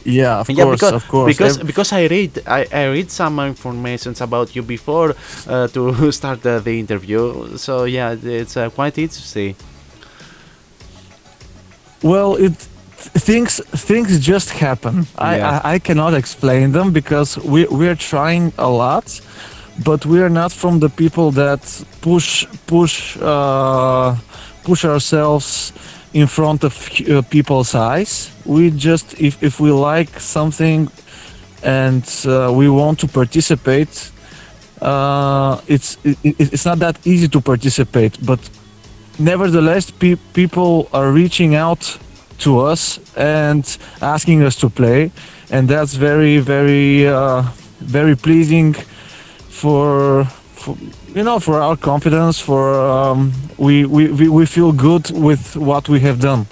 Yeah, 0.04 0.40
of 0.40 0.50
yeah, 0.50 0.66
course, 0.66 0.82
because 0.82 0.94
of 0.94 1.08
course. 1.08 1.36
because 1.36 1.58
Ev- 1.60 1.66
because 1.66 1.92
I 1.94 2.06
read 2.08 2.42
I, 2.48 2.66
I 2.72 2.86
read 2.88 3.12
some 3.12 3.40
informations 3.40 4.22
about 4.22 4.56
you 4.56 4.64
before 4.64 5.16
uh, 5.48 5.68
to 5.70 6.12
start 6.20 6.46
uh, 6.46 6.60
the 6.60 6.80
interview. 6.80 7.58
So 7.58 7.84
yeah, 7.86 8.16
it's 8.22 8.58
uh, 8.58 8.70
quite 8.70 8.98
interesting. 8.98 9.56
Well, 12.04 12.36
it 12.36 12.54
things 13.18 13.62
things 13.72 14.20
just 14.20 14.50
happen. 14.52 15.06
I, 15.18 15.38
Yeah. 15.38 15.60
I 15.64 15.76
I 15.76 15.80
cannot 15.80 16.14
explain 16.14 16.72
them 16.72 16.92
because 16.92 17.38
we 17.44 17.66
we're 17.70 17.96
trying 17.96 18.54
a 18.58 18.70
lot, 18.70 19.22
but 19.84 20.06
we 20.06 20.22
are 20.22 20.30
not 20.30 20.52
from 20.52 20.80
the 20.80 20.90
people 20.90 21.32
that 21.32 21.62
push 22.02 22.46
push 22.68 23.18
uh, 23.22 24.16
push 24.64 24.86
ourselves 24.86 25.74
in 26.14 26.28
front 26.28 26.64
of 26.64 26.74
uh, 27.10 27.22
people's 27.30 27.74
eyes. 27.76 28.32
We 28.46 28.72
just 28.72 29.20
if 29.20 29.42
if 29.44 29.60
we 29.60 29.72
like 29.72 30.20
something 30.20 30.90
and 31.64 32.04
uh, 32.26 32.52
we 32.54 32.70
want 32.70 33.00
to 33.00 33.08
participate, 33.08 34.12
uh, 34.82 35.60
it's 35.68 35.98
it, 36.04 36.18
it- 36.24 36.54
it's 36.54 36.66
not 36.66 36.80
that 36.80 36.98
easy 37.06 37.28
to 37.30 37.42
participate, 37.42 38.18
but 38.26 38.40
nevertheless 39.20 39.92
pe- 39.92 40.18
people 40.34 40.88
are 40.94 41.12
reaching 41.12 41.56
out 41.56 41.98
to 42.40 42.60
us 42.60 43.00
and 43.16 43.78
asking 44.02 44.42
us 44.44 44.56
to 44.56 44.68
play 44.70 45.12
and 45.52 45.70
that's 45.70 45.94
very 45.94 46.40
very 46.40 47.08
uh, 47.08 47.44
very 47.82 48.16
pleasing 48.16 48.74
for, 49.50 50.26
for 50.56 50.76
you 51.14 51.24
know 51.24 51.40
for 51.40 51.60
our 51.62 51.76
confidence 51.76 52.40
for 52.40 52.74
um, 52.74 53.34
we, 53.58 53.86
we, 53.86 54.30
we, 54.30 54.46
feel 54.46 54.72
good 54.72 55.10
with 55.12 55.56
what 55.56 55.90
we 55.90 56.00
have 56.00 56.20
done 56.20 56.46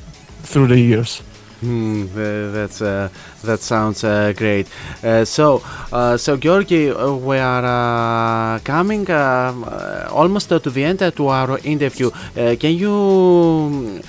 through 0.44 0.68
the 0.68 0.80
years 0.80 1.22
Hmm, 1.62 2.06
that's 2.16 2.82
uh, 2.82 3.10
that 3.44 3.60
sounds 3.60 4.06
uh, 4.06 4.32
great. 4.32 4.66
Uh, 5.04 5.26
so, 5.26 5.62
uh, 5.92 6.16
so 6.16 6.38
Georgi, 6.38 6.90
uh, 6.90 7.12
we 7.12 7.38
are 7.38 8.56
uh, 8.56 8.60
coming 8.60 9.10
almost 9.12 10.48
to 10.48 10.60
the 10.60 10.86
end 10.86 11.00
to 11.00 11.28
our 11.28 11.60
interview. 11.66 12.12
Can 12.34 12.76
you 12.78 14.02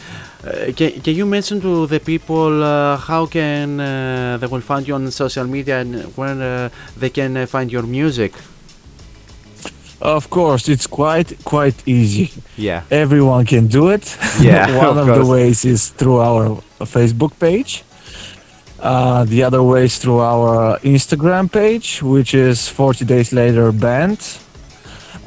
can, 0.77 1.01
can 1.01 1.14
you 1.16 1.27
mention 1.27 1.60
to 1.60 1.89
the 1.89 1.98
people 1.98 2.62
how 2.98 3.27
can 3.27 3.78
they 4.39 4.47
will 4.47 4.60
find 4.60 4.86
you 4.86 4.94
on 4.94 5.10
social 5.10 5.44
media 5.44 5.81
and 5.81 6.05
where 6.16 6.70
they 6.97 7.10
can 7.10 7.48
find 7.48 7.72
your 7.72 7.82
music? 7.82 8.32
Of 10.01 10.31
course 10.31 10.68
it's 10.68 10.86
quite 10.86 11.36
quite 11.44 11.77
easy. 11.86 12.31
Yeah. 12.56 12.82
everyone 12.90 13.44
can 13.47 13.66
do 13.66 13.90
it. 13.90 14.16
Yeah, 14.40 14.77
one 14.86 14.98
of 14.98 15.09
of, 15.09 15.18
the 15.18 15.27
ways 15.27 15.64
is 15.64 15.90
through 15.90 16.20
our 16.20 16.62
facebook 16.81 17.39
page. 17.39 17.85
Uh, 18.81 19.24
the 19.24 19.43
other 19.43 19.62
way 19.62 19.85
is 19.85 19.98
through 19.98 20.20
our 20.20 20.78
instagram 20.78 21.52
page 21.52 22.02
which 22.02 22.32
is 22.32 22.66
40 22.68 23.05
days 23.05 23.32
later 23.32 23.72
band. 23.72 24.18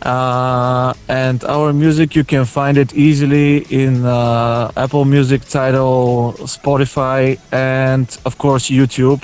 Uh, 0.01 0.93
and 1.07 1.45
our 1.45 1.71
music 1.71 2.13
you 2.15 2.25
can 2.25 2.43
find 2.43 2.77
it 2.77 2.93
easily 2.93 3.59
in 3.69 4.03
uh, 4.05 4.69
apple 4.75 5.05
music 5.05 5.45
Tidal 5.45 6.33
spotify 6.39 7.39
and 7.53 8.17
of 8.25 8.37
course 8.37 8.69
youtube 8.69 9.21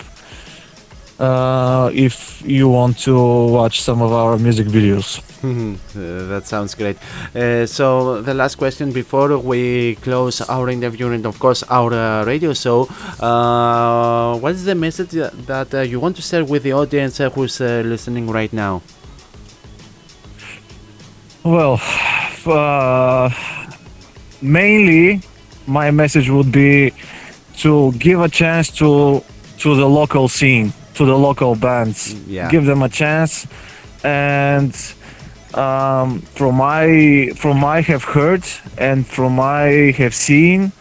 uh, 1.19 1.91
if 1.93 2.41
you 2.45 2.69
want 2.69 2.97
to 2.97 3.15
watch 3.47 3.81
some 3.81 4.01
of 4.01 4.11
our 4.11 4.37
music 4.37 4.67
videos 4.67 5.21
Mhm, 5.41 5.75
uh, 5.95 6.27
that 6.27 6.47
sounds 6.47 6.75
great. 6.75 6.97
Uh, 7.33 7.65
so 7.65 8.21
the 8.21 8.33
last 8.33 8.55
question 8.55 8.91
before 8.91 9.37
we 9.37 9.95
close 10.01 10.41
our 10.41 10.69
interview 10.69 11.07
and 11.11 11.25
of 11.25 11.39
course 11.39 11.63
our 11.69 11.93
uh, 11.93 12.25
radio 12.25 12.53
show, 12.53 12.89
uh, 13.21 14.37
what 14.39 14.51
is 14.51 14.65
the 14.65 14.75
message 14.75 15.11
that, 15.11 15.31
that 15.47 15.73
uh, 15.73 15.79
you 15.79 15.99
want 15.99 16.17
to 16.17 16.21
share 16.21 16.43
with 16.43 16.63
the 16.63 16.73
audience 16.73 17.21
uh, 17.21 17.29
who's 17.29 17.61
uh, 17.61 17.83
listening 17.85 18.29
right 18.29 18.51
now? 18.51 18.81
Well, 21.43 21.79
uh, 22.45 23.29
mainly 24.41 25.21
my 25.67 25.89
message 25.91 26.29
would 26.29 26.51
be 26.51 26.91
to 27.59 27.93
give 27.93 28.19
a 28.19 28.29
chance 28.29 28.69
to 28.79 29.23
to 29.59 29.75
the 29.75 29.87
local 29.87 30.27
scene, 30.27 30.73
to 30.99 31.05
the 31.05 31.17
local 31.17 31.55
bands. 31.55 32.13
Yeah. 32.27 32.51
Give 32.51 32.65
them 32.67 32.81
a 32.83 32.89
chance, 32.89 33.47
and 34.03 34.75
um, 35.55 36.19
from 36.37 36.61
I 36.61 37.31
from 37.41 37.63
I 37.63 37.79
have 37.91 38.03
heard 38.03 38.43
and 38.77 39.07
from 39.07 39.39
I 39.39 39.95
have 40.01 40.13
seen, 40.13 40.71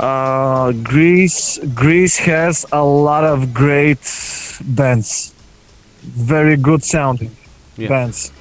Uh, 0.00 0.72
Greece, 0.82 1.60
Greece 1.74 2.16
has 2.32 2.64
a 2.72 2.82
lot 2.82 3.24
of 3.34 3.52
great 3.54 4.02
bands, 4.78 5.30
very 6.02 6.56
good 6.56 6.82
sounding 6.82 7.30
Yeah. 7.76 7.88
bands. 7.92 8.32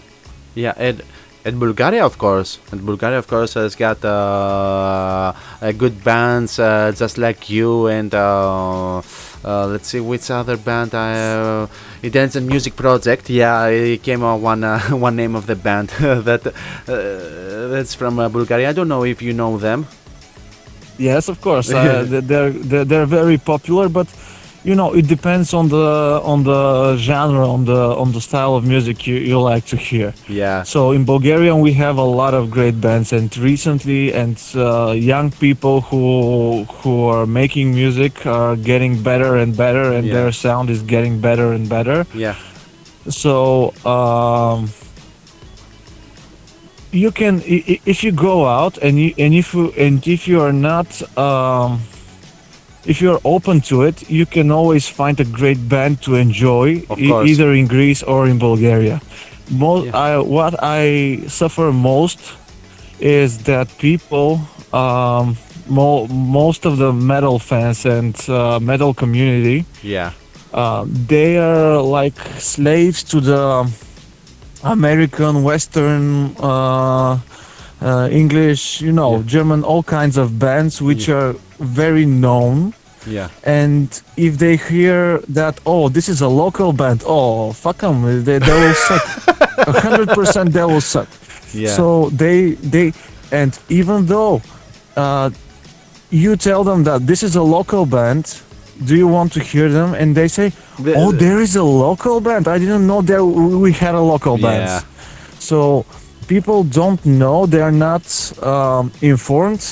Yeah, 0.55 0.73
and 0.87 1.03
and 1.45 1.59
Bulgaria, 1.59 2.05
of 2.05 2.17
course, 2.17 2.59
and 2.71 2.85
Bulgaria, 2.85 3.17
of 3.17 3.27
course, 3.27 3.53
has 3.55 3.75
got 3.75 4.03
uh, 4.05 5.33
good 5.77 6.03
bands 6.03 6.59
uh, 6.59 6.91
just 6.95 7.17
like 7.17 7.49
you 7.49 7.87
and. 7.87 8.13
Uh, 8.13 9.01
uh, 9.43 9.65
let's 9.65 9.87
see 9.87 9.99
which 9.99 10.29
other 10.29 10.55
band 10.55 10.93
I 10.93 11.13
uh, 11.33 11.67
it 12.03 12.15
ends 12.15 12.35
a 12.35 12.41
music 12.41 12.75
project 12.75 13.27
yeah 13.27 13.65
it 13.65 14.03
came 14.03 14.21
on 14.23 14.39
one 14.39 14.63
uh, 14.63 14.79
one 15.07 15.15
name 15.15 15.35
of 15.35 15.47
the 15.47 15.55
band 15.55 15.89
that 15.99 16.45
uh, 16.45 17.67
that's 17.73 17.95
from 17.95 18.19
uh, 18.19 18.29
Bulgaria 18.29 18.69
I 18.69 18.73
don't 18.73 18.87
know 18.87 19.03
if 19.03 19.19
you 19.19 19.33
know 19.33 19.57
them 19.57 19.87
Yes, 21.01 21.29
of 21.29 21.41
course. 21.41 21.71
Uh, 21.71 22.05
they're, 22.07 22.51
they're 22.51 22.85
they're 22.85 23.05
very 23.07 23.37
popular, 23.37 23.89
but 23.89 24.07
you 24.63 24.75
know 24.75 24.93
it 24.93 25.07
depends 25.07 25.53
on 25.53 25.69
the 25.69 25.87
on 26.23 26.43
the 26.43 26.95
genre, 26.97 27.47
on 27.47 27.65
the 27.65 27.81
on 28.01 28.11
the 28.11 28.21
style 28.21 28.53
of 28.55 28.63
music 28.65 29.07
you, 29.07 29.15
you 29.15 29.39
like 29.39 29.65
to 29.65 29.77
hear. 29.77 30.13
yeah 30.27 30.63
So 30.63 30.91
in 30.91 31.03
Bulgaria 31.05 31.53
we 31.55 31.71
have 31.83 31.97
a 31.97 32.09
lot 32.21 32.33
of 32.33 32.43
great 32.57 32.77
bands, 32.79 33.11
and 33.13 33.29
recently, 33.37 34.13
and 34.13 34.37
uh, 34.55 34.91
young 35.13 35.31
people 35.45 35.81
who 35.89 36.03
who 36.81 36.93
are 37.13 37.25
making 37.25 37.73
music 37.81 38.25
are 38.25 38.55
getting 38.55 38.93
better 39.09 39.31
and 39.41 39.51
better, 39.63 39.85
and 39.95 40.03
Yeah. 40.05 40.13
their 40.15 40.31
sound 40.45 40.69
is 40.69 40.81
getting 40.93 41.15
better 41.27 41.47
and 41.57 41.67
better. 41.75 42.05
yeah 42.13 42.35
So 43.21 43.33
um, 43.95 44.69
you 46.91 47.11
can 47.11 47.41
if 47.45 48.03
you 48.03 48.11
go 48.11 48.45
out 48.45 48.77
and 48.85 48.99
you 48.99 49.13
and 49.17 49.33
if 49.33 49.53
you 49.53 49.71
and 49.77 50.05
if 50.07 50.27
you 50.27 50.41
are 50.41 50.53
not 50.53 50.87
um, 51.17 51.79
if 52.85 53.01
you're 53.01 53.19
open 53.23 53.61
to 53.61 53.83
it, 53.83 54.09
you 54.09 54.25
can 54.25 54.51
always 54.51 54.87
find 54.87 55.19
a 55.19 55.25
great 55.25 55.69
band 55.69 56.01
to 56.01 56.15
enjoy, 56.15 56.83
e- 56.97 57.11
either 57.29 57.53
in 57.53 57.67
Greece 57.67 58.01
or 58.03 58.27
in 58.27 58.37
Bulgaria. 58.39 59.01
Mo- 59.49 59.83
Yeah. 59.85 59.97
I, 59.97 60.17
what 60.19 60.53
I 60.61 61.19
suffer 61.27 61.71
most 61.71 62.19
is 62.99 63.37
that 63.49 63.67
people, 63.77 64.39
um, 64.73 65.37
mo- 65.67 66.07
most 66.07 66.65
of 66.65 66.77
the 66.77 66.91
metal 66.93 67.37
fans 67.39 67.85
and 67.85 68.15
uh, 68.29 68.59
metal 68.59 68.93
community, 68.93 69.65
yeah 69.83 70.11
uh, 70.53 70.83
they 71.07 71.37
are 71.37 71.81
like 71.81 72.17
slaves 72.39 73.03
to 73.11 73.21
the 73.21 73.43
American, 74.63 75.43
Western, 75.43 76.35
uh, 76.39 77.17
uh, 77.81 78.07
English, 78.11 78.81
you 78.81 78.91
know, 78.91 79.17
Yeah. 79.17 79.23
German, 79.25 79.63
all 79.63 79.83
kinds 79.83 80.17
of 80.17 80.37
bands 80.37 80.81
which 80.81 81.09
are 81.09 81.35
very 81.61 82.05
known. 82.05 82.73
yeah 83.07 83.29
And 83.43 83.87
if 84.17 84.37
they 84.37 84.57
hear 84.57 85.19
that, 85.33 85.59
oh, 85.65 85.89
this 85.89 86.07
is 86.09 86.21
a 86.21 86.27
local 86.27 86.71
band, 86.73 87.03
oh, 87.05 87.51
fuck 87.53 87.77
them, 87.77 88.03
they, 88.23 88.37
they 88.39 88.57
will 88.61 88.73
suck. 88.87 89.05
A 89.67 89.79
hundred 89.81 90.09
percent, 90.09 90.53
they 90.53 90.63
will 90.65 90.81
suck. 90.81 91.07
yeah 91.53 91.69
So 91.77 92.09
they 92.21 92.55
they 92.73 92.93
and 93.31 93.51
even 93.69 94.05
though 94.05 94.41
uh, 94.97 95.29
you 96.09 96.35
tell 96.35 96.63
them 96.63 96.83
that 96.83 97.07
this 97.07 97.21
is 97.23 97.35
a 97.35 97.41
local 97.57 97.85
band, 97.85 98.25
do 98.85 98.95
you 98.95 99.07
want 99.07 99.31
to 99.33 99.39
hear 99.39 99.69
them? 99.69 99.93
And 99.93 100.15
they 100.15 100.27
say, 100.27 100.51
"Oh, 101.01 101.11
there 101.11 101.39
is 101.39 101.55
a 101.55 101.63
local 101.63 102.19
band. 102.19 102.47
I 102.47 102.57
didn't 102.63 102.85
know 102.91 103.01
that 103.03 103.23
we 103.65 103.71
had 103.71 103.93
a 103.95 104.01
local 104.13 104.35
band." 104.37 104.67
Yeah. 104.67 104.81
So 105.39 105.85
people 106.27 106.63
don't 106.63 106.99
know. 107.05 107.45
They 107.45 107.61
are 107.61 107.71
not 107.89 108.03
um, 108.43 108.91
informed, 109.01 109.63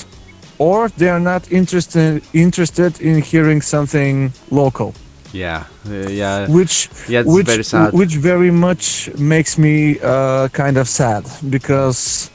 or 0.60 0.90
they 0.90 1.10
are 1.10 1.20
not 1.20 1.52
interested 1.52 2.22
interested 2.34 3.02
in 3.02 3.22
hearing 3.22 3.62
something 3.62 4.32
local, 4.52 4.94
yeah 5.32 5.64
uh, 5.88 6.08
yeah. 6.10 6.48
Which 6.48 6.90
yeah 7.08 7.24
which 7.24 7.48
very 7.48 7.64
sad. 7.64 7.94
which 7.94 8.16
very 8.16 8.52
much 8.52 9.10
makes 9.18 9.58
me 9.58 10.00
uh, 10.04 10.50
kind 10.50 10.78
of 10.78 10.88
sad 10.88 11.26
because 11.50 12.30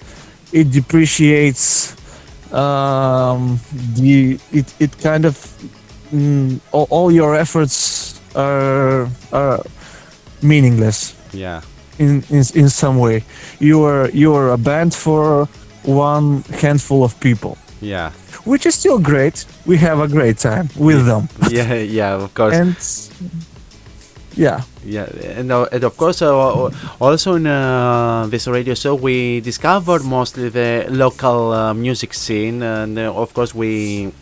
it 0.52 0.72
depreciates 0.72 1.94
um, 2.52 3.60
the 3.94 4.38
it, 4.52 4.74
it 4.80 4.98
kind 4.98 5.24
of 5.24 5.34
mm, 6.12 6.58
all, 6.72 6.86
all 6.90 7.12
your 7.12 7.36
efforts 7.36 8.20
are 8.34 9.08
are 9.32 9.62
meaningless. 10.42 11.14
Yeah. 11.32 11.62
In, 11.98 12.24
in 12.28 12.42
in 12.54 12.68
some 12.68 12.98
way. 12.98 13.22
You 13.60 13.84
are 13.84 14.10
you 14.10 14.34
are 14.34 14.50
a 14.50 14.58
band 14.58 14.94
for 14.94 15.46
one 15.84 16.42
handful 16.60 17.04
of 17.04 17.18
people 17.20 17.56
yeah. 17.84 18.10
Which 18.44 18.66
is 18.66 18.74
still 18.74 18.98
great. 18.98 19.44
We 19.66 19.76
have 19.78 20.00
a 20.00 20.08
great 20.08 20.38
time 20.38 20.68
with 20.76 21.06
them. 21.06 21.28
Yeah 21.50 21.74
yeah 21.74 22.14
of 22.14 22.34
course. 22.34 22.54
And 22.54 22.76
yeah. 24.36 24.62
Yeah, 24.86 25.06
and, 25.38 25.50
uh, 25.50 25.66
and 25.72 25.82
of 25.84 25.96
course, 25.96 26.20
uh, 26.20 26.70
also 27.00 27.36
in 27.36 27.46
uh, 27.46 28.26
this 28.28 28.46
radio 28.46 28.74
show, 28.74 28.94
we 28.94 29.40
discovered 29.40 30.04
mostly 30.04 30.50
the 30.50 30.86
local 30.90 31.52
uh, 31.52 31.72
music 31.72 32.12
scene, 32.12 32.62
and 32.62 32.98
uh, 32.98 33.14
of 33.14 33.32
course, 33.32 33.54
we 33.54 34.12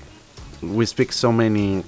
we 0.62 0.86
speak 0.86 1.12
so 1.12 1.32
many. 1.32 1.82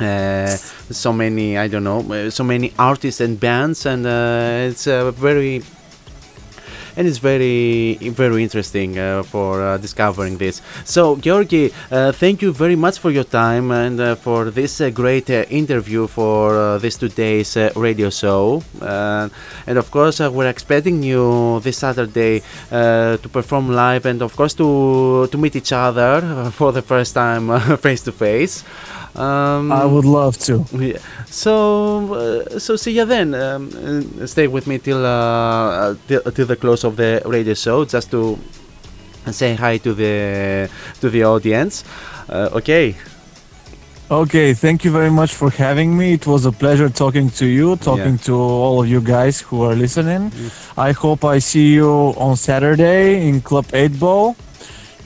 Uh, 0.00 0.48
so 0.90 1.12
many, 1.12 1.56
I 1.56 1.68
don't 1.68 1.84
know, 1.84 2.00
uh, 2.00 2.30
so 2.30 2.42
many 2.42 2.72
artists 2.76 3.20
and 3.20 3.38
bands, 3.38 3.86
and 3.86 4.04
uh, 4.04 4.68
it's 4.70 4.88
uh, 4.88 5.12
very 5.12 5.62
and 6.96 7.06
it's 7.06 7.18
very 7.18 7.96
very 8.00 8.42
interesting 8.42 8.98
uh, 8.98 9.22
for 9.22 9.62
uh, 9.62 9.78
discovering 9.78 10.38
this. 10.38 10.60
So 10.84 11.16
georgi 11.16 11.72
uh, 11.90 12.12
thank 12.12 12.42
you 12.42 12.52
very 12.52 12.76
much 12.76 12.98
for 12.98 13.10
your 13.10 13.24
time 13.24 13.70
and 13.70 14.00
uh, 14.00 14.14
for 14.14 14.50
this 14.50 14.80
uh, 14.80 14.90
great 14.90 15.30
uh, 15.30 15.44
interview 15.48 16.06
for 16.06 16.78
this 16.78 16.96
today's 16.96 17.56
radio 17.76 18.10
show. 18.10 18.62
And 18.80 19.78
of 19.78 19.90
course 19.90 20.20
we're 20.20 20.48
expecting 20.48 21.02
you 21.02 21.60
this 21.60 21.78
saturday 21.78 22.42
to 22.70 23.28
perform 23.32 23.72
live 23.72 24.06
and 24.06 24.22
of 24.22 24.36
course 24.36 24.54
to 24.54 25.28
to 25.30 25.38
meet 25.38 25.56
each 25.56 25.72
other 25.72 26.50
for 26.58 26.72
the 26.72 26.82
first 26.82 27.14
time 27.14 27.48
face 27.78 28.02
to 28.02 28.12
face 28.12 28.64
um, 29.14 29.70
i 29.72 29.84
would 29.84 30.04
love 30.04 30.38
to 30.38 30.64
yeah. 30.72 30.98
So, 31.32 32.12
uh, 32.12 32.58
so 32.58 32.76
see 32.76 32.92
you 32.92 33.06
then. 33.06 33.34
Um, 33.34 33.70
uh, 34.20 34.26
stay 34.26 34.48
with 34.48 34.66
me 34.66 34.78
till, 34.78 35.04
uh, 35.04 35.94
till 36.06 36.20
till 36.20 36.46
the 36.46 36.56
close 36.56 36.84
of 36.84 36.96
the 36.96 37.22
radio 37.24 37.54
show, 37.54 37.86
just 37.86 38.10
to 38.10 38.38
say 39.30 39.54
hi 39.54 39.78
to 39.78 39.94
the 39.94 40.68
to 41.00 41.08
the 41.08 41.24
audience. 41.24 41.84
Uh, 42.28 42.50
okay. 42.52 42.94
Okay, 44.10 44.52
thank 44.52 44.84
you 44.84 44.90
very 44.90 45.10
much 45.10 45.32
for 45.32 45.48
having 45.48 45.96
me. 45.96 46.12
It 46.12 46.26
was 46.26 46.44
a 46.44 46.52
pleasure 46.52 46.90
talking 46.90 47.30
to 47.40 47.46
you, 47.46 47.76
talking 47.76 48.18
to 48.28 48.34
all 48.36 48.82
of 48.82 48.88
you 48.88 49.00
guys 49.00 49.40
who 49.40 49.62
are 49.62 49.74
listening. 49.74 50.30
I 50.76 50.92
hope 50.92 51.24
I 51.24 51.38
see 51.38 51.72
you 51.72 51.88
on 52.18 52.36
Saturday 52.36 53.26
in 53.26 53.40
Club 53.40 53.64
8 53.72 53.98
Ball. 53.98 54.36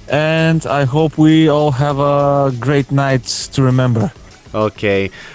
And 0.08 0.64
I 0.66 0.84
hope 0.84 1.18
we 1.18 1.48
all 1.48 1.72
have 1.72 1.98
a 1.98 2.52
great 2.60 2.90
night 2.92 3.24
to 3.52 3.62
remember. 3.62 4.12
Οκ, 4.50 4.78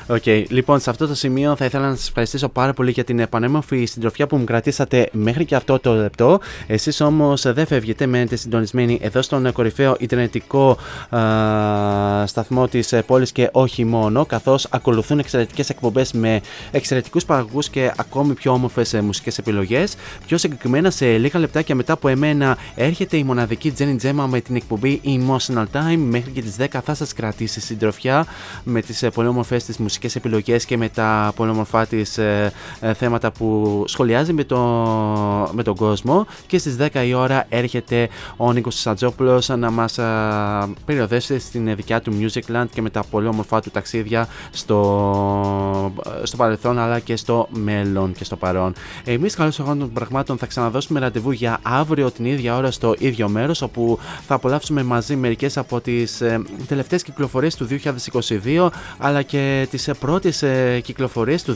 οκ. 0.07 0.25
Λοιπόν, 0.25 0.79
σε 0.79 0.89
αυτό 0.89 1.07
το 1.07 1.15
σημείο 1.15 1.55
θα 1.55 1.65
ήθελα 1.65 1.89
να 1.89 1.95
σας 1.95 2.07
ευχαριστήσω 2.07 2.49
πάρα 2.49 2.73
πολύ 2.73 2.91
για 2.91 3.03
την 3.03 3.19
επανέμορφη 3.19 3.85
συντροφιά 3.85 4.27
που 4.27 4.37
μου 4.37 4.43
κρατήσατε 4.43 5.09
μέχρι 5.11 5.45
και 5.45 5.55
αυτό 5.55 5.79
το 5.79 5.93
λεπτό. 5.93 6.39
Εσείς 6.67 7.01
όμως 7.01 7.41
δεν 7.41 7.65
φεύγετε, 7.67 8.05
μένετε 8.05 8.35
συντονισμένοι 8.35 8.99
εδώ 9.01 9.21
στον 9.21 9.51
κορυφαίο 9.51 9.95
Ιντερνετικό 9.99 10.77
α, 11.09 12.27
σταθμό 12.27 12.67
της 12.67 12.93
πόλης 13.05 13.31
και 13.31 13.49
όχι 13.51 13.85
μόνο, 13.85 14.25
καθώς 14.25 14.67
ακολουθούν 14.69 15.19
εξαιρετικές 15.19 15.69
εκπομπές 15.69 16.11
με 16.11 16.41
εξαιρετικούς 16.71 17.25
παραγωγούς 17.25 17.69
και 17.69 17.91
ακόμη 17.97 18.33
πιο 18.33 18.51
όμορφες 18.51 18.93
μουσικές 18.93 19.37
επιλογές. 19.37 19.95
Πιο 20.27 20.37
συγκεκριμένα, 20.37 20.89
σε 20.89 21.17
λίγα 21.17 21.39
λεπτάκια 21.39 21.75
μετά 21.75 21.93
από 21.93 22.07
εμένα, 22.07 22.57
έρχεται 22.75 23.17
η 23.17 23.23
μοναδική 23.23 23.73
Jenny 23.77 23.95
Gemma 24.03 24.25
με 24.29 24.41
την 24.41 24.55
εκπομπή 24.55 25.01
Emotional 25.05 25.65
Time. 25.73 25.97
Μέχρι 25.97 26.31
και 26.31 26.41
τις 26.41 26.55
10 26.59 26.65
θα 26.83 26.93
σας 26.93 27.13
κρατήσει 27.13 27.59
συντροφιά 27.59 28.25
με 28.63 28.81
τι 29.01 29.09
πολύ 29.09 29.27
όμορφε 29.27 29.57
τη 29.57 29.81
μουσικές 29.81 30.15
επιλογές 30.15 30.65
και 30.65 30.77
με 30.77 30.89
τα 30.89 31.31
πολύ 31.35 31.51
όμορφά 31.51 31.85
τη 31.85 32.01
θέματα 32.95 33.31
που 33.31 33.83
σχολιάζει 33.87 34.33
με, 34.33 34.43
το, 34.43 34.59
με 35.51 35.63
τον 35.63 35.75
κόσμο. 35.75 36.25
Και 36.47 36.57
στις 36.57 36.75
10 36.79 37.05
η 37.05 37.13
ώρα 37.13 37.45
έρχεται 37.49 38.09
ο 38.37 38.53
Νίκος 38.53 38.79
Σαντζόπουλος 38.79 39.49
να 39.49 39.71
μας 39.71 39.99
περιοδέσει 40.85 41.39
στην 41.39 41.75
δικιά 41.75 42.01
του 42.01 42.13
Musicland 42.19 42.65
και 42.73 42.81
με 42.81 42.89
τα 42.89 43.03
πολύ 43.09 43.27
όμορφά 43.27 43.61
του 43.61 43.69
ταξίδια 43.69 44.27
στο, 44.51 45.93
στο 46.23 46.37
παρελθόν 46.37 46.79
αλλά 46.79 46.99
και 46.99 47.15
στο 47.15 47.47
μέλλον 47.51 48.13
και 48.13 48.23
στο 48.23 48.35
παρόν. 48.35 48.73
Εμείς, 49.03 49.35
καλώς 49.35 49.59
εγώ 49.59 49.75
των 49.75 49.93
πραγμάτων, 49.93 50.37
θα 50.37 50.45
ξαναδώσουμε 50.45 50.99
ραντεβού 50.99 51.31
για 51.31 51.59
αύριο 51.61 52.11
την 52.11 52.25
ίδια 52.25 52.55
ώρα 52.55 52.71
στο 52.71 52.95
ίδιο 52.97 53.29
μέρος 53.29 53.61
όπου 53.61 53.99
θα 54.27 54.35
απολαύσουμε 54.35 54.83
μαζί 54.83 55.15
μερικές 55.15 55.57
από 55.57 55.81
τις 55.81 56.21
ε, 56.21 56.41
τελευταίες 56.67 57.03
κυκλοφορίες 57.03 57.55
του 57.55 57.67
2022 57.67 58.69
αλλά 58.97 59.21
και 59.21 59.67
τις 59.69 59.89
πρώτες 59.99 60.43
ε, 60.43 60.79
κυκλοφορίες 60.83 61.43
του 61.43 61.55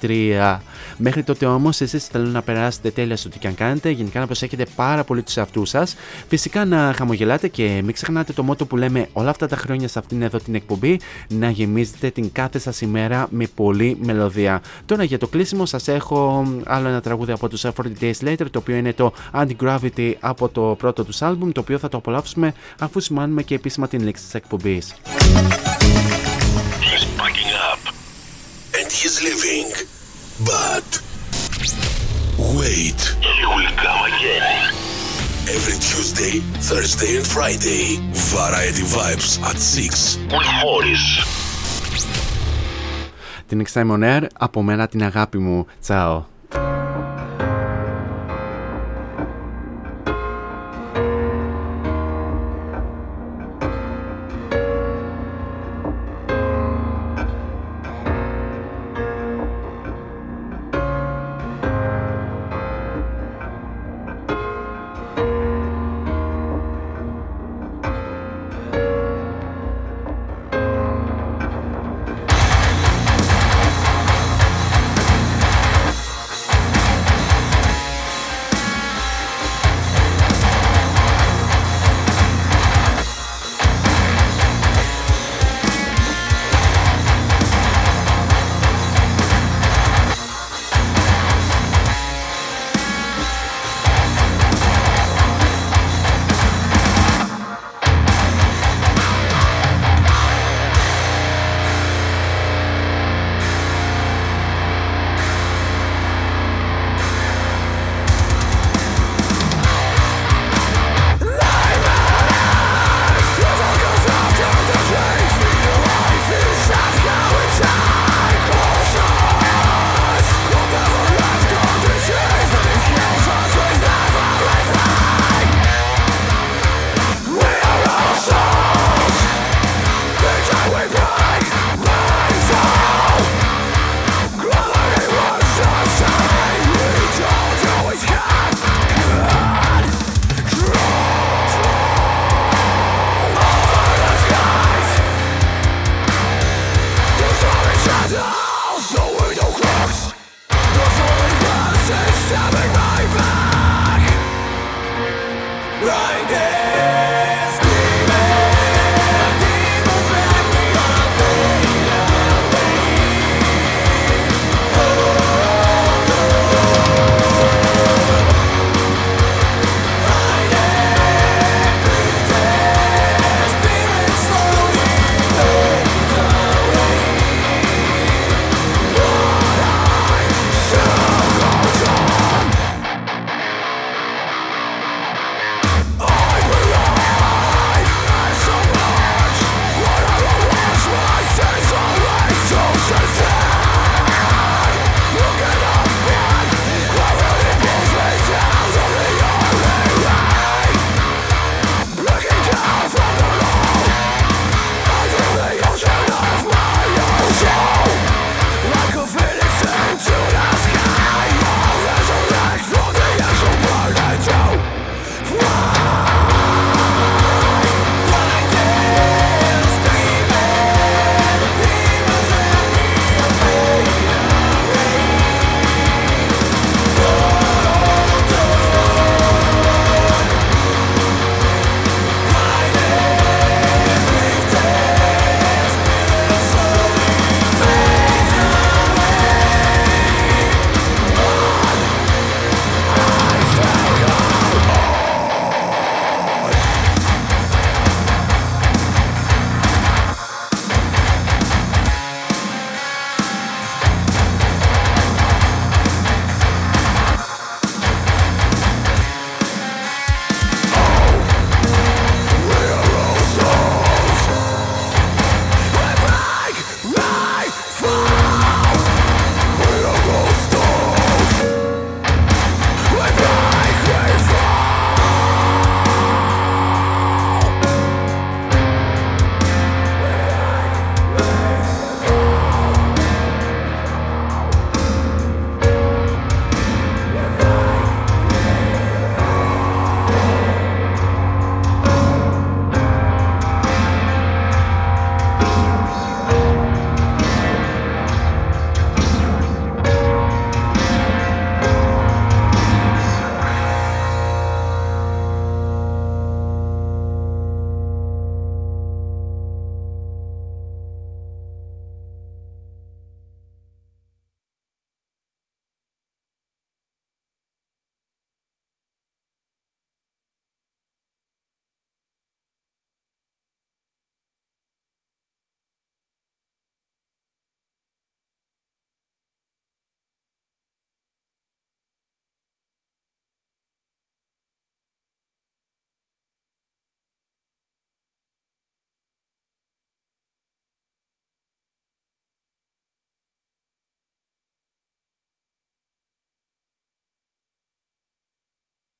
2023. 0.00 0.58
Μέχρι 0.96 1.22
τότε 1.22 1.46
όμως 1.46 1.80
εσείς 1.80 2.06
θέλω 2.06 2.26
να 2.26 2.42
περάσετε 2.42 2.90
τέλεια 2.90 3.16
στο 3.16 3.28
τι 3.28 3.38
και 3.38 3.46
αν 3.46 3.54
κάνετε, 3.54 3.90
γενικά 3.90 4.20
να 4.20 4.26
προσέχετε 4.26 4.66
πάρα 4.76 5.04
πολύ 5.04 5.22
τους 5.22 5.36
εαυτούς 5.36 5.68
σας, 5.68 5.96
φυσικά 6.28 6.64
να 6.64 6.92
χαμογελάτε 6.96 7.48
και 7.48 7.80
μην 7.84 7.92
ξεχνάτε 7.92 8.32
το 8.32 8.42
μότο 8.42 8.66
που 8.66 8.76
λέμε 8.76 9.08
όλα 9.12 9.30
αυτά 9.30 9.46
τα 9.46 9.56
χρόνια 9.56 9.88
σε 9.88 9.98
αυτήν 9.98 10.22
εδώ 10.22 10.38
την 10.38 10.54
εκπομπή, 10.54 11.00
να 11.28 11.50
γεμίζετε 11.50 12.10
την 12.10 12.32
κάθε 12.32 12.58
σας 12.58 12.80
ημέρα 12.80 13.26
με 13.30 13.46
πολλή 13.54 13.96
μελωδία. 14.00 14.62
Τώρα 14.86 15.04
για 15.04 15.18
το 15.18 15.26
κλείσιμο 15.26 15.66
σας 15.66 15.88
έχω 15.88 16.46
άλλο 16.64 16.88
ένα 16.88 17.00
τραγούδι 17.00 17.32
από 17.32 17.48
τους 17.48 17.64
40 17.64 17.70
Days 18.00 18.12
Later, 18.24 18.46
το 18.50 18.58
οποίο 18.58 18.76
είναι 18.76 18.92
το 18.92 19.12
Anti-Gravity 19.34 20.12
από 20.20 20.48
το 20.48 20.74
πρώτο 20.78 21.04
τους 21.04 21.22
άλμπουμ, 21.22 21.52
το 21.52 21.60
οποίο 21.60 21.78
θα 21.78 21.88
το 21.88 21.96
απολαύσουμε 21.96 22.54
αφού 22.80 23.00
σημάνουμε 23.00 23.42
και 23.42 23.54
επίσημα 23.54 23.88
την 23.88 24.02
λήξη 24.02 24.24
της 24.24 24.34
εκπομπής. 24.34 24.94
He's 27.20 27.28
packing 27.28 27.52
up 27.70 27.80
and 28.78 28.90
he's 28.90 29.22
leaving. 29.22 29.68
But 30.44 30.88
wait, 32.58 33.00
he 33.20 33.44
will 33.46 33.72
come 33.76 34.02
again. 34.12 34.72
Every 35.48 35.78
Tuesday, 35.88 36.40
Thursday 36.60 37.16
and 37.16 37.26
Friday. 37.26 37.98
Variety 38.12 38.82
Vibes 38.82 39.40
at 39.42 39.58
6 39.58 40.16
with 40.32 40.48
Morris. 40.62 41.24
Την 43.46 43.62
Next 43.62 43.72
Time 43.74 43.90
on 43.90 44.02
Air, 44.02 44.26
από 44.38 44.62
μένα 44.62 44.88
την 44.88 45.02
αγάπη 45.02 45.38
μου. 45.38 45.66
Τσάω. 45.80 46.24